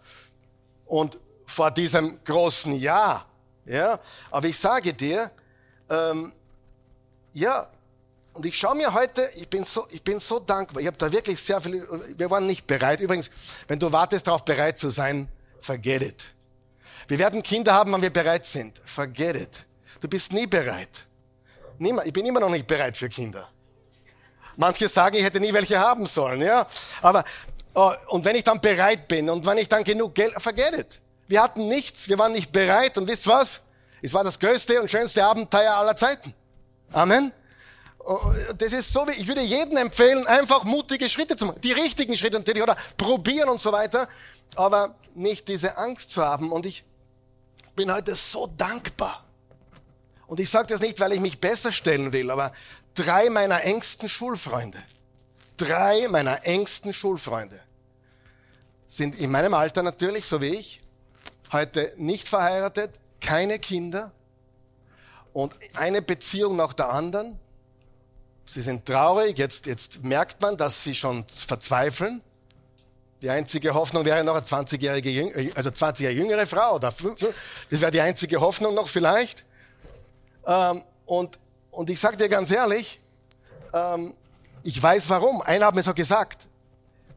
Und 0.86 1.18
vor 1.46 1.70
diesem 1.70 2.22
großen 2.24 2.74
Ja. 2.76 3.26
Ja, 3.66 4.00
aber 4.30 4.48
ich 4.48 4.58
sage 4.58 4.94
dir, 4.94 5.30
ähm, 5.88 6.32
ja, 7.32 7.70
und 8.32 8.46
ich 8.46 8.56
schaue 8.56 8.76
mir 8.76 8.92
heute, 8.94 9.28
ich 9.34 9.48
bin 9.48 9.64
so, 9.64 9.86
ich 9.90 10.02
bin 10.02 10.20
so 10.20 10.38
dankbar. 10.38 10.80
Ich 10.80 10.86
habe 10.86 10.96
da 10.96 11.10
wirklich 11.10 11.40
sehr 11.40 11.60
viel, 11.60 11.86
wir 12.16 12.30
waren 12.30 12.46
nicht 12.46 12.66
bereit. 12.66 13.00
Übrigens, 13.00 13.30
wenn 13.68 13.78
du 13.78 13.90
wartest 13.92 14.26
darauf 14.26 14.44
bereit 14.44 14.78
zu 14.78 14.90
sein, 14.90 15.28
forget 15.60 16.02
it. 16.02 16.26
Wir 17.08 17.18
werden 17.18 17.42
Kinder 17.42 17.74
haben, 17.74 17.92
wenn 17.92 18.02
wir 18.02 18.12
bereit 18.12 18.46
sind. 18.46 18.80
Forget 18.84 19.36
it. 19.36 19.66
Du 20.00 20.08
bist 20.08 20.32
nie 20.32 20.46
bereit. 20.46 21.06
Niemand, 21.78 22.06
ich 22.06 22.12
bin 22.12 22.24
immer 22.24 22.40
noch 22.40 22.50
nicht 22.50 22.66
bereit 22.66 22.96
für 22.96 23.08
Kinder. 23.08 23.48
Manche 24.56 24.88
sagen, 24.88 25.16
ich 25.16 25.24
hätte 25.24 25.40
nie 25.40 25.52
welche 25.52 25.78
haben 25.78 26.06
sollen, 26.06 26.40
ja. 26.42 26.66
Aber 27.02 27.24
Oh, 27.74 27.92
und 28.08 28.24
wenn 28.24 28.34
ich 28.34 28.44
dann 28.44 28.60
bereit 28.60 29.06
bin 29.06 29.30
und 29.30 29.46
wenn 29.46 29.58
ich 29.58 29.68
dann 29.68 29.84
genug 29.84 30.14
Geld, 30.14 30.34
forget 30.38 30.74
it. 30.74 31.00
Wir 31.28 31.42
hatten 31.42 31.68
nichts, 31.68 32.08
wir 32.08 32.18
waren 32.18 32.32
nicht 32.32 32.50
bereit 32.50 32.98
und 32.98 33.08
wisst 33.08 33.26
was? 33.28 33.60
Es 34.02 34.12
war 34.12 34.24
das 34.24 34.38
größte 34.38 34.80
und 34.80 34.90
schönste 34.90 35.24
Abenteuer 35.24 35.72
aller 35.74 35.94
Zeiten. 35.94 36.34
Amen. 36.92 37.32
Oh, 38.04 38.32
das 38.56 38.72
ist 38.72 38.92
so, 38.92 39.06
wie 39.06 39.12
ich 39.12 39.28
würde 39.28 39.42
jedem 39.42 39.76
empfehlen, 39.76 40.26
einfach 40.26 40.64
mutige 40.64 41.08
Schritte 41.08 41.36
zu 41.36 41.46
machen. 41.46 41.60
Die 41.60 41.72
richtigen 41.72 42.16
Schritte 42.16 42.38
natürlich, 42.38 42.62
oder 42.62 42.76
probieren 42.96 43.48
und 43.48 43.60
so 43.60 43.72
weiter. 43.72 44.08
Aber 44.56 44.94
nicht 45.14 45.48
diese 45.48 45.76
Angst 45.76 46.10
zu 46.10 46.24
haben. 46.24 46.50
Und 46.52 46.66
ich 46.66 46.84
bin 47.76 47.92
heute 47.92 48.14
so 48.14 48.46
dankbar. 48.46 49.24
Und 50.26 50.38
ich 50.38 50.48
sage 50.48 50.68
das 50.68 50.80
nicht, 50.80 51.00
weil 51.00 51.12
ich 51.12 51.20
mich 51.20 51.40
besser 51.40 51.72
stellen 51.72 52.12
will, 52.12 52.30
aber 52.30 52.52
drei 52.94 53.30
meiner 53.30 53.64
engsten 53.64 54.08
Schulfreunde, 54.08 54.78
drei 55.56 56.06
meiner 56.06 56.46
engsten 56.46 56.92
Schulfreunde 56.92 57.60
sind 58.86 59.18
in 59.18 59.32
meinem 59.32 59.54
Alter 59.54 59.82
natürlich, 59.82 60.26
so 60.26 60.40
wie 60.40 60.54
ich, 60.54 60.82
heute 61.50 61.92
nicht 61.96 62.28
verheiratet, 62.28 62.92
keine 63.20 63.58
Kinder 63.58 64.12
und 65.32 65.52
eine 65.74 66.00
Beziehung 66.00 66.54
nach 66.54 66.74
der 66.74 66.90
anderen. 66.90 67.39
Sie 68.44 68.62
sind 68.62 68.84
traurig, 68.86 69.38
jetzt, 69.38 69.66
jetzt 69.66 70.02
merkt 70.02 70.40
man, 70.40 70.56
dass 70.56 70.82
sie 70.82 70.94
schon 70.94 71.24
verzweifeln. 71.28 72.20
Die 73.22 73.30
einzige 73.30 73.74
Hoffnung 73.74 74.04
wäre 74.04 74.24
noch 74.24 74.34
eine 74.34 74.44
20-jährige, 74.44 75.10
äh, 75.10 75.52
also 75.54 75.70
20 75.70 76.04
Jahre 76.04 76.16
jüngere 76.16 76.46
Frau 76.46 76.76
oder 76.76 76.90
das 76.90 77.80
wäre 77.80 77.90
die 77.90 78.00
einzige 78.00 78.40
Hoffnung 78.40 78.74
noch 78.74 78.88
vielleicht. 78.88 79.44
Ähm, 80.46 80.82
und, 81.04 81.38
und 81.70 81.90
ich 81.90 82.00
sage 82.00 82.16
dir 82.16 82.28
ganz 82.28 82.50
ehrlich, 82.50 83.00
ähm, 83.72 84.14
ich 84.62 84.82
weiß 84.82 85.08
warum. 85.10 85.42
Einer 85.42 85.66
hat 85.66 85.74
mir 85.74 85.82
so 85.82 85.94
gesagt. 85.94 86.46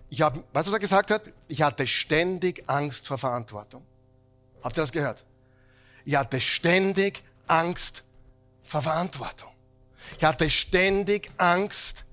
Ich 0.09 0.21
hab, 0.21 0.37
was 0.53 0.71
er 0.71 0.79
gesagt 0.79 1.09
hat? 1.09 1.23
Ich 1.47 1.61
hatte 1.61 1.87
ständig 1.87 2.63
Angst 2.67 3.07
vor 3.07 3.17
Verantwortung. 3.17 3.83
Habt 4.61 4.77
ihr 4.77 4.81
das 4.81 4.91
gehört? 4.91 5.23
Ich 6.05 6.15
hatte 6.15 6.39
ständig 6.39 7.23
Angst 7.47 8.03
vor 8.63 8.81
Verantwortung. 8.81 9.52
Ich 10.17 10.23
hatte 10.23 10.49
ständig 10.49 11.29
Angst, 11.37 12.05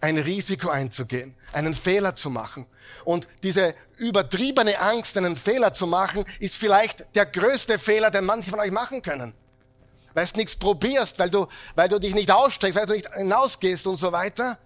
ein 0.00 0.18
Risiko 0.18 0.68
einzugehen, 0.68 1.34
einen 1.52 1.74
Fehler 1.74 2.14
zu 2.14 2.30
machen. 2.30 2.66
Und 3.04 3.26
diese 3.42 3.74
übertriebene 3.96 4.80
Angst, 4.80 5.16
einen 5.16 5.36
Fehler 5.36 5.72
zu 5.72 5.86
machen, 5.86 6.24
ist 6.38 6.56
vielleicht 6.56 7.04
der 7.16 7.26
größte 7.26 7.78
Fehler, 7.78 8.10
den 8.10 8.24
manche 8.24 8.50
von 8.50 8.60
euch 8.60 8.70
machen 8.70 9.02
können. 9.02 9.34
Weil 10.14 10.26
du 10.26 10.38
nichts 10.38 10.56
probierst, 10.56 11.18
weil 11.18 11.30
du, 11.30 11.46
weil 11.74 11.88
du 11.88 11.98
dich 11.98 12.14
nicht 12.14 12.30
ausstreckst, 12.30 12.78
weil 12.78 12.86
du 12.86 12.92
nicht 12.94 13.12
hinausgehst 13.12 13.86
und 13.86 13.96
so 13.96 14.12
weiter. 14.12 14.58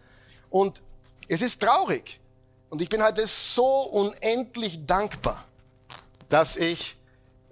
Und 0.50 0.82
es 1.28 1.42
ist 1.42 1.60
traurig. 1.60 2.20
Und 2.68 2.82
ich 2.82 2.88
bin 2.88 3.02
heute 3.02 3.26
so 3.26 3.64
unendlich 3.64 4.86
dankbar, 4.86 5.44
dass 6.28 6.56
ich 6.56 6.96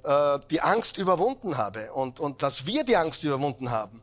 äh, 0.02 0.38
die 0.50 0.60
Angst 0.60 0.98
überwunden 0.98 1.56
habe 1.56 1.92
und, 1.92 2.20
und 2.20 2.42
dass 2.42 2.66
wir 2.66 2.84
die 2.84 2.96
Angst 2.96 3.24
überwunden 3.24 3.70
haben 3.70 4.02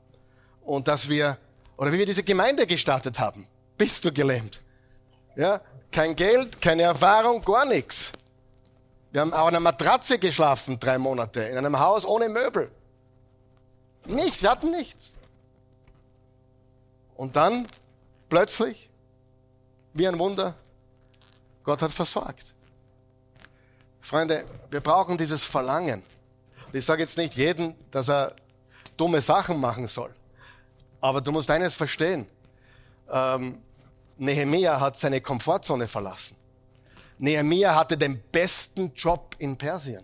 und 0.68 0.88
dass 0.88 1.08
wir, 1.08 1.38
oder 1.78 1.92
wie 1.94 1.98
wir 1.98 2.06
diese 2.06 2.24
Gemeinde 2.24 2.68
gestartet 2.68 3.20
haben. 3.20 3.48
Bist 3.78 4.04
du 4.04 4.12
gelähmt? 4.12 4.62
Ja, 5.36 5.62
kein 5.92 6.16
Geld, 6.16 6.62
keine 6.62 6.84
Erfahrung, 6.84 7.42
gar 7.44 7.66
nichts. 7.66 8.12
Wir 9.12 9.22
haben 9.22 9.34
auf 9.34 9.48
einer 9.48 9.62
Matratze 9.62 10.20
geschlafen, 10.20 10.78
drei 10.78 10.98
Monate, 10.98 11.42
in 11.42 11.58
einem 11.58 11.80
Haus 11.80 12.06
ohne 12.06 12.28
Möbel. 12.28 12.70
Nichts, 14.06 14.44
wir 14.44 14.52
hatten 14.52 14.72
nichts. 14.72 15.14
Und 17.16 17.36
dann, 17.38 17.66
plötzlich, 18.28 18.90
wie 19.94 20.08
ein 20.08 20.20
Wunder, 20.20 20.54
Gott 21.64 21.82
hat 21.82 21.94
versorgt. 21.94 22.54
Freunde, 24.02 24.44
wir 24.70 24.82
brauchen 24.82 25.18
dieses 25.18 25.46
Verlangen. 25.46 26.04
ich 26.74 26.86
sage 26.86 27.02
jetzt 27.02 27.18
nicht 27.18 27.36
jedem, 27.36 27.74
dass 27.90 28.10
er 28.10 28.36
dumme 28.98 29.22
Sachen 29.22 29.60
machen 29.60 29.88
soll. 29.88 30.14
Aber 31.02 31.22
du 31.22 31.32
musst 31.32 31.50
eines 31.52 31.76
verstehen. 31.76 32.28
Ähm, 33.12 33.62
Nehemia 34.18 34.80
hat 34.80 34.98
seine 34.98 35.22
Komfortzone 35.22 35.88
verlassen. 35.88 36.36
Nehemia 37.20 37.76
hatte 37.76 37.98
den 37.98 38.20
besten 38.32 38.94
Job 38.94 39.36
in 39.40 39.58
Persien. 39.58 40.04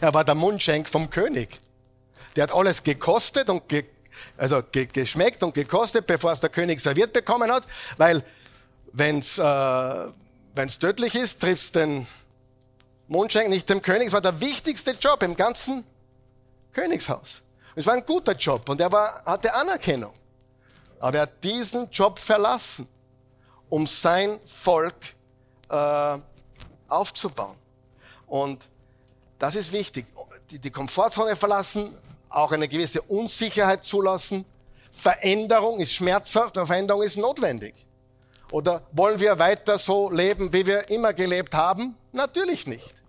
Er 0.00 0.14
war 0.14 0.24
der 0.24 0.34
Mundschenk 0.34 0.88
vom 0.88 1.10
König. 1.10 1.60
Der 2.34 2.44
hat 2.44 2.52
alles 2.52 2.82
gekostet 2.82 3.48
und 3.48 3.68
ge, 3.68 3.84
also 4.36 4.62
ge, 4.62 4.86
geschmeckt 4.86 5.42
und 5.42 5.54
gekostet, 5.54 6.06
bevor 6.06 6.32
es 6.32 6.40
der 6.40 6.50
König 6.50 6.80
serviert 6.80 7.12
bekommen 7.12 7.52
hat, 7.52 7.66
weil 7.96 8.24
wenn's 8.92 9.38
äh, 9.38 10.06
wenn 10.54 10.66
es 10.66 10.78
tödlich 10.78 11.14
ist, 11.14 11.40
triffst 11.40 11.76
den 11.76 12.06
Mundschenk 13.08 13.48
nicht 13.48 13.68
dem 13.70 13.82
König. 13.82 14.08
Es 14.08 14.12
war 14.12 14.20
der 14.20 14.40
wichtigste 14.40 14.92
Job 14.92 15.22
im 15.22 15.36
ganzen 15.36 15.84
Königshaus. 16.72 17.42
Es 17.74 17.86
war 17.86 17.94
ein 17.94 18.04
guter 18.04 18.32
Job 18.32 18.68
und 18.68 18.80
er 18.80 18.90
war, 18.90 19.22
hatte 19.24 19.52
Anerkennung. 19.54 20.12
Aber 20.98 21.16
er 21.16 21.22
hat 21.22 21.42
diesen 21.42 21.90
Job 21.90 22.18
verlassen, 22.18 22.88
um 23.68 23.86
sein 23.86 24.38
Volk 24.44 24.94
äh, 25.68 26.18
aufzubauen. 26.88 27.56
Und 28.26 28.68
das 29.38 29.54
ist 29.54 29.72
wichtig. 29.72 30.06
Die, 30.50 30.58
die 30.58 30.70
Komfortzone 30.70 31.36
verlassen, 31.36 31.96
auch 32.28 32.52
eine 32.52 32.68
gewisse 32.68 33.02
Unsicherheit 33.02 33.84
zulassen. 33.84 34.44
Veränderung 34.92 35.80
ist 35.80 35.92
schmerzhaft 35.92 36.56
und 36.58 36.66
Veränderung 36.66 37.02
ist 37.02 37.16
notwendig. 37.16 37.86
Oder 38.50 38.82
wollen 38.92 39.20
wir 39.20 39.38
weiter 39.38 39.78
so 39.78 40.10
leben, 40.10 40.52
wie 40.52 40.66
wir 40.66 40.90
immer 40.90 41.12
gelebt 41.12 41.54
haben? 41.54 41.96
Natürlich 42.12 42.66
nicht. 42.66 42.99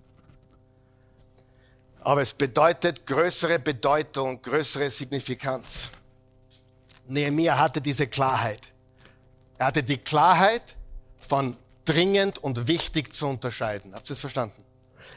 Aber 2.01 2.21
es 2.21 2.33
bedeutet 2.33 3.05
größere 3.05 3.59
Bedeutung, 3.59 4.41
größere 4.41 4.89
Signifikanz. 4.89 5.89
Nehemiah 7.05 7.57
hatte 7.57 7.79
diese 7.81 8.07
Klarheit. 8.07 8.71
Er 9.57 9.67
hatte 9.67 9.83
die 9.83 9.97
Klarheit 9.97 10.75
von 11.19 11.55
dringend 11.85 12.39
und 12.39 12.67
wichtig 12.67 13.15
zu 13.15 13.27
unterscheiden. 13.27 13.93
Habt 13.93 14.09
ihr 14.09 14.13
es 14.13 14.19
verstanden? 14.19 14.63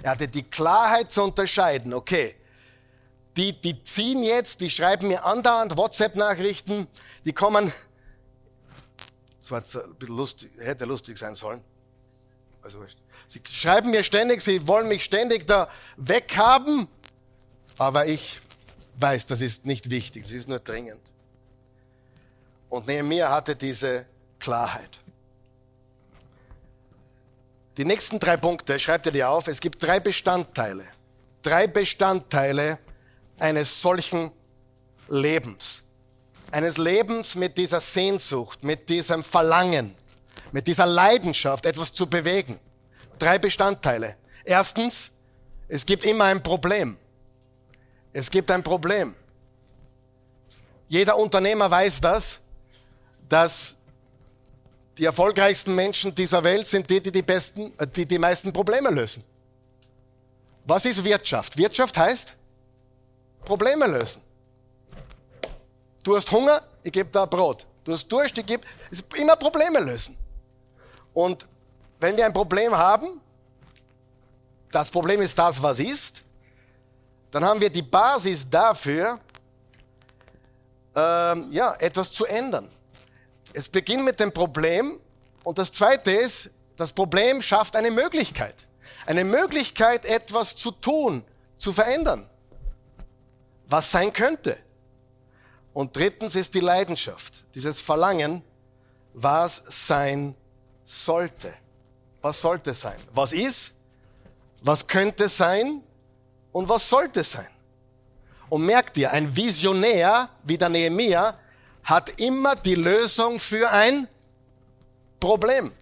Er 0.02 0.12
hatte 0.12 0.28
die 0.28 0.42
Klarheit 0.42 1.10
zu 1.10 1.22
unterscheiden, 1.22 1.94
okay, 1.94 2.34
die, 3.36 3.52
die 3.60 3.82
ziehen 3.82 4.22
jetzt, 4.22 4.60
die 4.60 4.70
schreiben 4.70 5.08
mir 5.08 5.24
andauernd 5.24 5.76
WhatsApp-Nachrichten, 5.76 6.86
die 7.24 7.32
kommen 7.32 7.72
das 9.44 9.50
war 9.50 9.58
jetzt 9.58 9.76
ein 9.76 9.94
bisschen 9.96 10.16
lustig, 10.16 10.52
hätte 10.58 10.86
lustig 10.86 11.18
sein 11.18 11.34
sollen. 11.34 11.62
Also, 12.64 12.84
sie 13.26 13.40
schreiben 13.46 13.90
mir 13.90 14.02
ständig, 14.02 14.40
sie 14.40 14.66
wollen 14.66 14.88
mich 14.88 15.04
ständig 15.04 15.46
da 15.46 15.68
weghaben, 15.96 16.88
aber 17.78 18.06
ich 18.06 18.40
weiß, 18.98 19.26
das 19.26 19.40
ist 19.40 19.66
nicht 19.66 19.90
wichtig, 19.90 20.24
das 20.24 20.32
ist 20.32 20.48
nur 20.48 20.58
dringend. 20.58 21.00
Und 22.70 22.86
neben 22.86 23.06
mir 23.08 23.30
hatte 23.30 23.54
diese 23.54 24.06
Klarheit. 24.40 24.90
Die 27.76 27.84
nächsten 27.84 28.18
drei 28.18 28.36
Punkte, 28.36 28.78
schreibt 28.78 29.06
ihr 29.06 29.12
die 29.12 29.24
auf, 29.24 29.46
es 29.46 29.60
gibt 29.60 29.82
drei 29.82 30.00
Bestandteile. 30.00 30.86
Drei 31.42 31.66
Bestandteile 31.66 32.78
eines 33.38 33.82
solchen 33.82 34.32
Lebens 35.08 35.84
eines 36.54 36.78
Lebens 36.78 37.34
mit 37.34 37.58
dieser 37.58 37.80
Sehnsucht, 37.80 38.62
mit 38.62 38.88
diesem 38.88 39.24
Verlangen, 39.24 39.96
mit 40.54 40.68
dieser 40.68 40.86
Leidenschaft, 40.86 41.66
etwas 41.66 41.92
zu 41.92 42.06
bewegen. 42.06 42.60
Drei 43.18 43.40
Bestandteile. 43.40 44.16
Erstens, 44.44 45.10
es 45.66 45.84
gibt 45.84 46.04
immer 46.04 46.26
ein 46.26 46.40
Problem. 46.40 46.96
Es 48.12 48.30
gibt 48.30 48.48
ein 48.52 48.62
Problem. 48.62 49.16
Jeder 50.86 51.16
Unternehmer 51.16 51.68
weiß 51.68 52.00
das, 52.00 52.38
dass 53.28 53.74
die 54.96 55.06
erfolgreichsten 55.06 55.74
Menschen 55.74 56.14
dieser 56.14 56.44
Welt 56.44 56.68
sind 56.68 56.88
die, 56.88 57.00
die 57.00 57.10
die 57.10 57.22
besten, 57.22 57.72
äh, 57.76 57.88
die 57.88 58.06
die 58.06 58.18
meisten 58.20 58.52
Probleme 58.52 58.90
lösen. 58.90 59.24
Was 60.66 60.84
ist 60.84 61.02
Wirtschaft? 61.02 61.56
Wirtschaft 61.56 61.98
heißt 61.98 62.32
Probleme 63.44 63.88
lösen. 63.88 64.22
Du 66.04 66.14
hast 66.16 66.30
Hunger, 66.30 66.62
ich 66.84 66.92
gebe 66.92 67.10
da 67.10 67.26
Brot. 67.26 67.66
Du 67.82 67.92
hast 67.92 68.06
Durst, 68.06 68.38
ich 68.38 68.46
gebe 68.46 68.64
immer 69.16 69.34
Probleme 69.34 69.80
lösen. 69.80 70.16
Und 71.14 71.46
wenn 72.00 72.16
wir 72.16 72.26
ein 72.26 72.32
Problem 72.32 72.76
haben, 72.76 73.20
das 74.70 74.90
Problem 74.90 75.22
ist 75.22 75.38
das, 75.38 75.62
was 75.62 75.78
ist, 75.78 76.24
dann 77.30 77.44
haben 77.44 77.60
wir 77.60 77.70
die 77.70 77.82
Basis 77.82 78.48
dafür, 78.48 79.18
ähm, 80.94 81.48
ja, 81.50 81.74
etwas 81.76 82.12
zu 82.12 82.26
ändern. 82.26 82.68
Es 83.52 83.68
beginnt 83.68 84.04
mit 84.04 84.18
dem 84.20 84.32
Problem 84.32 85.00
und 85.44 85.58
das 85.58 85.72
Zweite 85.72 86.10
ist, 86.10 86.50
das 86.76 86.92
Problem 86.92 87.40
schafft 87.40 87.76
eine 87.76 87.90
Möglichkeit. 87.90 88.66
Eine 89.06 89.24
Möglichkeit, 89.24 90.04
etwas 90.04 90.56
zu 90.56 90.72
tun, 90.72 91.24
zu 91.58 91.72
verändern. 91.72 92.28
Was 93.66 93.90
sein 93.90 94.12
könnte. 94.12 94.58
Und 95.72 95.96
drittens 95.96 96.34
ist 96.34 96.54
die 96.54 96.60
Leidenschaft, 96.60 97.44
dieses 97.54 97.80
Verlangen, 97.80 98.42
was 99.12 99.62
sein 99.68 100.36
sollte. 100.84 101.54
Was 102.22 102.40
sollte 102.40 102.74
sein? 102.74 102.96
Was 103.12 103.32
ist? 103.32 103.72
Was 104.62 104.86
könnte 104.86 105.28
sein? 105.28 105.82
Und 106.52 106.68
was 106.68 106.88
sollte 106.88 107.22
sein? 107.22 107.48
Und 108.48 108.64
merkt 108.64 108.96
ihr, 108.96 109.10
ein 109.10 109.34
Visionär 109.34 110.28
wie 110.42 110.56
der 110.56 110.68
Nehemiah 110.68 111.38
hat 111.82 112.18
immer 112.20 112.56
die 112.56 112.76
Lösung 112.76 113.38
für 113.38 113.70
ein 113.70 114.08
Problem. 115.20 115.72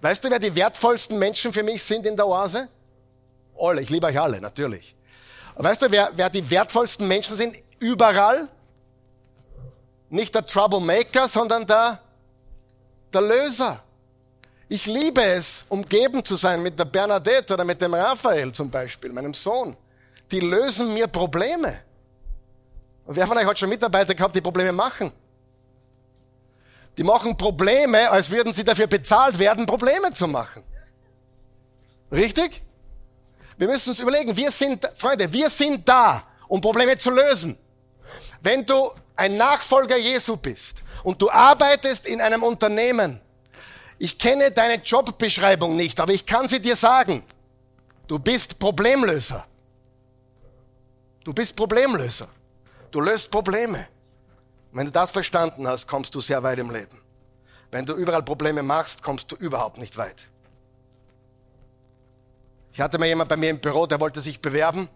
Weißt 0.00 0.24
du, 0.24 0.30
wer 0.30 0.38
die 0.38 0.54
wertvollsten 0.54 1.18
Menschen 1.18 1.52
für 1.52 1.62
mich 1.62 1.82
sind 1.82 2.06
in 2.06 2.16
der 2.16 2.26
Oase? 2.26 2.68
Alle, 3.58 3.82
ich 3.82 3.90
liebe 3.90 4.06
euch 4.06 4.20
alle, 4.20 4.40
natürlich. 4.40 4.94
Weißt 5.56 5.82
du, 5.82 5.90
wer, 5.90 6.12
wer 6.14 6.30
die 6.30 6.48
wertvollsten 6.48 7.08
Menschen 7.08 7.36
sind 7.36 7.56
überall? 7.80 8.48
Nicht 10.08 10.34
der 10.34 10.46
Troublemaker, 10.46 11.26
sondern 11.26 11.66
der, 11.66 12.00
der 13.12 13.22
Löser. 13.22 13.82
Ich 14.68 14.86
liebe 14.86 15.22
es, 15.22 15.64
umgeben 15.68 16.24
zu 16.24 16.36
sein 16.36 16.62
mit 16.62 16.78
der 16.78 16.84
Bernadette 16.84 17.54
oder 17.54 17.64
mit 17.64 17.80
dem 17.80 17.94
Raphael 17.94 18.52
zum 18.52 18.70
Beispiel, 18.70 19.12
meinem 19.12 19.32
Sohn. 19.32 19.76
Die 20.30 20.40
lösen 20.40 20.92
mir 20.92 21.06
Probleme. 21.06 21.80
Und 23.06 23.16
wer 23.16 23.26
von 23.26 23.38
euch 23.38 23.46
hat 23.46 23.58
schon 23.58 23.70
Mitarbeiter 23.70 24.14
gehabt, 24.14 24.36
die 24.36 24.42
Probleme 24.42 24.72
machen? 24.72 25.10
Die 26.98 27.02
machen 27.02 27.36
Probleme, 27.36 28.10
als 28.10 28.28
würden 28.28 28.52
sie 28.52 28.64
dafür 28.64 28.86
bezahlt 28.86 29.38
werden, 29.38 29.64
Probleme 29.64 30.12
zu 30.12 30.28
machen. 30.28 30.62
Richtig? 32.12 32.62
Wir 33.56 33.68
müssen 33.68 33.90
uns 33.90 34.00
überlegen, 34.00 34.36
wir 34.36 34.50
sind, 34.50 34.88
Freunde, 34.96 35.32
wir 35.32 35.48
sind 35.48 35.88
da, 35.88 36.24
um 36.46 36.60
Probleme 36.60 36.98
zu 36.98 37.10
lösen. 37.10 37.56
Wenn 38.42 38.66
du 38.66 38.90
ein 39.16 39.36
Nachfolger 39.36 39.96
Jesu 39.96 40.36
bist 40.36 40.82
und 41.02 41.20
du 41.20 41.30
arbeitest 41.30 42.06
in 42.06 42.20
einem 42.20 42.42
Unternehmen, 42.42 43.20
ich 43.98 44.18
kenne 44.18 44.50
deine 44.50 44.82
Jobbeschreibung 44.82 45.74
nicht, 45.74 45.98
aber 45.98 46.12
ich 46.12 46.24
kann 46.24 46.46
sie 46.48 46.60
dir 46.60 46.76
sagen. 46.76 47.24
Du 48.06 48.18
bist 48.18 48.58
Problemlöser. 48.58 49.44
Du 51.24 51.32
bist 51.34 51.56
Problemlöser. 51.56 52.28
Du 52.90 53.00
löst 53.00 53.30
Probleme. 53.30 53.88
Wenn 54.72 54.86
du 54.86 54.92
das 54.92 55.10
verstanden 55.10 55.66
hast, 55.66 55.86
kommst 55.86 56.14
du 56.14 56.20
sehr 56.20 56.42
weit 56.42 56.58
im 56.58 56.70
Leben. 56.70 57.00
Wenn 57.70 57.84
du 57.84 57.94
überall 57.94 58.22
Probleme 58.22 58.62
machst, 58.62 59.02
kommst 59.02 59.30
du 59.32 59.36
überhaupt 59.36 59.78
nicht 59.78 59.96
weit. 59.96 60.26
Ich 62.72 62.80
hatte 62.80 62.98
mal 62.98 63.06
jemand 63.06 63.28
bei 63.28 63.36
mir 63.36 63.50
im 63.50 63.58
Büro, 63.58 63.86
der 63.86 64.00
wollte 64.00 64.20
sich 64.20 64.40
bewerben. 64.40 64.88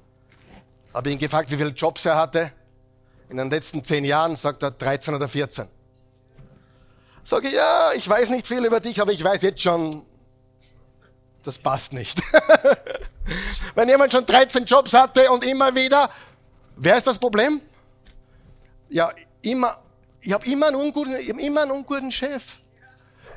Habe 0.94 1.10
ihn 1.10 1.18
gefragt, 1.18 1.50
wie 1.50 1.56
viele 1.56 1.70
Jobs 1.70 2.06
er 2.06 2.16
hatte. 2.16 2.52
In 3.28 3.36
den 3.36 3.50
letzten 3.50 3.82
zehn 3.82 4.04
Jahren 4.04 4.36
sagt 4.36 4.62
er 4.62 4.70
13 4.70 5.14
oder 5.14 5.26
14. 5.26 5.66
Sage 7.22 7.48
ich, 7.48 7.54
ja, 7.54 7.92
ich 7.92 8.08
weiß 8.08 8.30
nicht 8.30 8.46
viel 8.46 8.64
über 8.64 8.80
dich, 8.80 9.00
aber 9.00 9.12
ich 9.12 9.22
weiß 9.22 9.42
jetzt 9.42 9.62
schon, 9.62 10.04
das 11.42 11.58
passt 11.58 11.92
nicht. 11.92 12.20
Wenn 13.74 13.88
jemand 13.88 14.12
schon 14.12 14.26
13 14.26 14.64
Jobs 14.64 14.92
hatte 14.92 15.30
und 15.30 15.44
immer 15.44 15.74
wieder, 15.74 16.10
wer 16.76 16.96
ist 16.96 17.06
das 17.06 17.18
Problem? 17.18 17.60
Ja, 18.88 19.12
immer, 19.40 19.78
ich 20.20 20.32
habe 20.32 20.44
immer 20.46 20.66
einen 20.66 20.76
unguten, 20.76 21.16
ich 21.16 21.30
hab 21.30 21.38
immer 21.38 21.62
einen 21.62 21.70
unguten 21.70 22.10
Chef. 22.10 22.58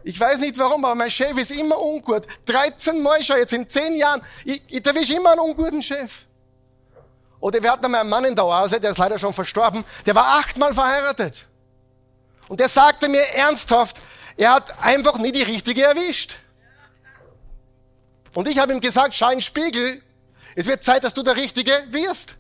Ich 0.04 0.20
weiß 0.20 0.40
nicht 0.40 0.58
warum, 0.58 0.86
aber 0.86 0.96
mein 0.96 1.10
Chef 1.10 1.38
ist 1.38 1.52
immer 1.52 1.80
ungut. 1.80 2.28
13 2.46 3.02
Mal 3.02 3.24
schon, 3.24 3.38
jetzt 3.38 3.54
in 3.54 3.68
10 3.68 3.96
Jahren. 3.96 4.22
Ich, 4.44 4.62
ich 4.68 4.86
erwische 4.86 5.16
immer 5.16 5.32
einen 5.32 5.40
unguten 5.40 5.82
Chef. 5.82 6.26
Oder 7.40 7.62
wir 7.62 7.72
hatten 7.72 7.86
einmal 7.86 8.02
einen 8.02 8.10
Mann 8.10 8.26
in 8.26 8.36
der 8.36 8.46
Oase, 8.46 8.80
der 8.80 8.92
ist 8.92 8.98
leider 8.98 9.20
schon 9.20 9.34
verstorben, 9.34 9.84
der 10.06 10.16
war 10.16 10.40
achtmal 10.40 10.74
verheiratet. 10.74 11.48
Und 12.48 12.60
der 12.60 12.70
sagte 12.70 13.10
mir 13.10 13.22
ernsthaft, 13.30 13.98
er 14.38 14.54
hat 14.54 14.84
einfach 14.84 15.18
nie 15.18 15.32
die 15.32 15.44
richtige 15.44 15.84
erwischt. 15.84 16.40
Und 18.34 18.48
ich 18.48 18.60
habe 18.60 18.74
ihm 18.74 18.82
gesagt, 18.82 19.16
schau 19.16 19.30
in 19.30 19.38
den 19.38 19.42
Spiegel, 19.42 20.02
es 20.56 20.68
wird 20.68 20.84
Zeit, 20.84 21.04
dass 21.04 21.14
du 21.14 21.24
der 21.24 21.36
Richtige 21.36 21.72
wirst. 21.90 22.36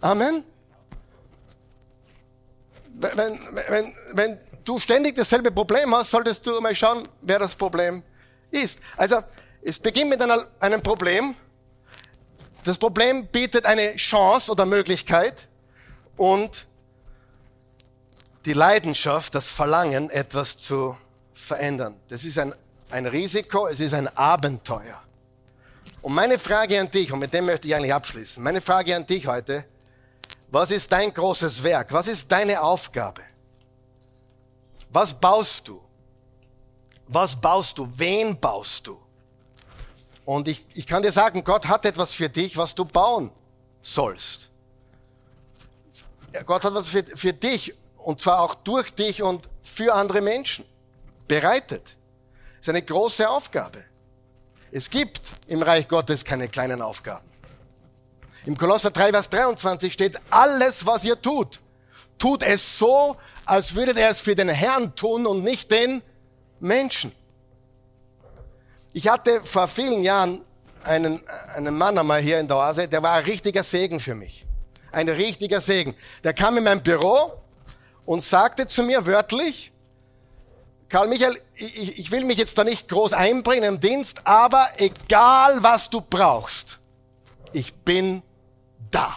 Amen. 0.00 0.44
Wenn, 2.94 3.40
wenn, 3.68 3.96
wenn 4.12 4.40
du 4.64 4.78
ständig 4.78 5.16
dasselbe 5.16 5.50
Problem 5.50 5.94
hast, 5.94 6.10
solltest 6.10 6.46
du 6.46 6.60
mal 6.60 6.74
schauen, 6.74 7.06
wer 7.20 7.38
das 7.38 7.54
Problem 7.54 8.02
ist. 8.50 8.80
Also, 8.96 9.22
es 9.62 9.78
beginnt 9.78 10.10
mit 10.10 10.22
einem 10.22 10.82
Problem. 10.82 11.34
Das 12.64 12.78
Problem 12.78 13.26
bietet 13.26 13.66
eine 13.66 13.96
Chance 13.96 14.52
oder 14.52 14.66
Möglichkeit 14.66 15.48
und 16.16 16.66
die 18.44 18.52
Leidenschaft, 18.52 19.34
das 19.34 19.50
Verlangen, 19.50 20.10
etwas 20.10 20.56
zu 20.56 20.96
verändern. 21.32 21.96
Das 22.08 22.24
ist 22.24 22.38
ein, 22.38 22.54
ein 22.90 23.06
Risiko, 23.06 23.66
es 23.66 23.80
ist 23.80 23.94
ein 23.94 24.08
Abenteuer. 24.16 25.00
Und 26.02 26.14
meine 26.14 26.38
Frage 26.38 26.80
an 26.80 26.90
dich, 26.90 27.12
und 27.12 27.18
mit 27.18 27.32
dem 27.34 27.46
möchte 27.46 27.68
ich 27.68 27.74
eigentlich 27.74 27.92
abschließen, 27.92 28.42
meine 28.42 28.60
Frage 28.60 28.96
an 28.96 29.06
dich 29.06 29.26
heute, 29.26 29.64
was 30.50 30.70
ist 30.70 30.90
dein 30.90 31.12
großes 31.12 31.62
Werk? 31.62 31.92
Was 31.92 32.08
ist 32.08 32.30
deine 32.32 32.60
Aufgabe? 32.60 33.22
Was 34.88 35.14
baust 35.14 35.68
du? 35.68 35.80
Was 37.06 37.40
baust 37.40 37.78
du? 37.78 37.88
Wen 37.92 38.38
baust 38.38 38.86
du? 38.86 38.98
Und 40.24 40.48
ich, 40.48 40.64
ich 40.74 40.86
kann 40.86 41.02
dir 41.02 41.12
sagen, 41.12 41.44
Gott 41.44 41.68
hat 41.68 41.84
etwas 41.84 42.14
für 42.14 42.28
dich, 42.28 42.56
was 42.56 42.74
du 42.74 42.84
bauen 42.84 43.30
sollst. 43.82 44.48
Gott 46.46 46.64
hat 46.64 46.72
etwas 46.72 46.88
für, 46.88 47.04
für 47.04 47.32
dich 47.32 47.72
und 48.02 48.20
zwar 48.20 48.40
auch 48.40 48.54
durch 48.54 48.94
dich 48.94 49.22
und 49.22 49.48
für 49.62 49.94
andere 49.94 50.20
Menschen 50.20 50.64
bereitet. 51.28 51.96
Das 52.58 52.66
ist 52.66 52.68
eine 52.68 52.82
große 52.82 53.28
Aufgabe. 53.28 53.84
Es 54.72 54.90
gibt 54.90 55.20
im 55.46 55.62
Reich 55.62 55.88
Gottes 55.88 56.24
keine 56.24 56.48
kleinen 56.48 56.82
Aufgaben. 56.82 57.28
Im 58.46 58.56
Kolosser 58.56 58.90
3, 58.90 59.10
Vers 59.10 59.30
23 59.30 59.92
steht, 59.92 60.20
alles, 60.30 60.86
was 60.86 61.04
ihr 61.04 61.20
tut, 61.20 61.60
tut 62.18 62.42
es 62.42 62.78
so, 62.78 63.16
als 63.44 63.74
würdet 63.74 63.96
ihr 63.96 64.08
es 64.08 64.20
für 64.20 64.34
den 64.34 64.48
Herrn 64.48 64.94
tun 64.94 65.26
und 65.26 65.42
nicht 65.42 65.70
den 65.70 66.02
Menschen. 66.60 67.12
Ich 68.92 69.08
hatte 69.08 69.42
vor 69.44 69.68
vielen 69.68 70.02
Jahren 70.02 70.40
einen, 70.82 71.22
einen 71.54 71.76
Mann 71.76 71.98
einmal 71.98 72.20
hier 72.20 72.40
in 72.40 72.48
der 72.48 72.56
Oase, 72.56 72.88
der 72.88 73.02
war 73.02 73.12
ein 73.12 73.24
richtiger 73.24 73.62
Segen 73.62 74.00
für 74.00 74.14
mich. 74.14 74.46
Ein 74.92 75.08
richtiger 75.08 75.60
Segen. 75.60 75.94
Der 76.24 76.34
kam 76.34 76.56
in 76.56 76.64
mein 76.64 76.82
Büro 76.82 77.32
und 78.10 78.24
sagte 78.24 78.66
zu 78.66 78.82
mir 78.82 79.06
wörtlich, 79.06 79.70
Karl 80.88 81.06
Michael, 81.06 81.40
ich, 81.54 81.96
ich 81.96 82.10
will 82.10 82.24
mich 82.24 82.38
jetzt 82.38 82.58
da 82.58 82.64
nicht 82.64 82.88
groß 82.88 83.12
einbringen 83.12 83.62
im 83.62 83.78
Dienst, 83.78 84.26
aber 84.26 84.68
egal 84.78 85.62
was 85.62 85.90
du 85.90 86.00
brauchst, 86.00 86.80
ich 87.52 87.72
bin 87.72 88.24
da. 88.90 89.16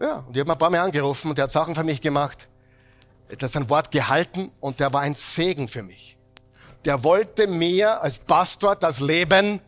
Ja, 0.00 0.24
und 0.26 0.36
ich 0.36 0.40
habe 0.40 0.50
ein 0.50 0.58
paar 0.58 0.70
Mal 0.70 0.80
angerufen 0.80 1.28
und 1.28 1.38
der 1.38 1.44
hat 1.44 1.52
Sachen 1.52 1.76
für 1.76 1.84
mich 1.84 2.00
gemacht. 2.00 2.48
Er 3.28 3.38
hat 3.40 3.48
sein 3.48 3.70
Wort 3.70 3.92
gehalten 3.92 4.50
und 4.58 4.80
der 4.80 4.92
war 4.92 5.02
ein 5.02 5.14
Segen 5.14 5.68
für 5.68 5.84
mich. 5.84 6.18
Der 6.84 7.04
wollte 7.04 7.46
mir 7.46 8.02
als 8.02 8.18
Pastor 8.18 8.74
das 8.74 8.98
Leben 8.98 9.60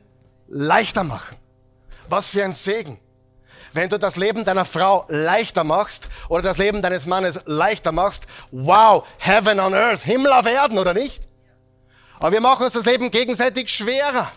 leichter 0.49 1.05
machen. 1.05 1.37
Was 2.09 2.31
für 2.31 2.45
ein 2.45 2.55
Segen. 2.55 2.99
Wenn 3.77 3.91
du 3.91 3.99
das 3.99 4.16
Leben 4.16 4.43
deiner 4.47 4.64
Frau 4.64 5.05
leichter 5.09 5.62
machst 5.62 6.09
oder 6.31 6.41
das 6.41 6.57
Leben 6.57 6.81
deines 6.81 7.05
Mannes 7.05 7.43
leichter 7.45 7.93
machst, 7.93 8.27
wow, 8.51 9.07
Heaven 9.18 9.61
on 9.61 9.74
Earth, 9.74 10.01
Himmel 10.01 10.33
auf 10.33 10.47
Erden, 10.47 10.79
oder 10.79 10.95
nicht? 10.95 11.22
Aber 12.18 12.33
wir 12.33 12.41
machen 12.41 12.64
uns 12.64 12.72
das 12.72 12.87
Leben 12.87 13.11
gegenseitig 13.11 13.68
schwerer. 13.68 14.33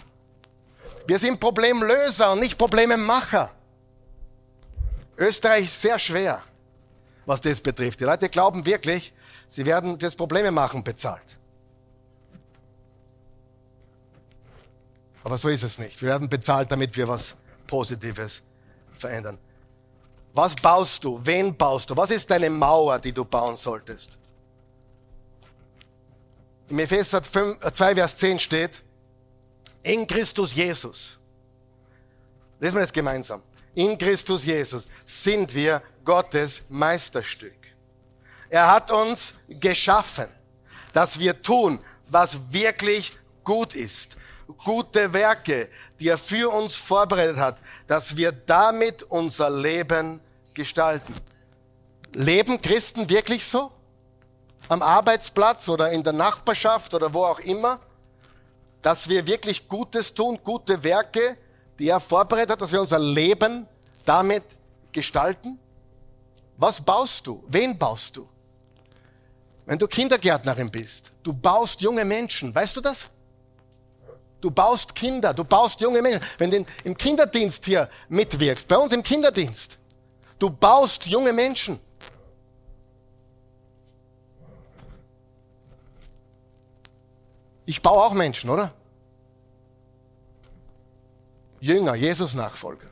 Wir 1.08 1.18
sind 1.18 1.40
Problemlöser 1.40 2.34
und 2.34 2.42
nicht 2.42 2.58
Problememacher. 2.58 3.50
Österreich 5.18 5.66
ist 5.66 5.82
sehr 5.82 5.98
schwer, 5.98 6.42
was 7.26 7.40
das 7.40 7.62
betrifft. 7.62 8.02
Die 8.02 8.04
Leute 8.04 8.28
glauben 8.28 8.66
wirklich, 8.66 9.14
sie 9.48 9.66
werden 9.66 9.98
fürs 9.98 10.18
Probleme 10.18 10.52
machen 10.52 10.84
bezahlt. 10.84 11.38
Aber 15.24 15.38
so 15.38 15.48
ist 15.48 15.64
es 15.64 15.78
nicht. 15.80 16.02
Wir 16.02 16.10
werden 16.10 16.28
bezahlt, 16.28 16.70
damit 16.70 16.98
wir 16.98 17.08
was 17.08 17.36
Positives 17.68 18.42
verändern. 19.00 19.38
Was 20.34 20.56
baust 20.56 21.04
du? 21.04 21.20
Wen 21.24 21.56
baust 21.56 21.90
du? 21.90 21.98
Was 21.98 22.12
ist 22.12 22.30
deine 22.30 22.50
Mauer, 22.50 23.00
die 23.00 23.12
du 23.12 23.26
bauen 23.26 23.56
solltest? 23.56 24.18
Im 26.70 26.80
Epheser 26.80 27.24
2, 27.24 27.58
äh, 27.62 27.96
Vers 27.96 28.18
10 28.18 28.40
steht, 28.40 28.84
in 29.82 30.06
Christus 30.06 30.54
Jesus. 30.54 31.18
Lesen 32.60 32.76
wir 32.76 32.82
das 32.82 32.94
gemeinsam. 32.94 33.42
In 33.74 33.98
Christus 33.98 34.46
Jesus 34.46 34.88
sind 35.06 35.54
wir 35.56 35.82
Gottes 36.04 36.64
Meisterstück. 36.70 37.56
Er 38.50 38.72
hat 38.72 38.92
uns 38.92 39.34
geschaffen, 39.48 40.28
dass 40.94 41.20
wir 41.20 41.42
tun, 41.42 41.80
was 42.08 42.52
wirklich 42.52 43.14
gut 43.44 43.76
ist. 43.76 44.18
Gute 44.58 45.14
Werke, 45.14 45.70
die 46.00 46.08
er 46.08 46.18
für 46.18 46.52
uns 46.52 46.76
vorbereitet 46.76 47.38
hat, 47.38 47.58
dass 47.88 48.18
wir 48.18 48.32
damit 48.32 49.04
unser 49.04 49.50
Leben 49.50 50.22
gestalten. 50.54 51.14
Leben 52.14 52.60
Christen 52.60 53.10
wirklich 53.10 53.46
so? 53.46 53.72
am 54.70 54.82
Arbeitsplatz 54.82 55.68
oder 55.68 55.92
in 55.92 56.04
der 56.04 56.14
Nachbarschaft 56.14 56.94
oder 56.94 57.14
wo 57.14 57.24
auch 57.24 57.40
immer, 57.40 57.80
dass 58.82 59.10
wir 59.10 59.26
wirklich 59.26 59.68
Gutes 59.68 60.14
tun, 60.14 60.40
gute 60.44 60.84
Werke, 60.84 61.38
die 61.80 61.90
er 61.90 62.00
vorbereitet 62.00 62.52
hat, 62.52 62.62
dass 62.62 62.72
wir 62.72 62.82
unser 62.82 63.00
Leben 63.00 63.68
damit 64.06 64.44
gestalten? 64.92 65.60
Was 66.58 66.80
baust 66.82 67.26
du? 67.26 67.44
Wen 67.48 67.78
baust 67.78 68.18
du? 68.18 68.28
Wenn 69.66 69.80
du 69.80 69.88
Kindergärtnerin 69.88 70.70
bist, 70.70 71.12
du 71.24 71.34
baust 71.34 71.82
junge 71.82 72.06
Menschen, 72.06 72.54
weißt 72.54 72.78
du 72.78 72.82
das? 72.82 73.06
Du 74.42 74.50
baust 74.52 74.96
Kinder, 74.96 75.34
du 75.34 75.44
baust 75.44 75.82
junge 75.82 76.02
Menschen. 76.02 76.22
Wenn 76.38 76.52
du 76.52 76.66
im 76.84 76.96
Kinderdienst 76.96 77.66
hier 77.66 77.90
mitwirkst, 78.08 78.68
bei 78.68 78.78
uns 78.78 78.94
im 78.94 79.04
Kinderdienst, 79.04 79.78
du 80.38 80.50
baust 80.50 81.06
junge 81.06 81.34
Menschen. 81.34 81.80
Ich 87.66 87.82
baue 87.82 88.04
auch 88.04 88.14
Menschen, 88.14 88.50
oder? 88.50 88.74
Jünger, 91.60 91.96
Jesus-Nachfolger. 91.96 92.88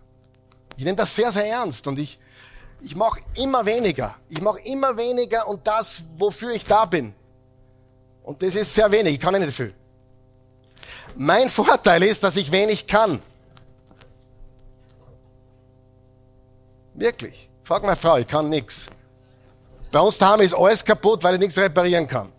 Ich 0.75 0.83
nehme 0.83 0.97
das 0.97 1.15
sehr, 1.15 1.31
sehr 1.31 1.47
ernst 1.47 1.87
und 1.87 1.97
ich, 1.97 2.19
ich 2.81 2.95
mache 2.95 3.21
immer 3.33 3.65
weniger. 3.65 4.15
Ich 4.29 4.41
mache 4.41 4.59
immer 4.59 4.95
weniger 4.97 5.47
und 5.47 5.65
das, 5.65 6.03
wofür 6.17 6.51
ich 6.53 6.65
da 6.65 6.85
bin. 6.85 7.15
Und 8.21 8.41
das 8.43 8.55
ist 8.55 8.75
sehr 8.75 8.91
wenig, 8.91 9.15
ich 9.15 9.19
kann 9.19 9.39
nicht 9.39 9.55
viel. 9.55 9.73
Mein 11.17 11.49
Vorteil 11.49 12.03
ist, 12.03 12.23
dass 12.23 12.37
ich 12.37 12.51
wenig 12.51 12.85
kann. 12.85 13.21
Wirklich. 16.93 17.49
Frag 17.63 17.83
meine 17.83 17.95
Frau, 17.95 18.17
ich 18.17 18.27
kann 18.27 18.49
nichts. 18.49 18.87
Bei 19.91 19.99
uns 19.99 20.17
daheim 20.17 20.41
ist 20.41 20.53
alles 20.53 20.85
kaputt, 20.85 21.23
weil 21.23 21.35
ich 21.35 21.39
nichts 21.39 21.57
reparieren 21.57 22.07
kann. 22.07 22.31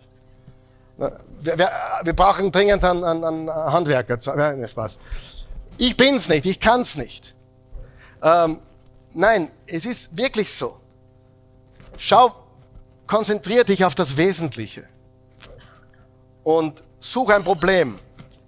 Wir, 0.96 1.58
wir, 1.58 1.70
wir 2.02 2.12
brauchen 2.12 2.52
dringend 2.52 2.84
einen, 2.84 3.04
einen, 3.04 3.24
einen 3.24 3.48
Handwerker. 3.50 4.18
Ja, 4.18 4.68
Spaß. 4.68 4.98
Ich 5.76 5.96
bin's 5.96 6.28
nicht, 6.28 6.46
ich 6.46 6.60
kann's 6.60 6.96
nicht. 6.96 7.34
Ähm, 8.22 8.60
nein, 9.12 9.50
es 9.66 9.86
ist 9.86 10.16
wirklich 10.16 10.52
so. 10.52 10.78
Schau, 11.96 12.32
konzentrier 13.08 13.64
dich 13.64 13.84
auf 13.84 13.96
das 13.96 14.16
Wesentliche 14.16 14.84
und 16.44 16.82
such 17.00 17.30
ein 17.30 17.42
Problem. 17.42 17.98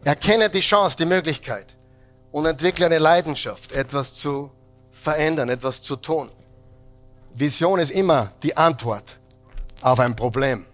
Erkenne 0.05 0.49
die 0.49 0.61
Chance, 0.61 0.97
die 0.97 1.05
Möglichkeit 1.05 1.67
und 2.33 2.47
entwickle 2.47 2.87
eine 2.87 2.99
Leidenschaft, 2.99 3.73
etwas 3.73 4.15
zu 4.15 4.51
verändern, 4.91 5.49
etwas 5.49 5.83
zu 5.83 5.97
tun. 5.97 6.31
Vision 7.33 7.79
ist 7.79 7.91
immer 7.91 8.33
die 8.43 8.57
Antwort 8.57 9.19
auf 9.83 10.01
ein 10.01 10.17
Problem. 10.17 10.67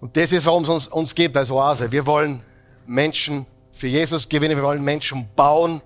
Und 0.00 0.16
das 0.16 0.32
ist, 0.32 0.46
warum 0.46 0.62
es 0.62 0.68
uns, 0.68 0.88
uns 0.88 1.14
gibt 1.14 1.36
als 1.36 1.50
Oase. 1.50 1.92
Wir 1.92 2.06
wollen 2.06 2.42
Menschen 2.86 3.46
für 3.72 3.86
Jesus 3.86 4.28
gewinnen, 4.28 4.56
wir 4.56 4.64
wollen 4.64 4.82
Menschen 4.82 5.28
bauen. 5.36 5.80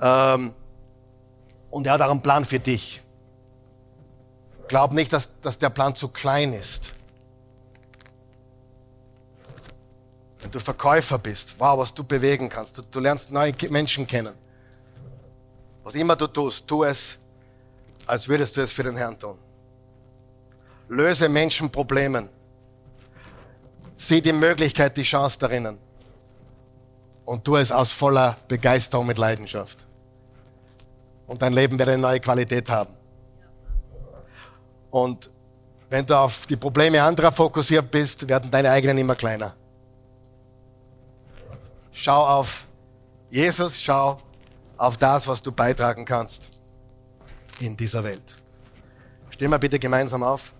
Ähm, 0.00 0.54
und 1.70 1.86
er 1.86 1.94
hat 1.94 2.02
auch 2.02 2.10
einen 2.10 2.22
Plan 2.22 2.44
für 2.44 2.60
dich. 2.60 3.02
Glaub 4.68 4.92
nicht, 4.92 5.12
dass, 5.12 5.30
dass 5.40 5.58
der 5.58 5.70
Plan 5.70 5.94
zu 5.94 6.08
klein 6.08 6.52
ist. 6.52 6.93
Wenn 10.44 10.50
du 10.50 10.60
Verkäufer 10.60 11.18
bist, 11.18 11.54
wow, 11.58 11.78
was 11.78 11.94
du 11.94 12.04
bewegen 12.04 12.50
kannst. 12.50 12.76
Du, 12.76 12.82
du 12.82 13.00
lernst 13.00 13.32
neue 13.32 13.54
Menschen 13.70 14.06
kennen. 14.06 14.34
Was 15.82 15.94
immer 15.94 16.16
du 16.16 16.26
tust, 16.26 16.68
tu 16.68 16.84
es, 16.84 17.16
als 18.04 18.28
würdest 18.28 18.54
du 18.54 18.60
es 18.60 18.74
für 18.74 18.82
den 18.82 18.94
Herrn 18.94 19.18
tun. 19.18 19.38
Löse 20.88 21.30
Menschen 21.30 21.70
Problemen. 21.70 22.28
Sieh 23.96 24.20
die 24.20 24.34
Möglichkeit, 24.34 24.94
die 24.98 25.02
Chance 25.02 25.38
darin. 25.38 25.78
Und 27.24 27.42
tu 27.42 27.56
es 27.56 27.72
aus 27.72 27.92
voller 27.92 28.36
Begeisterung 28.46 29.06
mit 29.06 29.16
Leidenschaft. 29.16 29.86
Und 31.26 31.40
dein 31.40 31.54
Leben 31.54 31.78
wird 31.78 31.88
eine 31.88 32.02
neue 32.02 32.20
Qualität 32.20 32.68
haben. 32.68 32.94
Und 34.90 35.30
wenn 35.88 36.04
du 36.04 36.18
auf 36.18 36.44
die 36.44 36.56
Probleme 36.56 37.02
anderer 37.02 37.32
fokussiert 37.32 37.90
bist, 37.90 38.28
werden 38.28 38.50
deine 38.50 38.70
eigenen 38.70 38.98
immer 38.98 39.14
kleiner. 39.14 39.54
Schau 41.96 42.26
auf 42.26 42.66
Jesus, 43.30 43.80
schau 43.80 44.20
auf 44.76 44.96
das, 44.96 45.28
was 45.28 45.40
du 45.40 45.52
beitragen 45.52 46.04
kannst 46.04 46.48
in 47.60 47.76
dieser 47.76 48.02
Welt. 48.02 48.34
Stehen 49.30 49.50
wir 49.50 49.60
bitte 49.60 49.78
gemeinsam 49.78 50.24
auf. 50.24 50.52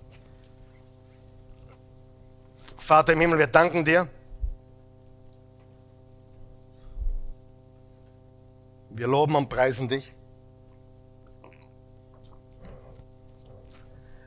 Vater 2.77 3.15
im 3.15 3.21
Himmel, 3.21 3.39
wir 3.41 3.49
danken 3.49 3.85
dir. 3.85 4.09
Wir 8.91 9.09
loben 9.09 9.35
und 9.35 9.49
preisen 9.49 9.89
dich. 9.89 10.15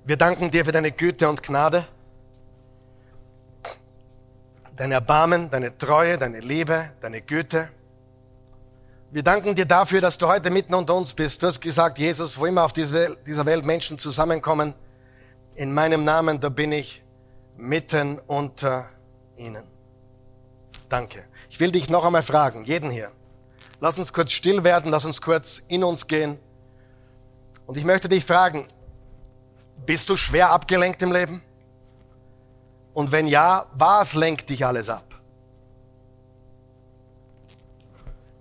Wir 0.04 0.18
danken 0.18 0.52
dir 0.52 0.66
für 0.66 0.74
deine 0.74 0.92
Güte 0.92 1.30
und 1.30 1.42
Gnade 1.42 1.88
dein 4.78 4.92
Erbarmen, 4.92 5.50
deine 5.50 5.78
Treue, 5.78 6.18
deine 6.18 6.40
Liebe, 6.40 6.92
deine 7.02 7.22
Güte. 7.22 7.70
Wir 9.12 9.24
danken 9.24 9.56
dir 9.56 9.66
dafür, 9.66 10.02
dass 10.02 10.18
du 10.18 10.28
heute 10.28 10.52
mitten 10.52 10.74
unter 10.76 10.96
uns 10.96 11.14
bist. 11.14 11.42
Du 11.42 11.48
hast 11.48 11.60
gesagt, 11.60 11.98
Jesus, 11.98 12.38
wo 12.38 12.46
immer 12.46 12.64
auf 12.64 12.74
dieser 12.74 13.46
Welt 13.46 13.66
Menschen 13.66 13.98
zusammenkommen, 13.98 14.76
in 15.56 15.74
meinem 15.74 16.04
Namen, 16.04 16.40
da 16.40 16.50
bin 16.50 16.72
ich 16.72 17.04
mitten 17.58 18.20
unter 18.28 18.90
ihnen. 19.36 19.64
Danke. 20.90 21.24
Ich 21.50 21.60
will 21.60 21.72
dich 21.72 21.90
noch 21.90 22.06
einmal 22.06 22.22
fragen, 22.22 22.64
jeden 22.66 22.92
hier. 22.92 23.12
Lass 23.80 23.98
uns 23.98 24.14
kurz 24.14 24.32
still 24.32 24.64
werden, 24.64 24.92
lass 24.92 25.06
uns 25.06 25.22
kurz 25.22 25.64
in 25.68 25.84
uns 25.84 26.06
gehen. 26.06 26.38
Und 27.66 27.78
ich 27.78 27.84
möchte 27.84 28.10
dich 28.10 28.24
fragen, 28.24 28.68
bist 29.86 30.10
du 30.10 30.16
schwer 30.16 30.52
abgelenkt 30.52 31.02
im 31.02 31.12
Leben? 31.12 31.42
Und 32.98 33.12
wenn 33.12 33.28
ja, 33.28 33.68
was 33.74 34.16
lenkt 34.16 34.50
dich 34.50 34.66
alles 34.66 34.90
ab? 34.90 35.14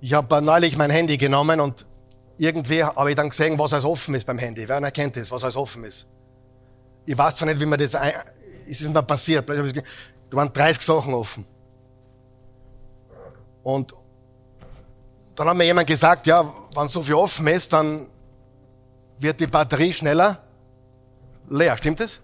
Ich 0.01 0.15
habe 0.15 0.41
neulich 0.41 0.79
mein 0.79 0.89
Handy 0.89 1.19
genommen 1.19 1.61
und 1.61 1.85
irgendwie 2.39 2.83
habe 2.83 3.11
ich 3.11 3.17
dann 3.17 3.29
gesehen, 3.29 3.59
was 3.59 3.75
als 3.75 3.85
offen 3.85 4.15
ist 4.15 4.25
beim 4.25 4.39
Handy. 4.39 4.67
Wer 4.67 4.79
erkennt 4.79 5.15
das, 5.19 5.31
was 5.31 5.45
als 5.45 5.57
offen 5.57 5.85
ist? 5.85 6.07
Ich 7.05 7.19
weiß 7.19 7.37
zwar 7.37 7.49
nicht, 7.49 7.61
wie 7.61 7.67
man 7.67 7.79
das, 7.79 7.93
ist 8.67 8.81
es 8.81 8.89
mir 8.89 9.03
passiert. 9.03 9.47
Da 9.47 10.37
waren 10.39 10.51
30 10.51 10.83
Sachen 10.83 11.13
offen. 11.13 11.45
Und 13.63 13.95
dann 15.35 15.51
hat 15.51 15.57
mir 15.59 15.65
jemand 15.65 15.87
gesagt, 15.87 16.27
ja, 16.27 16.51
wenn 16.75 16.89
so 16.89 17.03
viel 17.03 17.17
offen 17.17 17.47
ist, 17.49 17.75
dann 17.75 18.07
wird 19.19 19.39
die 19.39 19.49
Batterie 19.49 19.93
schneller 19.93 20.39
leer. 21.51 21.77
Stimmt 21.77 22.01
es? 22.01 22.21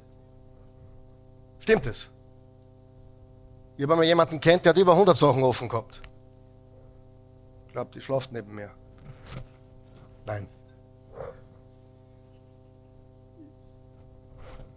Stimmt 1.58 1.84
es? 1.84 2.08
Ich 3.82 3.84
habe 3.84 3.96
mal 3.96 4.04
jemanden 4.04 4.38
kennt, 4.38 4.64
der 4.64 4.70
hat 4.70 4.76
über 4.78 4.92
100 4.92 5.16
Sachen 5.16 5.42
offen 5.42 5.68
gehabt. 5.68 6.00
Ich 7.66 7.72
glaube, 7.72 7.90
die 7.92 8.00
schlaft 8.00 8.30
neben 8.30 8.54
mir. 8.54 8.70
Nein. 10.24 10.46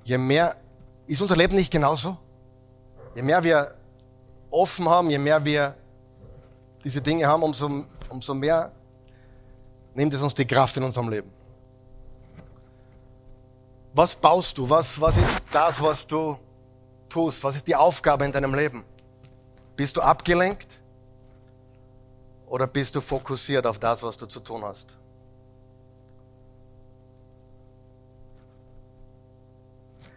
Je 0.05 0.17
mehr, 0.17 0.55
ist 1.05 1.21
unser 1.21 1.35
Leben 1.35 1.55
nicht 1.55 1.71
genauso? 1.71 2.17
Je 3.13 3.21
mehr 3.21 3.43
wir 3.43 3.75
offen 4.49 4.89
haben, 4.89 5.11
je 5.11 5.19
mehr 5.19 5.45
wir 5.45 5.75
diese 6.83 6.99
Dinge 6.99 7.27
haben, 7.27 7.43
umso, 7.43 7.85
umso 8.09 8.33
mehr 8.33 8.71
nimmt 9.93 10.15
es 10.15 10.21
uns 10.23 10.33
die 10.33 10.47
Kraft 10.47 10.77
in 10.77 10.83
unserem 10.83 11.09
Leben. 11.09 11.31
Was 13.93 14.15
baust 14.15 14.57
du? 14.57 14.67
Was, 14.67 14.99
was 14.99 15.17
ist 15.17 15.43
das, 15.51 15.79
was 15.79 16.07
du 16.07 16.39
tust? 17.07 17.43
Was 17.43 17.55
ist 17.55 17.67
die 17.67 17.75
Aufgabe 17.75 18.25
in 18.25 18.31
deinem 18.31 18.55
Leben? 18.55 18.83
Bist 19.75 19.97
du 19.97 20.01
abgelenkt? 20.01 20.79
Oder 22.47 22.67
bist 22.67 22.95
du 22.95 23.01
fokussiert 23.01 23.65
auf 23.65 23.79
das, 23.79 24.03
was 24.03 24.17
du 24.17 24.25
zu 24.27 24.39
tun 24.39 24.63
hast? 24.63 24.95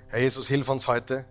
Herr 0.09 0.21
Jesus, 0.21 0.49
hilf 0.49 0.69
uns 0.69 0.89
heute, 0.89 1.27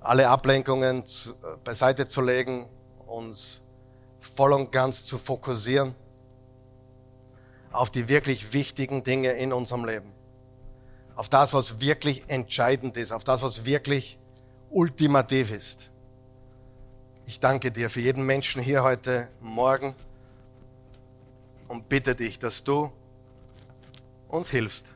alle 0.00 0.28
Ablenkungen 0.28 1.02
äh, 1.02 1.56
beiseite 1.64 2.06
zu 2.06 2.20
legen, 2.20 2.68
uns 3.06 3.60
voll 4.20 4.52
und 4.52 4.70
ganz 4.70 5.04
zu 5.04 5.18
fokussieren 5.18 5.94
auf 7.72 7.90
die 7.90 8.08
wirklich 8.08 8.52
wichtigen 8.52 9.02
Dinge 9.02 9.32
in 9.32 9.52
unserem 9.52 9.84
Leben. 9.84 10.12
Auf 11.16 11.28
das, 11.28 11.52
was 11.52 11.80
wirklich 11.80 12.24
entscheidend 12.28 12.96
ist, 12.96 13.12
auf 13.12 13.24
das, 13.24 13.42
was 13.42 13.64
wirklich 13.64 14.18
ultimativ 14.70 15.52
ist. 15.52 15.90
Ich 17.28 17.40
danke 17.40 17.70
dir 17.70 17.90
für 17.90 18.00
jeden 18.00 18.24
Menschen 18.24 18.62
hier 18.62 18.82
heute 18.82 19.28
Morgen 19.42 19.94
und 21.68 21.86
bitte 21.90 22.14
dich, 22.14 22.38
dass 22.38 22.64
du 22.64 22.90
uns 24.28 24.48
hilfst, 24.48 24.94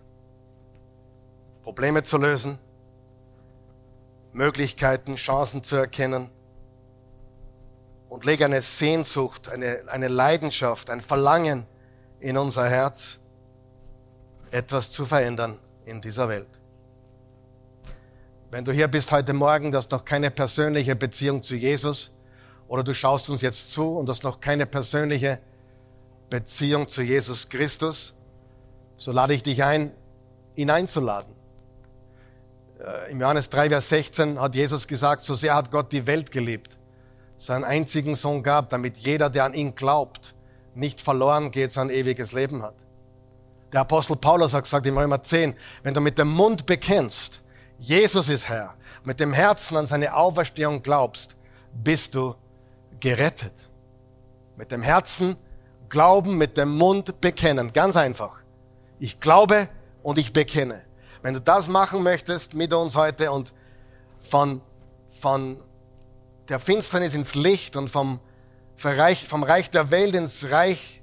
Probleme 1.62 2.04
zu 2.04 2.16
lösen, 2.16 2.58
Möglichkeiten, 4.32 5.16
Chancen 5.16 5.62
zu 5.62 5.76
erkennen 5.76 6.30
und 8.08 8.24
lege 8.24 8.46
eine 8.46 8.62
Sehnsucht, 8.62 9.50
eine, 9.50 9.82
eine 9.88 10.08
Leidenschaft, 10.08 10.88
ein 10.88 11.02
Verlangen 11.02 11.66
in 12.18 12.38
unser 12.38 12.66
Herz, 12.66 13.18
etwas 14.50 14.90
zu 14.90 15.04
verändern 15.04 15.58
in 15.84 16.00
dieser 16.00 16.30
Welt. 16.30 16.48
Wenn 18.50 18.64
du 18.64 18.72
hier 18.72 18.88
bist 18.88 19.12
heute 19.12 19.34
Morgen, 19.34 19.70
du 19.70 19.76
hast 19.76 19.90
noch 19.90 20.06
keine 20.06 20.30
persönliche 20.30 20.96
Beziehung 20.96 21.42
zu 21.42 21.56
Jesus 21.56 22.10
oder 22.72 22.82
du 22.82 22.94
schaust 22.94 23.28
uns 23.28 23.42
jetzt 23.42 23.70
zu 23.70 23.98
und 23.98 24.08
hast 24.08 24.24
noch 24.24 24.40
keine 24.40 24.64
persönliche 24.64 25.40
Beziehung 26.30 26.88
zu 26.88 27.02
Jesus 27.02 27.50
Christus, 27.50 28.14
so 28.96 29.12
lade 29.12 29.34
ich 29.34 29.42
dich 29.42 29.62
ein, 29.62 29.92
ihn 30.54 30.70
einzuladen. 30.70 31.34
Äh, 32.82 33.10
Im 33.10 33.20
Johannes 33.20 33.50
3, 33.50 33.68
Vers 33.68 33.90
16 33.90 34.40
hat 34.40 34.54
Jesus 34.54 34.88
gesagt, 34.88 35.20
so 35.20 35.34
sehr 35.34 35.54
hat 35.54 35.70
Gott 35.70 35.92
die 35.92 36.06
Welt 36.06 36.30
geliebt, 36.30 36.78
seinen 37.36 37.64
einzigen 37.64 38.14
Sohn 38.14 38.42
gab, 38.42 38.70
damit 38.70 38.96
jeder, 38.96 39.28
der 39.28 39.44
an 39.44 39.52
ihn 39.52 39.74
glaubt, 39.74 40.34
nicht 40.74 41.02
verloren 41.02 41.50
geht, 41.50 41.72
sein 41.72 41.90
ewiges 41.90 42.32
Leben 42.32 42.62
hat. 42.62 42.76
Der 43.74 43.82
Apostel 43.82 44.16
Paulus 44.16 44.54
hat 44.54 44.64
gesagt 44.64 44.86
im 44.86 44.96
Römer 44.96 45.20
10, 45.20 45.54
wenn 45.82 45.92
du 45.92 46.00
mit 46.00 46.16
dem 46.16 46.28
Mund 46.28 46.64
bekennst, 46.64 47.42
Jesus 47.76 48.30
ist 48.30 48.48
Herr, 48.48 48.72
mit 49.04 49.20
dem 49.20 49.34
Herzen 49.34 49.76
an 49.76 49.84
seine 49.84 50.14
Auferstehung 50.14 50.82
glaubst, 50.82 51.36
bist 51.74 52.14
du 52.14 52.34
gerettet. 53.02 53.68
Mit 54.56 54.70
dem 54.70 54.80
Herzen 54.80 55.36
glauben, 55.88 56.38
mit 56.38 56.56
dem 56.56 56.70
Mund 56.70 57.20
bekennen. 57.20 57.72
Ganz 57.72 57.96
einfach. 57.96 58.38
Ich 59.00 59.18
glaube 59.18 59.68
und 60.04 60.18
ich 60.18 60.32
bekenne. 60.32 60.82
Wenn 61.20 61.34
du 61.34 61.40
das 61.40 61.66
machen 61.68 62.04
möchtest 62.04 62.54
mit 62.54 62.72
uns 62.72 62.94
heute 62.94 63.32
und 63.32 63.52
von, 64.20 64.60
von 65.10 65.60
der 66.48 66.60
Finsternis 66.60 67.14
ins 67.14 67.34
Licht 67.34 67.76
und 67.76 67.88
vom, 67.88 68.20
vom 68.76 69.42
Reich 69.42 69.70
der 69.70 69.90
Welt 69.90 70.14
ins 70.14 70.50
Reich 70.50 71.02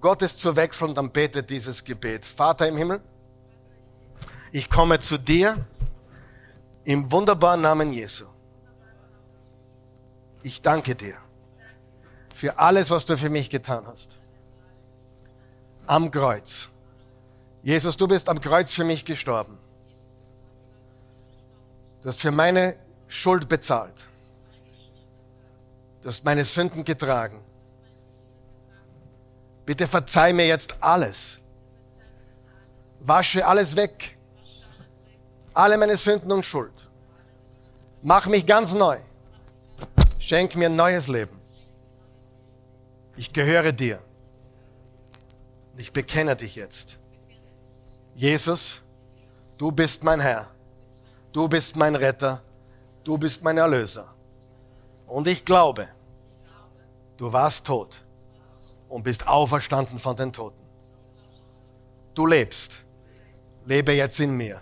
Gottes 0.00 0.36
zu 0.36 0.54
wechseln, 0.54 0.94
dann 0.94 1.10
bete 1.10 1.42
dieses 1.42 1.82
Gebet. 1.82 2.26
Vater 2.26 2.68
im 2.68 2.76
Himmel, 2.76 3.00
ich 4.52 4.68
komme 4.68 4.98
zu 4.98 5.18
dir 5.18 5.66
im 6.84 7.10
wunderbaren 7.10 7.62
Namen 7.62 7.90
Jesu. 7.92 8.26
Ich 10.42 10.60
danke 10.60 10.94
dir 10.94 11.16
für 12.38 12.58
alles, 12.58 12.90
was 12.90 13.04
du 13.04 13.16
für 13.16 13.30
mich 13.30 13.50
getan 13.50 13.84
hast. 13.86 14.16
Am 15.86 16.10
Kreuz. 16.10 16.68
Jesus, 17.62 17.96
du 17.96 18.06
bist 18.06 18.28
am 18.28 18.40
Kreuz 18.40 18.72
für 18.72 18.84
mich 18.84 19.04
gestorben. 19.04 19.58
Du 22.00 22.08
hast 22.08 22.20
für 22.20 22.30
meine 22.30 22.76
Schuld 23.08 23.48
bezahlt. 23.48 24.06
Du 26.02 26.08
hast 26.08 26.24
meine 26.24 26.44
Sünden 26.44 26.84
getragen. 26.84 27.40
Bitte 29.66 29.86
verzeih 29.86 30.32
mir 30.32 30.46
jetzt 30.46 30.76
alles. 30.80 31.38
Wasche 33.00 33.46
alles 33.46 33.74
weg 33.76 34.18
alle 35.58 35.76
meine 35.76 35.96
Sünden 35.96 36.30
und 36.30 36.46
Schuld. 36.46 36.72
Mach 38.02 38.26
mich 38.26 38.46
ganz 38.46 38.74
neu. 38.74 39.00
Schenk 40.20 40.54
mir 40.54 40.66
ein 40.66 40.76
neues 40.76 41.08
Leben. 41.08 41.37
Ich 43.18 43.32
gehöre 43.32 43.72
dir. 43.72 43.98
Ich 45.76 45.92
bekenne 45.92 46.36
dich 46.36 46.54
jetzt. 46.54 46.98
Jesus, 48.14 48.80
du 49.58 49.72
bist 49.72 50.04
mein 50.04 50.20
Herr. 50.20 50.46
Du 51.32 51.48
bist 51.48 51.74
mein 51.74 51.96
Retter. 51.96 52.40
Du 53.02 53.18
bist 53.18 53.42
mein 53.42 53.58
Erlöser. 53.58 54.06
Und 55.08 55.26
ich 55.26 55.44
glaube, 55.44 55.88
du 57.16 57.32
warst 57.32 57.66
tot 57.66 58.04
und 58.88 59.02
bist 59.02 59.26
auferstanden 59.26 59.98
von 59.98 60.14
den 60.14 60.32
Toten. 60.32 60.62
Du 62.14 62.24
lebst. 62.24 62.84
Lebe 63.66 63.94
jetzt 63.94 64.20
in 64.20 64.36
mir. 64.36 64.60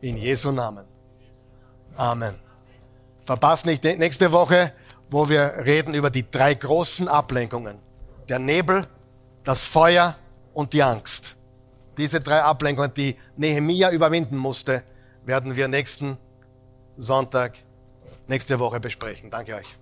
In 0.00 0.16
Jesu 0.16 0.50
Namen. 0.50 0.86
Amen. 1.94 2.36
Verpasst 3.20 3.66
nicht 3.66 3.84
nächste 3.84 4.32
Woche, 4.32 4.72
wo 5.10 5.28
wir 5.28 5.64
reden 5.64 5.94
über 5.94 6.10
die 6.10 6.30
drei 6.30 6.54
großen 6.54 7.08
Ablenkungen. 7.08 7.78
Der 8.28 8.38
Nebel, 8.38 8.86
das 9.44 9.64
Feuer 9.64 10.16
und 10.54 10.72
die 10.72 10.82
Angst. 10.82 11.36
Diese 11.98 12.20
drei 12.20 12.42
Ablenkungen, 12.42 12.94
die 12.94 13.16
Nehemia 13.36 13.90
überwinden 13.90 14.36
musste, 14.36 14.84
werden 15.24 15.56
wir 15.56 15.68
nächsten 15.68 16.16
Sonntag, 16.96 17.54
nächste 18.28 18.58
Woche 18.58 18.80
besprechen. 18.80 19.30
Danke 19.30 19.56
euch. 19.56 19.79